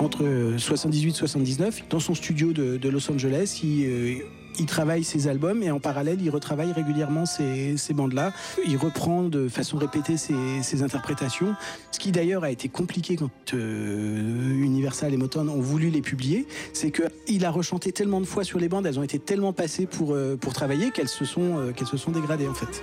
entre 0.00 0.54
78 0.56 1.10
et 1.10 1.12
79, 1.12 1.82
dans 1.90 2.00
son 2.00 2.14
studio 2.14 2.52
de, 2.52 2.76
de 2.78 2.88
Los 2.88 3.10
Angeles, 3.10 3.60
il, 3.62 3.84
euh, 3.84 4.14
il 4.58 4.66
travaille 4.66 5.04
ses 5.04 5.28
albums 5.28 5.62
et 5.62 5.70
en 5.70 5.80
parallèle, 5.80 6.20
il 6.20 6.30
retravaille 6.30 6.72
régulièrement 6.72 7.26
ces, 7.26 7.76
ces 7.76 7.94
bandes-là. 7.94 8.32
Il 8.66 8.76
reprend 8.76 9.22
de 9.22 9.48
façon 9.48 9.78
répétée 9.78 10.16
ses, 10.16 10.62
ses 10.62 10.82
interprétations, 10.82 11.54
ce 11.90 11.98
qui 11.98 12.12
d'ailleurs 12.12 12.44
a 12.44 12.50
été 12.50 12.68
compliqué 12.68 13.16
quand 13.16 13.30
euh, 13.54 14.60
Universal 14.60 15.14
et 15.14 15.16
Motown 15.16 15.48
ont 15.48 15.60
voulu 15.60 15.90
les 15.90 16.02
publier. 16.02 16.46
C'est 16.72 16.90
qu'il 16.90 17.44
a 17.44 17.50
rechanté 17.50 17.92
tellement 17.92 18.20
de 18.20 18.26
fois 18.26 18.44
sur 18.44 18.58
les 18.58 18.68
bandes, 18.68 18.86
elles 18.86 18.98
ont 18.98 19.04
été 19.04 19.18
tellement 19.18 19.52
passées 19.52 19.86
pour, 19.86 20.14
euh, 20.14 20.36
pour 20.36 20.52
travailler 20.52 20.90
qu'elles 20.90 21.08
se, 21.08 21.24
sont, 21.24 21.58
euh, 21.58 21.72
qu'elles 21.72 21.88
se 21.88 21.96
sont 21.96 22.10
dégradées 22.10 22.48
en 22.48 22.54
fait. 22.54 22.82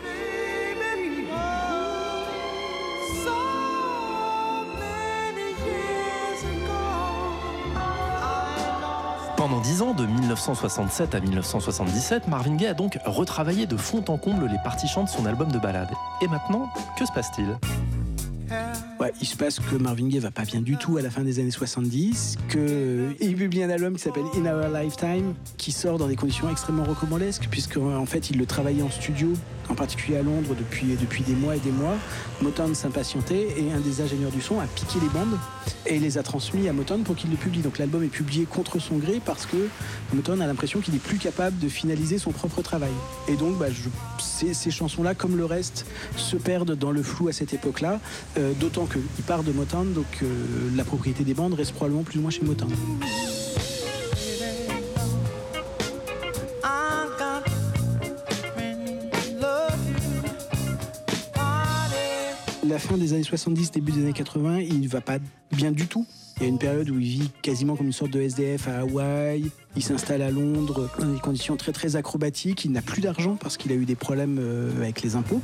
Pendant 9.57 9.69
10 9.69 9.81
ans, 9.81 9.93
de 9.95 10.05
1967 10.05 11.15
à 11.15 11.19
1977, 11.19 12.27
Marvin 12.27 12.55
Gaye 12.55 12.67
a 12.67 12.73
donc 12.75 12.99
retravaillé 13.05 13.65
de 13.65 13.75
fond 13.75 14.05
en 14.07 14.19
comble 14.19 14.45
les 14.45 14.59
parties 14.63 14.87
chants 14.87 15.03
de 15.03 15.09
son 15.09 15.25
album 15.25 15.51
de 15.51 15.57
ballade. 15.57 15.89
Et 16.21 16.27
maintenant, 16.27 16.69
que 16.95 17.07
se 17.07 17.11
passe-t-il? 17.11 17.57
Il 19.19 19.25
se 19.25 19.35
passe 19.35 19.59
que 19.59 19.75
Marvin 19.75 20.09
Gaye 20.09 20.19
va 20.19 20.29
pas 20.29 20.43
bien 20.43 20.61
du 20.61 20.77
tout 20.77 20.97
à 20.97 21.01
la 21.01 21.09
fin 21.09 21.21
des 21.21 21.39
années 21.39 21.49
70, 21.49 22.37
que 22.49 23.15
il 23.19 23.35
publie 23.35 23.63
un 23.63 23.69
album 23.71 23.95
qui 23.95 24.01
s'appelle 24.01 24.25
In 24.35 24.45
Our 24.45 24.69
Lifetime, 24.69 25.33
qui 25.57 25.71
sort 25.71 25.97
dans 25.97 26.07
des 26.07 26.15
conditions 26.15 26.51
extrêmement 26.51 26.83
rocambolesques, 26.83 27.47
puisque 27.49 27.77
en 27.77 28.05
fait 28.05 28.29
il 28.29 28.37
le 28.37 28.45
travaillait 28.45 28.83
en 28.83 28.91
studio, 28.91 29.29
en 29.69 29.75
particulier 29.75 30.17
à 30.17 30.23
Londres 30.23 30.55
depuis, 30.57 31.23
des 31.23 31.33
mois 31.35 31.55
et 31.55 31.59
des 31.59 31.71
mois. 31.71 31.95
Motown 32.41 32.73
s'impatientait 32.75 33.55
et 33.57 33.71
un 33.71 33.79
des 33.79 34.01
ingénieurs 34.01 34.31
du 34.31 34.41
son 34.41 34.59
a 34.59 34.65
piqué 34.65 34.99
les 35.01 35.09
bandes 35.09 35.37
et 35.85 35.99
les 35.99 36.17
a 36.17 36.23
transmis 36.23 36.67
à 36.67 36.73
Motown 36.73 37.03
pour 37.03 37.15
qu'il 37.15 37.29
le 37.29 37.37
publie. 37.37 37.61
Donc 37.61 37.77
l'album 37.77 38.03
est 38.03 38.07
publié 38.07 38.45
contre 38.45 38.79
son 38.79 38.97
gré 38.97 39.21
parce 39.23 39.45
que 39.45 39.57
Motown 40.13 40.41
a 40.41 40.47
l'impression 40.47 40.79
qu'il 40.79 40.95
est 40.95 40.99
plus 40.99 41.17
capable 41.17 41.57
de 41.59 41.69
finaliser 41.69 42.17
son 42.17 42.31
propre 42.31 42.61
travail. 42.61 42.91
Et 43.27 43.35
donc 43.35 43.57
bah, 43.57 43.67
ces 44.19 44.71
chansons-là, 44.71 45.15
comme 45.15 45.37
le 45.37 45.45
reste, 45.45 45.85
se 46.15 46.37
perdent 46.37 46.75
dans 46.75 46.91
le 46.91 47.03
flou 47.03 47.27
à 47.27 47.33
cette 47.33 47.53
époque-là, 47.53 47.99
euh, 48.37 48.53
d'autant 48.53 48.85
qu'il 48.85 49.23
part 49.25 49.43
de 49.43 49.51
Motown, 49.51 49.93
donc 49.93 50.05
euh, 50.21 50.27
la 50.75 50.83
propriété 50.83 51.23
des 51.23 51.33
bandes 51.33 51.53
reste 51.53 51.73
probablement 51.73 52.03
plus 52.03 52.19
ou 52.19 52.21
moins 52.21 52.31
chez 52.31 52.43
Motown. 52.43 52.69
La 62.67 62.79
fin 62.79 62.97
des 62.97 63.13
années 63.13 63.23
70, 63.23 63.71
début 63.71 63.93
des 63.93 64.01
années 64.01 64.13
80, 64.13 64.59
il 64.59 64.81
ne 64.81 64.87
va 64.89 64.99
pas 64.99 65.19
bien 65.51 65.71
du 65.71 65.87
tout. 65.87 66.05
Il 66.37 66.43
y 66.43 66.45
a 66.47 66.49
une 66.49 66.57
période 66.57 66.89
où 66.89 66.99
il 66.99 67.07
vit 67.07 67.31
quasiment 67.41 67.77
comme 67.77 67.87
une 67.87 67.93
sorte 67.93 68.11
de 68.11 68.19
SDF 68.19 68.67
à 68.67 68.79
Hawaï. 68.79 69.49
Il 69.77 69.83
s'installe 69.83 70.21
à 70.21 70.31
Londres 70.31 70.89
dans 70.99 71.13
des 71.13 71.19
conditions 71.19 71.55
très 71.55 71.71
très 71.71 71.95
acrobatiques. 71.95 72.65
Il 72.65 72.73
n'a 72.73 72.81
plus 72.81 73.01
d'argent 73.01 73.37
parce 73.39 73.55
qu'il 73.55 73.71
a 73.71 73.75
eu 73.75 73.85
des 73.85 73.95
problèmes 73.95 74.37
euh, 74.41 74.75
avec 74.81 75.01
les 75.01 75.15
impôts. 75.15 75.41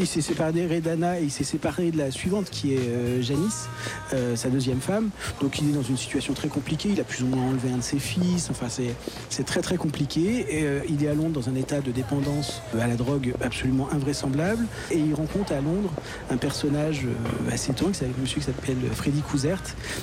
Il 0.00 0.06
s'est 0.06 0.20
séparé 0.20 0.80
d'Anna 0.80 1.18
et 1.18 1.24
il 1.24 1.30
s'est 1.30 1.42
séparé 1.42 1.90
de 1.90 1.98
la 1.98 2.12
suivante 2.12 2.50
qui 2.50 2.74
est 2.74 2.78
euh, 2.78 3.20
Janice, 3.20 3.68
euh, 4.12 4.36
sa 4.36 4.48
deuxième 4.48 4.80
femme. 4.80 5.10
Donc 5.40 5.58
il 5.60 5.70
est 5.70 5.72
dans 5.72 5.82
une 5.82 5.96
situation 5.96 6.34
très 6.34 6.46
compliquée. 6.46 6.90
Il 6.92 7.00
a 7.00 7.04
plus 7.04 7.24
ou 7.24 7.26
moins 7.26 7.48
enlevé 7.48 7.72
un 7.72 7.78
de 7.78 7.82
ses 7.82 7.98
fils. 7.98 8.48
Enfin 8.48 8.68
c'est 8.68 9.44
très 9.44 9.60
très 9.60 9.76
compliqué. 9.76 10.46
Et 10.48 10.62
euh, 10.62 10.80
il 10.88 11.04
est 11.04 11.08
à 11.08 11.14
Londres 11.14 11.40
dans 11.40 11.48
un 11.48 11.56
état 11.56 11.80
de 11.80 11.90
dépendance 11.90 12.62
à 12.78 12.86
la 12.86 12.94
drogue 12.94 13.34
absolument 13.42 13.88
invraisemblable. 13.90 14.64
Et 14.92 14.98
il 14.98 15.14
rencontre 15.14 15.52
à 15.52 15.60
Londres 15.60 15.92
un 16.30 16.36
personnage 16.36 17.06
assez 17.50 17.72
étonnant, 17.72 17.92
c'est 17.92 18.04
un 18.04 18.20
monsieur 18.20 18.38
qui 18.38 18.46
s'appelle 18.46 18.76
Freddy 18.94 19.20
Couzert, 19.20 19.62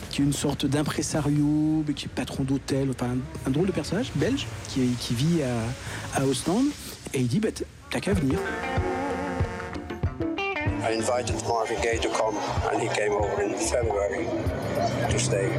qui 0.10 0.22
est 0.22 0.26
une 0.26 0.34
sorte 0.34 0.66
d'impresario, 0.66 1.86
qui 1.96 2.06
est 2.06 2.10
patron 2.10 2.44
d'hôtel, 2.44 2.90
enfin 2.90 3.12
un, 3.48 3.50
drôle 3.50 3.68
de 3.68 3.72
personnage 3.72 4.12
belge 4.16 4.46
qui, 4.68 4.82
qui 5.00 5.14
vit 5.14 5.42
à, 5.44 6.20
à 6.22 6.26
Ostende. 6.26 6.66
Et 7.14 7.22
il 7.22 7.28
dit 7.28 7.40
bah, 7.40 7.50
t'as 7.90 8.00
qu'à 8.02 8.14
venir. 8.14 8.40
I 10.86 10.92
invited 10.92 11.42
Marvin 11.48 11.82
Gaye 11.82 11.98
to 11.98 12.10
come, 12.10 12.38
and 12.72 12.80
he 12.80 12.88
came 12.90 13.12
over 13.14 13.42
in 13.42 13.56
February 13.56 14.28
to 15.10 15.18
stay. 15.18 15.50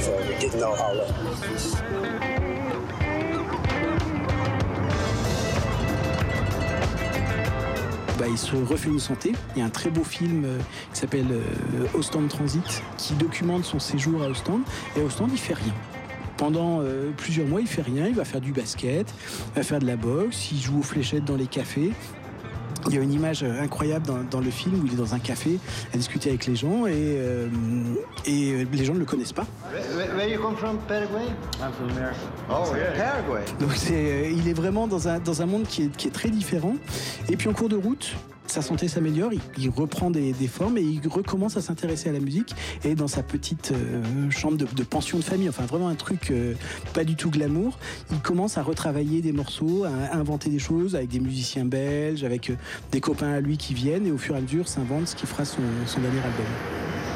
So. 0.00 0.12
Bah, 8.18 8.26
il 8.26 8.38
se 8.38 8.56
refait 8.56 8.88
une 8.88 8.98
santé. 8.98 9.32
Il 9.54 9.58
y 9.58 9.62
a 9.62 9.66
un 9.66 9.70
très 9.70 9.90
beau 9.90 10.02
film 10.02 10.44
euh, 10.46 10.58
qui 10.94 11.00
s'appelle 11.00 11.26
euh, 11.30 11.86
Ostende 11.92 12.28
Transit 12.28 12.82
qui 12.96 13.12
documente 13.14 13.66
son 13.66 13.80
séjour 13.80 14.22
à 14.22 14.28
Ostende. 14.28 14.62
Et 14.96 15.02
à 15.02 15.04
Ostende, 15.04 15.30
il 15.32 15.38
fait 15.38 15.54
rien. 15.54 15.74
Pendant 16.38 16.80
euh, 16.80 17.10
plusieurs 17.18 17.46
mois, 17.46 17.60
il 17.60 17.66
fait 17.66 17.82
rien. 17.82 18.06
Il 18.06 18.14
va 18.14 18.24
faire 18.24 18.40
du 18.40 18.52
basket, 18.52 19.12
il 19.48 19.56
va 19.56 19.62
faire 19.62 19.78
de 19.78 19.86
la 19.86 19.96
boxe, 19.96 20.52
il 20.52 20.58
joue 20.58 20.78
aux 20.78 20.82
fléchettes 20.82 21.26
dans 21.26 21.36
les 21.36 21.46
cafés. 21.46 21.92
Il 22.88 22.94
y 22.94 22.98
a 22.98 23.02
une 23.02 23.12
image 23.12 23.42
incroyable 23.42 24.06
dans, 24.06 24.22
dans 24.30 24.40
le 24.40 24.50
film 24.50 24.80
où 24.82 24.86
il 24.86 24.92
est 24.92 24.96
dans 24.96 25.14
un 25.14 25.18
café 25.18 25.58
à 25.94 25.96
discuter 25.96 26.30
avec 26.30 26.46
les 26.46 26.56
gens 26.56 26.86
et, 26.86 26.92
euh, 26.94 27.48
et 28.26 28.52
euh, 28.52 28.64
les 28.72 28.84
gens 28.84 28.94
ne 28.94 28.98
le 28.98 29.04
connaissent 29.04 29.32
pas. 29.32 29.46
Where, 29.94 30.28
you 30.28 30.40
come 30.40 30.56
from, 30.56 30.78
Paraguay? 30.88 31.26
I'm 31.60 31.72
from 31.72 31.90
America. 31.90 32.18
Oh, 32.50 32.64
yeah. 32.74 32.92
Paraguay. 32.92 33.44
Donc 33.60 33.72
c'est, 33.74 33.94
euh, 33.94 34.30
il 34.30 34.48
est 34.48 34.52
vraiment 34.52 34.86
dans 34.86 35.08
un, 35.08 35.18
dans 35.18 35.42
un 35.42 35.46
monde 35.46 35.64
qui 35.64 35.84
est, 35.84 35.96
qui 35.96 36.08
est 36.08 36.12
très 36.12 36.30
différent. 36.30 36.74
Et 37.28 37.36
puis 37.36 37.48
en 37.48 37.52
cours 37.52 37.68
de 37.68 37.76
route, 37.76 38.14
sa 38.46 38.62
santé 38.62 38.88
s'améliore, 38.88 39.30
il, 39.58 39.70
reprend 39.70 40.10
des, 40.10 40.32
formes 40.46 40.78
et 40.78 40.82
il 40.82 41.06
recommence 41.08 41.56
à 41.56 41.62
s'intéresser 41.62 42.08
à 42.08 42.12
la 42.12 42.20
musique. 42.20 42.54
Et 42.84 42.94
dans 42.94 43.08
sa 43.08 43.22
petite 43.22 43.72
euh, 43.72 44.30
chambre 44.30 44.56
de, 44.56 44.82
pension 44.82 45.18
de 45.18 45.24
famille, 45.24 45.48
enfin 45.48 45.64
vraiment 45.64 45.88
un 45.88 45.94
truc 45.94 46.30
euh, 46.30 46.54
pas 46.92 47.04
du 47.04 47.16
tout 47.16 47.30
glamour, 47.30 47.78
il 48.10 48.20
commence 48.20 48.58
à 48.58 48.62
retravailler 48.62 49.22
des 49.22 49.32
morceaux, 49.32 49.84
à, 49.84 50.16
inventer 50.16 50.50
des 50.50 50.58
choses 50.58 50.96
avec 50.96 51.08
des 51.08 51.20
musiciens 51.20 51.64
belges, 51.64 52.24
avec 52.24 52.50
euh, 52.50 52.56
des 52.90 53.00
copains 53.00 53.32
à 53.32 53.40
lui 53.40 53.56
qui 53.56 53.74
viennent 53.74 54.06
et 54.06 54.12
au 54.12 54.18
fur 54.18 54.34
et 54.34 54.38
à 54.38 54.40
mesure 54.40 54.68
s'invente 54.68 55.08
ce 55.08 55.16
qui 55.16 55.26
fera 55.26 55.44
son 55.44 55.60
dernier 56.00 56.18
album. 56.18 57.11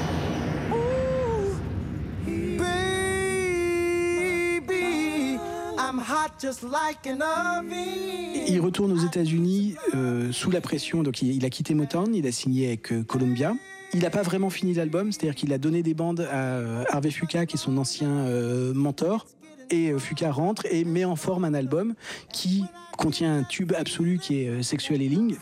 Il 8.48 8.60
retourne 8.60 8.92
aux 8.92 9.04
États-Unis 9.04 9.74
euh, 9.94 10.32
sous 10.32 10.50
la 10.50 10.60
pression. 10.60 11.02
Donc, 11.02 11.22
il, 11.22 11.34
il 11.34 11.44
a 11.44 11.50
quitté 11.50 11.74
Motown, 11.74 12.14
il 12.14 12.26
a 12.26 12.32
signé 12.32 12.68
avec 12.68 12.92
euh, 12.92 13.02
Columbia. 13.02 13.54
Il 13.92 14.00
n'a 14.00 14.10
pas 14.10 14.22
vraiment 14.22 14.50
fini 14.50 14.74
l'album, 14.74 15.12
c'est-à-dire 15.12 15.34
qu'il 15.34 15.52
a 15.52 15.58
donné 15.58 15.82
des 15.82 15.94
bandes 15.94 16.20
à 16.20 16.34
euh, 16.34 16.84
Harvey 16.90 17.10
Fuqua, 17.10 17.46
qui 17.46 17.56
est 17.56 17.58
son 17.58 17.76
ancien 17.78 18.10
euh, 18.10 18.74
mentor. 18.74 19.26
Et 19.70 19.92
Fuqua 19.98 20.30
rentre 20.30 20.64
et 20.70 20.84
met 20.84 21.04
en 21.04 21.16
forme 21.16 21.44
un 21.44 21.54
album 21.54 21.94
qui 22.32 22.64
contient 22.96 23.38
un 23.38 23.42
tube 23.42 23.72
absolu 23.76 24.18
qui 24.18 24.42
est 24.42 24.48
euh, 24.48 24.62
Sexual 24.62 25.02
Healing. 25.02 25.36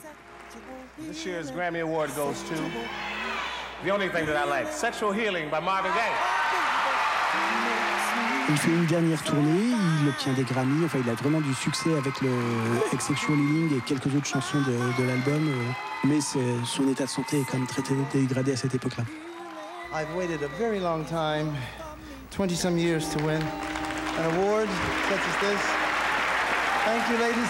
This 1.11 1.27
year's 1.27 1.51
Grammy 1.51 1.81
Award 1.81 2.11
goes 2.17 2.43
to 2.49 2.55
the 3.85 3.91
only 3.91 4.09
thing 4.09 4.27
that 4.27 4.37
I 4.37 4.49
like, 4.49 4.73
Sexual 4.73 5.13
Healing 5.13 5.51
by 5.51 5.61
Marvin 5.61 5.91
Gaye. 5.93 6.64
Il 8.51 8.57
fait 8.59 8.71
une 8.71 8.85
dernière 8.85 9.23
tournée, 9.23 9.73
il 10.03 10.09
obtient 10.09 10.35
des 10.35 10.43
Grammys, 10.43 10.85
enfin 10.85 10.99
il 11.03 11.09
a 11.11 11.15
vraiment 11.15 11.41
du 11.41 11.55
succès 11.55 11.97
avec 11.97 12.21
le 12.21 12.29
Sexual 13.01 13.39
Healing 13.39 13.79
et 13.79 13.81
quelques 13.81 14.15
autres 14.15 14.27
chansons 14.27 14.59
de, 14.61 15.03
de 15.03 15.09
l'album. 15.09 15.49
euh, 15.49 15.73
mais 16.05 16.21
son 16.21 16.89
état 16.91 17.05
de 17.05 17.09
santé 17.09 17.41
est 17.41 17.45
quand 17.51 17.57
même 17.57 17.67
très 17.67 17.81
très 17.81 17.95
dégradé 18.13 18.53
à 18.53 18.57
cette 18.57 18.75
époque-là. 18.75 19.05
I've 19.95 20.15
waited 20.15 20.43
a 20.43 20.49
very 20.59 20.79
long 20.79 21.05
time, 21.05 21.53
20 22.37 22.51
some 22.55 22.77
years, 22.77 23.09
to 23.17 23.25
win 23.25 23.41
an 24.19 24.25
award 24.35 24.69
such 25.09 25.21
as 25.21 25.41
this. 25.41 25.61
Thank 26.85 27.09
you, 27.11 27.17
ladies. 27.19 27.49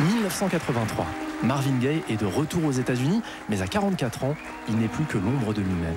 1983. 0.00 1.06
Marvin 1.44 1.78
Gaye 1.78 2.02
est 2.08 2.16
de 2.16 2.26
retour 2.26 2.64
aux 2.64 2.72
États-Unis, 2.72 3.22
mais 3.48 3.62
à 3.62 3.66
44 3.68 4.24
ans, 4.24 4.34
il 4.68 4.76
n'est 4.76 4.88
plus 4.88 5.04
que 5.04 5.18
l'ombre 5.18 5.54
de 5.54 5.60
lui-même. 5.62 5.94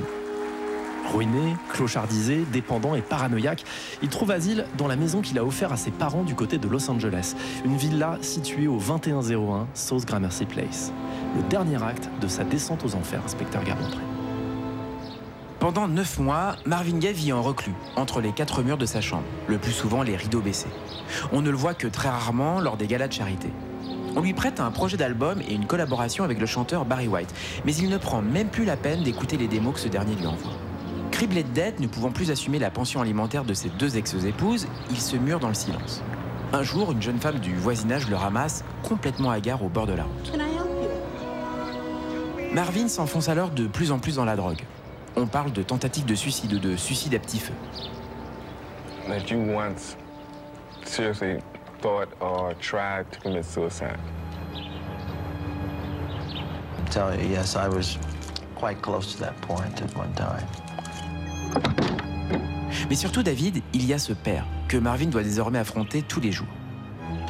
Ruiné, 1.12 1.56
clochardisé, 1.70 2.46
dépendant 2.52 2.96
et 2.96 3.02
paranoïaque, 3.02 3.64
il 4.02 4.10
trouve 4.10 4.32
asile 4.32 4.66
dans 4.78 4.88
la 4.88 4.96
maison 4.96 5.22
qu'il 5.22 5.38
a 5.38 5.44
offert 5.44 5.72
à 5.72 5.78
ses 5.78 5.92
parents 5.92 6.24
du 6.24 6.36
côté 6.36 6.58
de 6.58 6.68
Los 6.68 6.90
Angeles, 6.90 7.36
une 7.66 7.78
villa 7.78 8.18
située 8.22 8.68
au 8.68 8.78
2101 8.80 9.68
South 9.74 10.06
Gramercy 10.06 10.46
Place. 10.46 10.92
Le 11.36 11.44
dernier 11.50 11.82
acte 11.84 12.10
de 12.22 12.28
sa 12.28 12.44
descente 12.44 12.84
aux 12.86 12.96
enfers, 12.96 13.22
inspecteur 13.26 13.64
Garmontré. 13.64 14.02
Pendant 15.60 15.88
neuf 15.88 16.20
mois, 16.20 16.58
Marvin 16.66 16.98
Gaye 16.98 17.14
vit 17.14 17.32
en 17.32 17.42
reclus, 17.42 17.76
entre 17.96 18.20
les 18.20 18.32
quatre 18.32 18.64
murs 18.64 18.78
de 18.78 18.86
sa 18.86 19.00
chambre, 19.00 19.24
le 19.48 19.58
plus 19.58 19.72
souvent 19.72 20.04
les 20.04 20.16
rideaux 20.16 20.42
baissés. 20.42 20.68
On 21.32 21.42
ne 21.42 21.50
le 21.50 21.56
voit 21.56 21.74
que 21.74 21.88
très 21.88 22.10
rarement 22.10 22.60
lors 22.60 22.76
des 22.76 22.88
galas 22.88 23.08
de 23.08 23.14
charité. 23.14 23.50
On 24.16 24.22
lui 24.22 24.34
prête 24.34 24.60
un 24.60 24.72
projet 24.72 24.98
d'album 24.98 25.42
et 25.42 25.54
une 25.54 25.66
collaboration 25.66 26.24
avec 26.24 26.40
le 26.40 26.46
chanteur 26.46 26.86
Barry 26.86 27.08
White, 27.08 27.34
mais 27.66 27.74
il 27.76 27.90
ne 27.90 27.98
prend 27.98 28.22
même 28.22 28.50
plus 28.50 28.66
la 28.66 28.78
peine 28.78 29.04
d'écouter 29.04 29.38
les 29.38 29.48
démos 29.48 29.76
que 29.76 29.80
ce 29.80 29.88
dernier 29.88 30.16
lui 30.16 30.28
envoie. 30.28 30.52
Criblé 31.24 31.44
de 31.44 31.54
dettes, 31.54 31.80
ne 31.80 31.88
pouvant 31.88 32.12
plus 32.12 32.32
assumer 32.32 32.60
la 32.60 32.70
pension 32.70 33.00
alimentaire 33.00 33.46
de 33.46 33.54
ses 33.54 33.70
deux 33.70 33.96
ex-épouses, 33.96 34.68
il 34.90 35.00
se 35.00 35.16
mure 35.16 35.40
dans 35.40 35.48
le 35.48 35.54
silence. 35.54 36.04
Un 36.52 36.64
jour, 36.64 36.92
une 36.92 37.02
jeune 37.02 37.18
femme 37.18 37.40
du 37.40 37.56
voisinage 37.56 38.10
le 38.10 38.18
ramasse, 38.18 38.66
complètement 38.84 39.32
hagard 39.32 39.64
au 39.64 39.70
bord 39.70 39.88
de 39.88 39.94
la 39.94 40.04
route. 40.04 40.38
Marvin 42.52 42.90
s'enfonce 42.90 43.30
alors 43.30 43.52
de 43.52 43.68
plus 43.68 43.94
en 43.94 44.00
plus 44.00 44.18
dans 44.18 44.26
la 44.26 44.36
drogue. 44.36 44.64
On 45.16 45.26
parle 45.26 45.54
de 45.54 45.64
tentative 45.64 46.04
de 46.04 46.14
suicide 46.14 46.56
ou 46.56 46.60
de 46.60 46.76
suicide 46.76 47.16
à 47.16 47.20
petit 47.20 47.40
feu. 47.40 47.54
That 49.08 49.32
you 49.32 49.40
once 49.56 49.96
seriously 50.84 51.38
thought 51.82 52.10
or 52.20 52.54
tried 52.60 53.06
to 53.12 53.22
commit 53.22 53.46
suicide? 53.46 53.98
I'm 56.78 56.86
telling 56.92 57.22
you, 57.22 57.30
yes, 57.30 57.56
I 57.56 57.70
was 57.70 57.98
quite 58.56 58.82
close 58.82 59.16
to 59.16 59.22
that 59.22 59.40
point 59.40 59.82
at 59.82 59.96
one 59.96 60.12
time. 60.16 60.73
Mais 62.90 62.96
surtout, 62.96 63.24
David, 63.24 63.62
il 63.74 63.86
y 63.86 63.94
a 63.94 64.00
ce 64.00 64.14
père 64.14 64.46
que 64.68 64.78
Marvin 64.78 65.08
doit 65.08 65.24
désormais 65.24 65.60
affronter 65.60 66.02
tous 66.02 66.20
les 66.20 66.32
jours. 66.32 66.48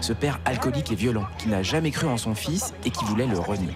Ce 0.01 0.13
père 0.13 0.39
alcoolique 0.45 0.91
et 0.91 0.95
violent 0.95 1.26
qui 1.38 1.47
n'a 1.47 1.63
jamais 1.63 1.91
cru 1.91 2.07
en 2.07 2.17
son 2.17 2.36
fils 2.36 2.74
et 2.86 2.89
qui 2.89 3.05
voulait 3.05 3.28
le 3.28 3.39
renier. 3.39 3.76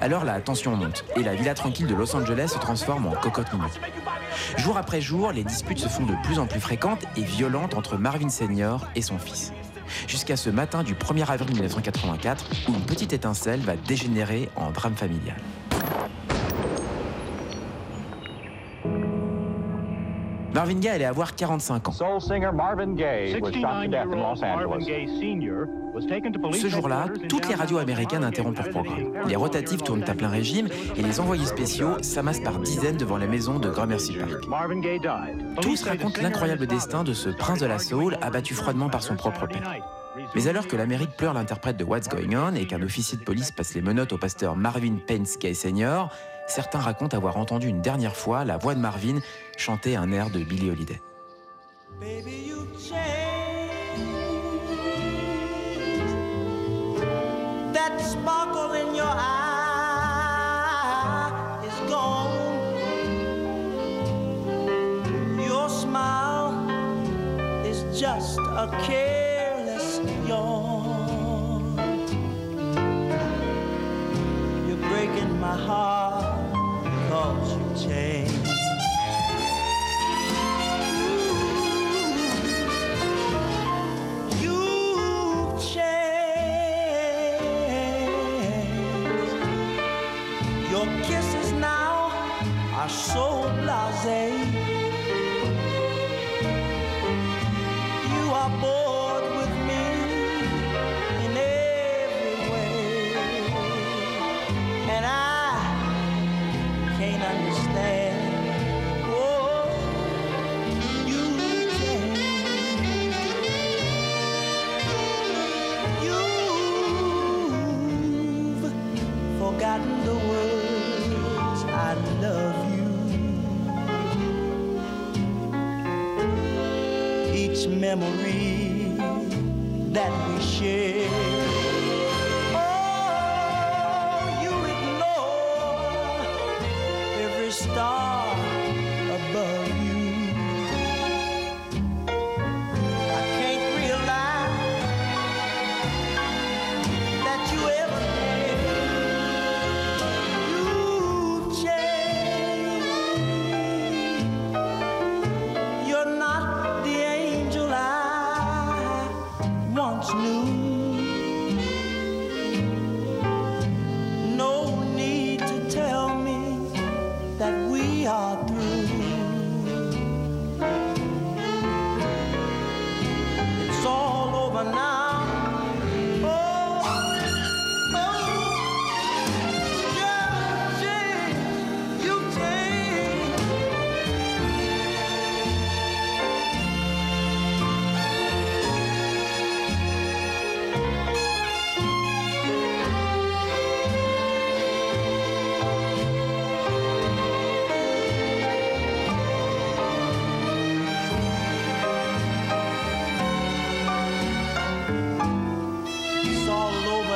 Alors 0.00 0.24
la 0.24 0.40
tension 0.40 0.76
monte 0.76 1.04
et 1.16 1.22
la 1.22 1.34
villa 1.34 1.54
tranquille 1.54 1.86
de 1.86 1.94
Los 1.94 2.14
Angeles 2.14 2.48
se 2.48 2.58
transforme 2.58 3.06
en 3.06 3.12
cocotte 3.12 3.52
minute. 3.52 3.80
Jour 4.58 4.76
après 4.76 5.00
jour, 5.00 5.32
les 5.32 5.44
disputes 5.44 5.78
se 5.78 5.88
font 5.88 6.04
de 6.04 6.14
plus 6.22 6.38
en 6.38 6.46
plus 6.46 6.60
fréquentes 6.60 7.04
et 7.16 7.22
violentes 7.22 7.74
entre 7.74 7.96
Marvin 7.96 8.28
Senior 8.28 8.86
et 8.94 9.02
son 9.02 9.18
fils. 9.18 9.52
Jusqu'à 10.06 10.36
ce 10.36 10.50
matin 10.50 10.82
du 10.82 10.94
1er 10.94 11.30
avril 11.30 11.52
1984 11.52 12.44
où 12.68 12.74
une 12.74 12.84
petite 12.84 13.12
étincelle 13.12 13.60
va 13.60 13.76
dégénérer 13.76 14.50
en 14.56 14.70
drame 14.70 14.96
familial. 14.96 15.36
Marvin 20.54 20.80
Gaye 20.80 20.90
allait 20.90 21.04
avoir 21.04 21.36
45 21.36 21.88
ans. 21.88 21.92
Soul 21.92 22.20
singer 22.20 22.50
Marvin 22.52 22.94
Gaye 22.94 23.38
was 23.40 23.52
shot 23.52 23.82
to 23.82 23.88
death 23.88 24.06
in 24.06 24.16
Los 24.16 24.40
69-year-old 24.40 24.40
Marvin 24.40 24.74
Angeles. 24.74 24.86
Gaye 24.86 25.06
Sr. 25.06 25.68
was 25.94 26.06
taken 26.06 26.32
to 26.32 26.40
police 26.40 26.62
Ce 26.62 26.68
jour-là, 26.68 27.06
toutes 27.28 27.48
les 27.48 27.54
radios 27.54 27.78
américaines 27.78 28.24
interrompent 28.24 28.58
leur 28.58 28.70
programme. 28.70 29.12
Les 29.28 29.36
rotatives 29.36 29.82
tournent 29.82 30.04
à 30.08 30.14
plein 30.14 30.28
régime 30.28 30.68
et 30.96 31.02
les 31.02 31.20
envoyés 31.20 31.46
spéciaux 31.46 32.02
s'amassent 32.02 32.40
par 32.40 32.58
dizaines 32.58 32.96
devant 32.96 33.18
la 33.18 33.26
maison 33.26 33.58
de 33.58 33.70
Gramercy 33.70 34.14
Park. 34.14 34.46
Marvin 34.48 34.80
Gaye 34.80 34.98
died. 34.98 35.60
Tous 35.62 35.82
racontent 35.84 36.20
l'incroyable 36.20 36.66
destin 36.66 37.04
de 37.04 37.12
ce 37.12 37.28
prince 37.28 37.60
de 37.60 37.66
la 37.66 37.78
soul 37.78 38.16
abattu 38.20 38.54
froidement 38.54 38.88
par 38.88 39.02
son 39.02 39.14
propre 39.14 39.46
père. 39.46 39.74
Mais 40.34 40.48
alors 40.48 40.66
que 40.66 40.76
l'Amérique 40.76 41.16
pleure 41.16 41.34
l'interprète 41.34 41.76
de 41.76 41.84
What's 41.84 42.08
Going 42.08 42.36
On 42.36 42.54
et 42.54 42.66
qu'un 42.66 42.82
officier 42.82 43.16
de 43.16 43.22
police 43.22 43.52
passe 43.52 43.74
les 43.74 43.80
menottes 43.80 44.12
au 44.12 44.18
pasteur 44.18 44.56
Marvin 44.56 44.96
Pence 45.06 45.38
Gaye 45.38 45.54
Sr., 45.54 46.08
certains 46.48 46.80
racontent 46.80 47.16
avoir 47.16 47.36
entendu 47.36 47.68
une 47.68 47.80
dernière 47.80 48.16
fois 48.16 48.44
la 48.44 48.56
voix 48.56 48.74
de 48.74 48.80
Marvin 48.80 49.20
chanter 49.60 49.94
un 49.96 50.10
air 50.10 50.30
de 50.30 50.42
Billie 50.42 50.70
Holiday. 50.70 51.00
Baby, 52.00 52.46
you. 52.46 52.66
That 57.74 58.00
sparkle 58.00 58.72
in 58.72 58.94
your 58.94 59.04
eye 59.04 59.60
is 61.68 61.78
gone. 61.90 62.32
Your 65.38 65.68
smile 65.68 66.54
is 67.66 67.84
just 68.00 68.38
a 68.38 68.66
careless 68.82 70.00
yawn. 70.26 71.76
You're 74.66 74.84
breaking 74.88 75.38
my 75.38 75.56
heart 75.56 76.50
cause 77.10 77.52
you 77.56 77.62
changed. 77.88 78.49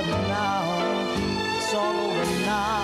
Now. 0.07 1.15
It's 1.57 1.75
all 1.75 2.11
over 2.11 2.41
now. 2.41 2.84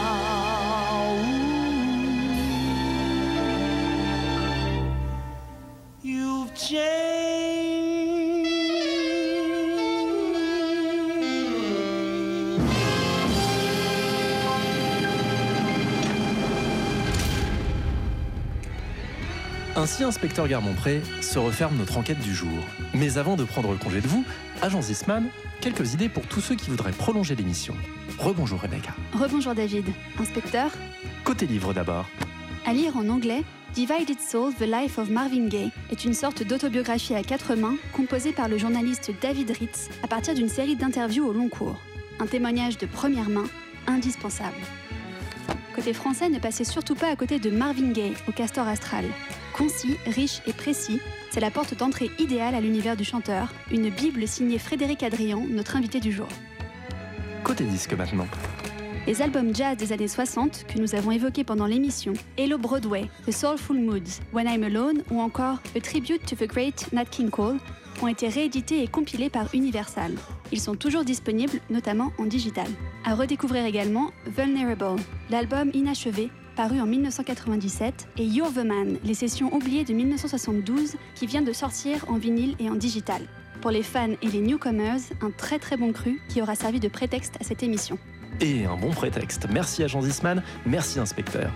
Ainsi, 19.80 20.04
inspecteur 20.04 20.46
Garmont-Pré 20.46 21.00
se 21.22 21.38
referme 21.38 21.78
notre 21.78 21.96
enquête 21.96 22.20
du 22.20 22.34
jour. 22.34 22.50
Mais 22.92 23.16
avant 23.16 23.36
de 23.36 23.44
prendre 23.44 23.74
congé 23.78 24.02
de 24.02 24.08
vous, 24.08 24.26
agent 24.60 24.82
Zisman, 24.82 25.28
quelques 25.62 25.94
idées 25.94 26.10
pour 26.10 26.26
tous 26.26 26.42
ceux 26.42 26.54
qui 26.54 26.68
voudraient 26.68 26.92
prolonger 26.92 27.34
l'émission. 27.34 27.74
Rebonjour 28.18 28.60
Rebecca. 28.60 28.90
Rebonjour 29.14 29.54
David. 29.54 29.86
Inspecteur 30.18 30.70
Côté 31.24 31.46
livre 31.46 31.72
d'abord. 31.72 32.04
À 32.66 32.74
lire 32.74 32.94
en 32.98 33.08
anglais, 33.08 33.42
Divided 33.72 34.20
Soul, 34.20 34.52
The 34.52 34.66
Life 34.66 34.98
of 34.98 35.08
Marvin 35.08 35.46
Gaye 35.46 35.70
est 35.90 36.04
une 36.04 36.12
sorte 36.12 36.42
d'autobiographie 36.42 37.14
à 37.14 37.22
quatre 37.22 37.54
mains 37.54 37.76
composée 37.94 38.32
par 38.32 38.48
le 38.50 38.58
journaliste 38.58 39.10
David 39.22 39.50
Ritz 39.50 39.88
à 40.02 40.08
partir 40.08 40.34
d'une 40.34 40.50
série 40.50 40.76
d'interviews 40.76 41.24
au 41.26 41.32
long 41.32 41.48
cours. 41.48 41.80
Un 42.18 42.26
témoignage 42.26 42.76
de 42.76 42.84
première 42.84 43.30
main, 43.30 43.46
indispensable. 43.86 44.60
Côté 45.74 45.94
français, 45.94 46.28
ne 46.28 46.38
passez 46.38 46.64
surtout 46.64 46.94
pas 46.94 47.08
à 47.08 47.16
côté 47.16 47.38
de 47.38 47.48
Marvin 47.48 47.92
Gaye 47.92 48.12
au 48.28 48.32
Castor 48.32 48.68
Astral. 48.68 49.06
Concis, 49.60 49.98
riche 50.06 50.40
et 50.46 50.54
précis, 50.54 51.02
c'est 51.30 51.40
la 51.40 51.50
porte 51.50 51.76
d'entrée 51.76 52.10
idéale 52.18 52.54
à 52.54 52.62
l'univers 52.62 52.96
du 52.96 53.04
chanteur, 53.04 53.52
une 53.70 53.90
Bible 53.90 54.26
signée 54.26 54.58
Frédéric 54.58 55.02
Adrian, 55.02 55.44
notre 55.50 55.76
invité 55.76 56.00
du 56.00 56.12
jour. 56.12 56.28
Côté 57.44 57.64
disque 57.64 57.92
maintenant. 57.92 58.26
Les 59.06 59.20
albums 59.20 59.54
jazz 59.54 59.76
des 59.76 59.92
années 59.92 60.08
60 60.08 60.64
que 60.66 60.78
nous 60.78 60.94
avons 60.94 61.10
évoqués 61.10 61.44
pendant 61.44 61.66
l'émission, 61.66 62.14
Hello 62.38 62.56
Broadway, 62.56 63.10
The 63.26 63.32
Soulful 63.32 63.76
Moods, 63.76 64.22
When 64.32 64.48
I'm 64.48 64.62
Alone 64.62 65.02
ou 65.10 65.20
encore 65.20 65.58
A 65.76 65.80
Tribute 65.82 66.24
to 66.24 66.36
the 66.36 66.48
Great 66.48 66.90
Nat 66.94 67.04
King 67.04 67.28
Cole 67.28 67.58
ont 68.00 68.08
été 68.08 68.28
réédités 68.28 68.82
et 68.82 68.88
compilés 68.88 69.28
par 69.28 69.54
Universal. 69.54 70.12
Ils 70.52 70.60
sont 70.60 70.74
toujours 70.74 71.04
disponibles, 71.04 71.60
notamment 71.68 72.12
en 72.16 72.24
digital. 72.24 72.68
À 73.04 73.14
redécouvrir 73.14 73.66
également 73.66 74.10
Vulnerable, 74.24 75.02
l'album 75.28 75.70
inachevé 75.74 76.30
paru 76.60 76.78
en 76.78 76.86
1997, 76.86 78.08
et 78.18 78.24
You're 78.26 78.52
the 78.52 78.66
Man, 78.66 78.98
les 79.02 79.14
sessions 79.14 79.50
oubliées 79.54 79.84
de 79.84 79.94
1972 79.94 80.96
qui 81.14 81.24
vient 81.24 81.40
de 81.40 81.54
sortir 81.54 82.04
en 82.06 82.18
vinyle 82.18 82.54
et 82.58 82.68
en 82.68 82.74
digital. 82.74 83.22
Pour 83.62 83.70
les 83.70 83.82
fans 83.82 84.10
et 84.20 84.26
les 84.26 84.42
newcomers, 84.42 85.00
un 85.22 85.30
très 85.30 85.58
très 85.58 85.78
bon 85.78 85.94
cru 85.94 86.20
qui 86.28 86.42
aura 86.42 86.54
servi 86.54 86.78
de 86.78 86.88
prétexte 86.88 87.38
à 87.40 87.44
cette 87.44 87.62
émission. 87.62 87.96
Et 88.42 88.66
un 88.66 88.76
bon 88.76 88.90
prétexte. 88.90 89.46
Merci 89.50 89.84
à 89.84 89.86
Jean 89.86 90.02
Zisman, 90.02 90.42
merci 90.66 90.98
inspecteur. 91.00 91.50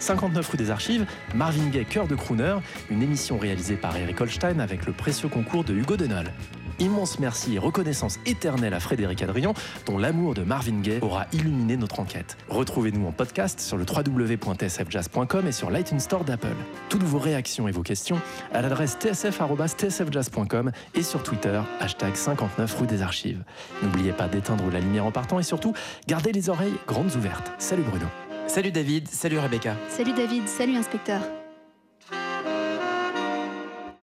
59 0.00 0.48
rue 0.48 0.58
des 0.58 0.72
Archives, 0.72 1.06
Marvin 1.36 1.68
Gaye, 1.68 1.86
cœur 1.86 2.08
de 2.08 2.16
crooner, 2.16 2.56
une 2.90 3.04
émission 3.04 3.38
réalisée 3.38 3.76
par 3.76 3.96
Eric 3.96 4.20
Holstein 4.20 4.58
avec 4.58 4.86
le 4.86 4.92
précieux 4.92 5.28
concours 5.28 5.62
de 5.62 5.72
Hugo 5.72 5.96
Denol. 5.96 6.32
Immense 6.78 7.18
merci 7.18 7.56
et 7.56 7.58
reconnaissance 7.58 8.18
éternelle 8.26 8.74
à 8.74 8.80
Frédéric 8.80 9.22
Adrian, 9.22 9.54
dont 9.86 9.98
l'amour 9.98 10.34
de 10.34 10.42
Marvin 10.42 10.80
Gaye 10.80 11.00
aura 11.02 11.26
illuminé 11.32 11.76
notre 11.76 12.00
enquête. 12.00 12.36
Retrouvez-nous 12.48 13.06
en 13.06 13.12
podcast 13.12 13.60
sur 13.60 13.76
le 13.76 13.84
www.tsfjazz.com 13.84 15.46
et 15.46 15.52
sur 15.52 15.70
l'iTunes 15.70 16.00
Store 16.00 16.24
d'Apple. 16.24 16.56
Toutes 16.88 17.02
vos 17.02 17.18
réactions 17.18 17.68
et 17.68 17.72
vos 17.72 17.82
questions 17.82 18.20
à 18.52 18.62
l'adresse 18.62 18.96
tsf.tsfjazz.com 18.98 20.70
et 20.94 21.02
sur 21.02 21.22
Twitter, 21.22 21.60
hashtag 21.80 22.14
59 22.14 22.78
rue 22.78 22.86
des 22.86 23.02
Archives. 23.02 23.42
N'oubliez 23.82 24.12
pas 24.12 24.28
d'éteindre 24.28 24.64
la 24.70 24.80
lumière 24.80 25.06
en 25.06 25.12
partant 25.12 25.38
et 25.38 25.44
surtout, 25.44 25.74
gardez 26.06 26.32
les 26.32 26.48
oreilles 26.48 26.74
grandes 26.86 27.14
ouvertes. 27.16 27.52
Salut 27.58 27.82
Bruno. 27.82 28.06
Salut 28.46 28.72
David, 28.72 29.08
salut 29.08 29.38
Rebecca. 29.38 29.76
Salut 29.88 30.14
David, 30.14 30.48
salut 30.48 30.76
inspecteur. 30.76 31.20